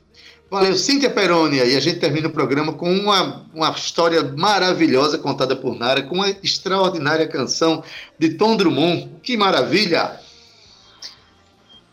Valeu, 0.51 0.75
Cíntia 0.77 1.11
Perônia, 1.11 1.65
e 1.65 1.77
a 1.77 1.81
gente 1.81 1.99
termina 1.99 2.29
o 2.29 2.33
programa 2.33 2.73
com 2.73 2.91
uma, 2.91 3.47
uma 3.53 3.71
história 3.71 4.23
maravilhosa 4.23 5.19
contada 5.19 5.55
por 5.55 5.75
Nara, 5.75 6.03
com 6.03 6.15
uma 6.15 6.31
extraordinária 6.43 7.29
canção 7.29 7.83
de 8.19 8.31
Tom 8.31 8.57
Drummond. 8.57 9.11
Que 9.23 9.37
maravilha! 9.37 10.19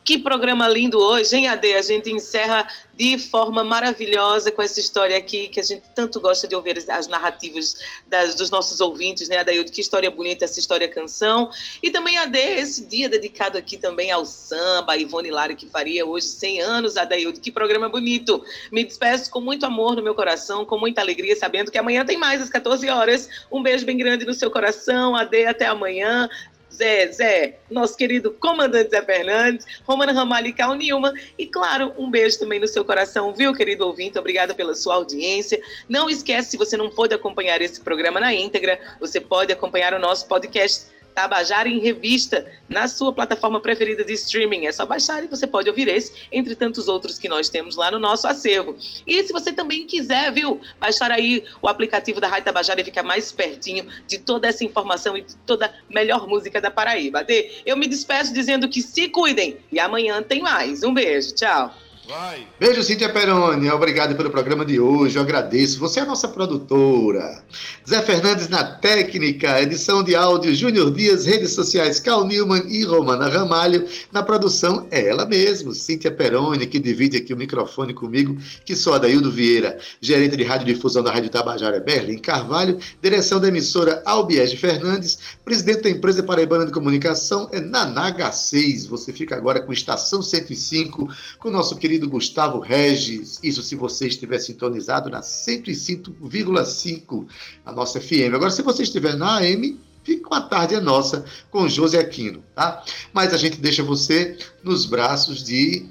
Que 0.05 0.19
programa 0.19 0.67
lindo 0.67 0.99
hoje, 0.99 1.35
hein, 1.35 1.47
Ade? 1.47 1.73
A 1.73 1.81
gente 1.81 2.11
encerra 2.11 2.67
de 2.93 3.17
forma 3.17 3.63
maravilhosa 3.63 4.51
com 4.51 4.61
essa 4.61 4.79
história 4.79 5.17
aqui, 5.17 5.47
que 5.47 5.59
a 5.59 5.63
gente 5.63 5.81
tanto 5.95 6.21
gosta 6.21 6.47
de 6.47 6.55
ouvir 6.55 6.77
as 6.87 7.07
narrativas 7.07 7.75
das, 8.07 8.35
dos 8.35 8.51
nossos 8.51 8.79
ouvintes, 8.79 9.27
né, 9.27 9.39
Adaildo? 9.39 9.71
Que 9.71 9.81
história 9.81 10.11
bonita 10.11 10.45
essa 10.45 10.59
história 10.59 10.87
canção. 10.87 11.49
E 11.81 11.89
também, 11.89 12.19
Ade, 12.19 12.37
esse 12.37 12.85
dia 12.85 13.09
dedicado 13.09 13.57
aqui 13.57 13.77
também 13.77 14.11
ao 14.11 14.27
samba, 14.27 14.93
a 14.93 14.97
Ivone 14.97 15.31
Lara, 15.31 15.55
que 15.55 15.67
faria 15.67 16.05
hoje 16.05 16.27
100 16.27 16.61
anos, 16.61 16.97
Adaildo. 16.97 17.39
Que 17.39 17.51
programa 17.51 17.89
bonito. 17.89 18.45
Me 18.71 18.83
despeço 18.83 19.31
com 19.31 19.41
muito 19.41 19.65
amor 19.65 19.95
no 19.95 20.03
meu 20.03 20.13
coração, 20.13 20.63
com 20.63 20.77
muita 20.77 21.01
alegria, 21.01 21.35
sabendo 21.35 21.71
que 21.71 21.79
amanhã 21.79 22.05
tem 22.05 22.15
mais 22.15 22.43
às 22.43 22.49
14 22.51 22.87
horas. 22.89 23.27
Um 23.51 23.63
beijo 23.63 23.83
bem 23.83 23.97
grande 23.97 24.23
no 24.23 24.35
seu 24.35 24.51
coração, 24.51 25.15
Ade, 25.15 25.47
até 25.47 25.65
amanhã. 25.65 26.29
Zé, 26.75 27.11
Zé, 27.11 27.59
nosso 27.69 27.95
querido 27.95 28.31
comandante 28.31 28.91
Zé 28.91 29.01
Fernandes, 29.01 29.65
Romana 29.83 30.11
Ramalho 30.11 30.47
e 30.47 30.53
Cal 30.53 30.75
Nilma. 30.75 31.13
E, 31.37 31.45
claro, 31.45 31.93
um 31.97 32.09
beijo 32.09 32.39
também 32.39 32.59
no 32.59 32.67
seu 32.67 32.83
coração, 32.83 33.33
viu, 33.33 33.53
querido 33.53 33.85
ouvinte? 33.85 34.19
Obrigada 34.19 34.53
pela 34.53 34.75
sua 34.75 34.95
audiência. 34.95 35.61
Não 35.87 36.09
esquece, 36.09 36.51
se 36.51 36.57
você 36.57 36.77
não 36.77 36.89
pôde 36.89 37.13
acompanhar 37.13 37.61
esse 37.61 37.81
programa 37.81 38.19
na 38.19 38.33
íntegra, 38.33 38.79
você 38.99 39.19
pode 39.19 39.51
acompanhar 39.51 39.93
o 39.93 39.99
nosso 39.99 40.27
podcast 40.27 40.94
Tabajara 41.15 41.69
em 41.69 41.79
Revista 41.79 42.45
na 42.67 42.87
sua 42.89 43.13
plataforma 43.13 43.61
preferida 43.61 44.03
de 44.03 44.13
streaming. 44.13 44.65
É 44.65 44.71
só 44.71 44.85
baixar 44.85 45.23
e 45.23 45.27
você 45.27 45.47
pode 45.47 45.69
ouvir 45.69 45.87
esse, 45.87 46.27
entre 46.29 46.55
tantos 46.55 46.89
outros 46.89 47.17
que 47.17 47.29
nós 47.29 47.47
temos 47.47 47.77
lá 47.77 47.89
no 47.89 47.97
nosso 47.97 48.27
acervo. 48.27 48.75
E 49.07 49.23
se 49.23 49.31
você 49.31 49.53
também 49.53 49.87
quiser, 49.87 50.31
viu, 50.33 50.59
baixar 50.79 51.09
aí 51.11 51.45
o 51.61 51.69
aplicativo 51.69 52.19
da 52.19 52.27
Rádio 52.27 52.45
Tabajara 52.45 52.81
e 52.81 52.83
ficar 52.83 53.03
mais 53.03 53.31
pertinho 53.31 53.87
de 54.05 54.19
toda 54.19 54.47
essa 54.47 54.65
informação 54.65 55.17
e 55.17 55.21
de 55.21 55.35
toda 55.37 55.67
a 55.67 55.71
melhor 55.89 56.27
música 56.27 56.59
da 56.59 56.69
Paraíba. 56.69 57.23
Dê, 57.23 57.61
eu 57.65 57.77
me 57.77 57.87
despeço 57.87 58.33
dizendo 58.33 58.67
que 58.67 58.81
se 58.81 59.07
cuidem 59.07 59.57
e 59.71 59.79
amanhã 59.79 60.21
tem 60.21 60.41
mais. 60.41 60.83
Um 60.83 60.93
beijo, 60.93 61.33
tchau. 61.33 61.73
Vai. 62.07 62.47
Beijo, 62.59 62.83
Cíntia 62.83 63.09
Peroni. 63.09 63.67
Obrigado 63.71 64.15
pelo 64.15 64.29
programa 64.29 64.63
de 64.63 64.79
hoje. 64.79 65.17
Eu 65.17 65.23
agradeço. 65.23 65.79
Você 65.79 65.99
é 65.99 66.03
a 66.03 66.05
nossa 66.05 66.27
produtora. 66.27 67.43
Zé 67.87 67.99
Fernandes 68.03 68.47
na 68.47 68.63
técnica, 68.63 69.59
edição 69.59 70.03
de 70.03 70.15
áudio, 70.15 70.53
Júnior 70.53 70.91
Dias, 70.91 71.25
redes 71.25 71.53
sociais, 71.53 71.99
Cal 71.99 72.23
Newman 72.23 72.63
e 72.67 72.83
Romana 72.83 73.27
Ramalho. 73.27 73.87
Na 74.11 74.21
produção, 74.21 74.85
é 74.91 75.07
ela 75.07 75.25
mesma, 75.25 75.73
Cíntia 75.73 76.11
Peroni, 76.11 76.67
que 76.67 76.77
divide 76.77 77.17
aqui 77.17 77.33
o 77.33 77.37
microfone 77.37 77.91
comigo, 77.91 78.37
que 78.63 78.75
sou 78.75 78.93
Adaildo 78.93 79.31
Vieira, 79.31 79.79
gerente 79.99 80.37
de 80.37 80.43
radiodifusão 80.43 81.01
da 81.01 81.11
Rádio 81.11 81.31
Tabajara 81.31 81.79
Berlim 81.79 82.19
Carvalho, 82.19 82.77
direção 83.01 83.39
da 83.39 83.47
emissora 83.47 84.03
Albiege 84.05 84.57
Fernandes, 84.57 85.17
presidente 85.43 85.81
da 85.81 85.89
empresa 85.89 86.21
Paraibana 86.21 86.67
de 86.67 86.71
Comunicação, 86.71 87.49
é 87.51 87.59
Nanaga 87.59 88.31
6. 88.31 88.85
Você 88.85 89.11
fica 89.11 89.35
agora 89.35 89.59
com 89.59 89.73
Estação 89.73 90.21
105, 90.21 91.09
com 91.39 91.49
o 91.49 91.51
nosso 91.51 91.75
querido 91.75 91.94
querido 91.95 92.09
Gustavo 92.09 92.59
Regis, 92.59 93.39
isso 93.41 93.63
se 93.63 93.75
você 93.75 94.07
estiver 94.07 94.39
sintonizado 94.39 95.09
na 95.09 95.21
105,5, 95.21 97.25
a 97.65 97.71
nossa 97.71 98.01
FM. 98.01 98.33
Agora, 98.33 98.51
se 98.51 98.61
você 98.61 98.83
estiver 98.83 99.15
na 99.15 99.37
AM, 99.37 99.79
fique 100.03 100.21
com 100.21 100.33
a 100.33 100.41
tarde 100.41 100.75
é 100.75 100.81
nossa 100.81 101.23
com 101.49 101.69
José 101.69 101.99
Aquino, 101.99 102.43
tá? 102.53 102.83
Mas 103.13 103.33
a 103.33 103.37
gente 103.37 103.57
deixa 103.57 103.81
você 103.81 104.37
nos 104.61 104.85
braços 104.85 105.41
de 105.41 105.85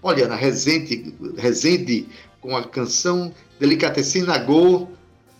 Poliana 0.00 0.34
Rezende, 0.34 1.14
Rezende 1.36 2.08
com 2.40 2.56
a 2.56 2.64
canção 2.64 3.34
Delicatecina 3.60 4.38
Go 4.38 4.88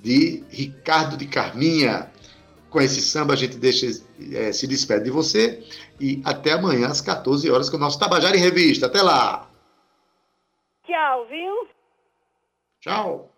de 0.02 0.44
Ricardo 0.50 1.16
de 1.16 1.24
Carminha. 1.26 2.10
Com 2.68 2.78
esse 2.80 3.00
samba 3.00 3.32
a 3.32 3.36
gente 3.36 3.56
deixa, 3.56 3.86
é, 4.32 4.52
se 4.52 4.66
despede 4.66 5.04
de 5.04 5.10
você 5.10 5.62
e 5.98 6.20
até 6.24 6.52
amanhã 6.52 6.88
às 6.88 7.00
14 7.00 7.50
horas 7.50 7.70
com 7.70 7.78
o 7.78 7.80
nosso 7.80 7.98
Tabajara 7.98 8.36
em 8.36 8.40
Revista. 8.40 8.86
Até 8.86 9.02
lá! 9.02 9.51
Tchau, 10.92 11.24
viu? 11.24 11.68
Tchau. 12.78 13.30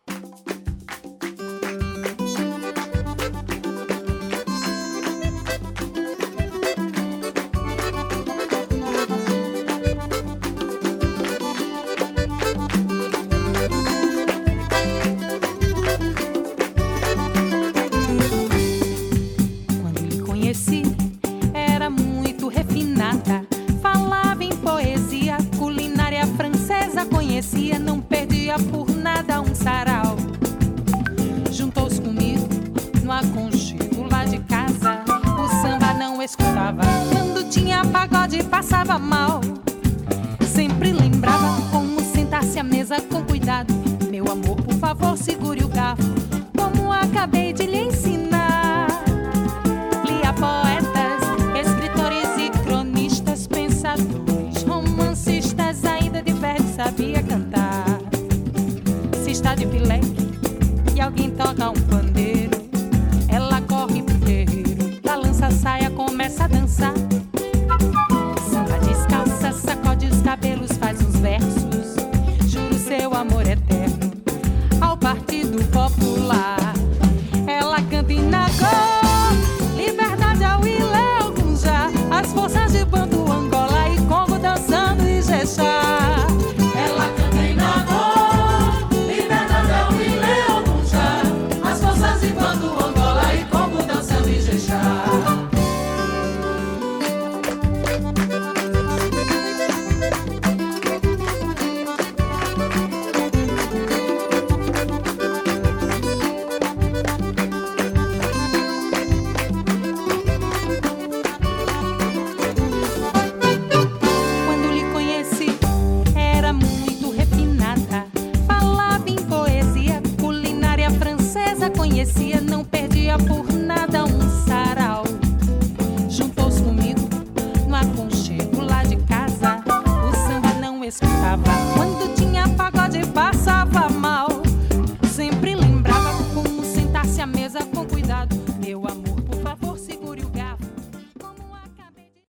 Pagode 37.94 38.42
passava 38.42 38.98
mal. 38.98 39.40
Sempre 40.52 40.92
lembrava 40.92 41.62
como 41.70 42.00
sentar-se 42.00 42.58
à 42.58 42.64
mesa 42.64 43.00
com 43.00 43.22
cuidado. 43.22 43.72
Meu 44.10 44.24
amor, 44.32 44.56
por 44.56 44.74
favor, 44.74 45.16
segure 45.16 45.62
o 45.62 45.68
garfo, 45.68 46.02
como 46.56 46.92
acabei 46.92 47.52
de 47.52 47.66
lhe 47.66 47.84
ensinar. 47.84 48.88
Lia 50.04 50.32
poetas, 50.32 51.22
escritores 51.64 52.28
e 52.36 52.50
cronistas, 52.64 53.46
pensadores, 53.46 54.64
romancistas, 54.64 55.84
ainda 55.84 56.20
de 56.20 56.32
verso 56.32 56.74
sabia 56.74 57.22
cantar. 57.22 57.84
Se 59.22 59.30
está 59.30 59.54
de 59.54 59.66
pileque 59.66 60.16
e 60.96 61.00
alguém 61.00 61.30
toca 61.30 61.70
um 61.70 61.80
pandeiro, 61.88 62.58
ela 63.28 63.60
corre 63.60 64.02
pro 64.02 64.18
terreiro, 64.18 65.00
balança 65.00 65.46
a 65.46 65.50
saia, 65.52 65.90
começa 65.90 66.44
a 66.44 66.48
dançar. 66.48 66.92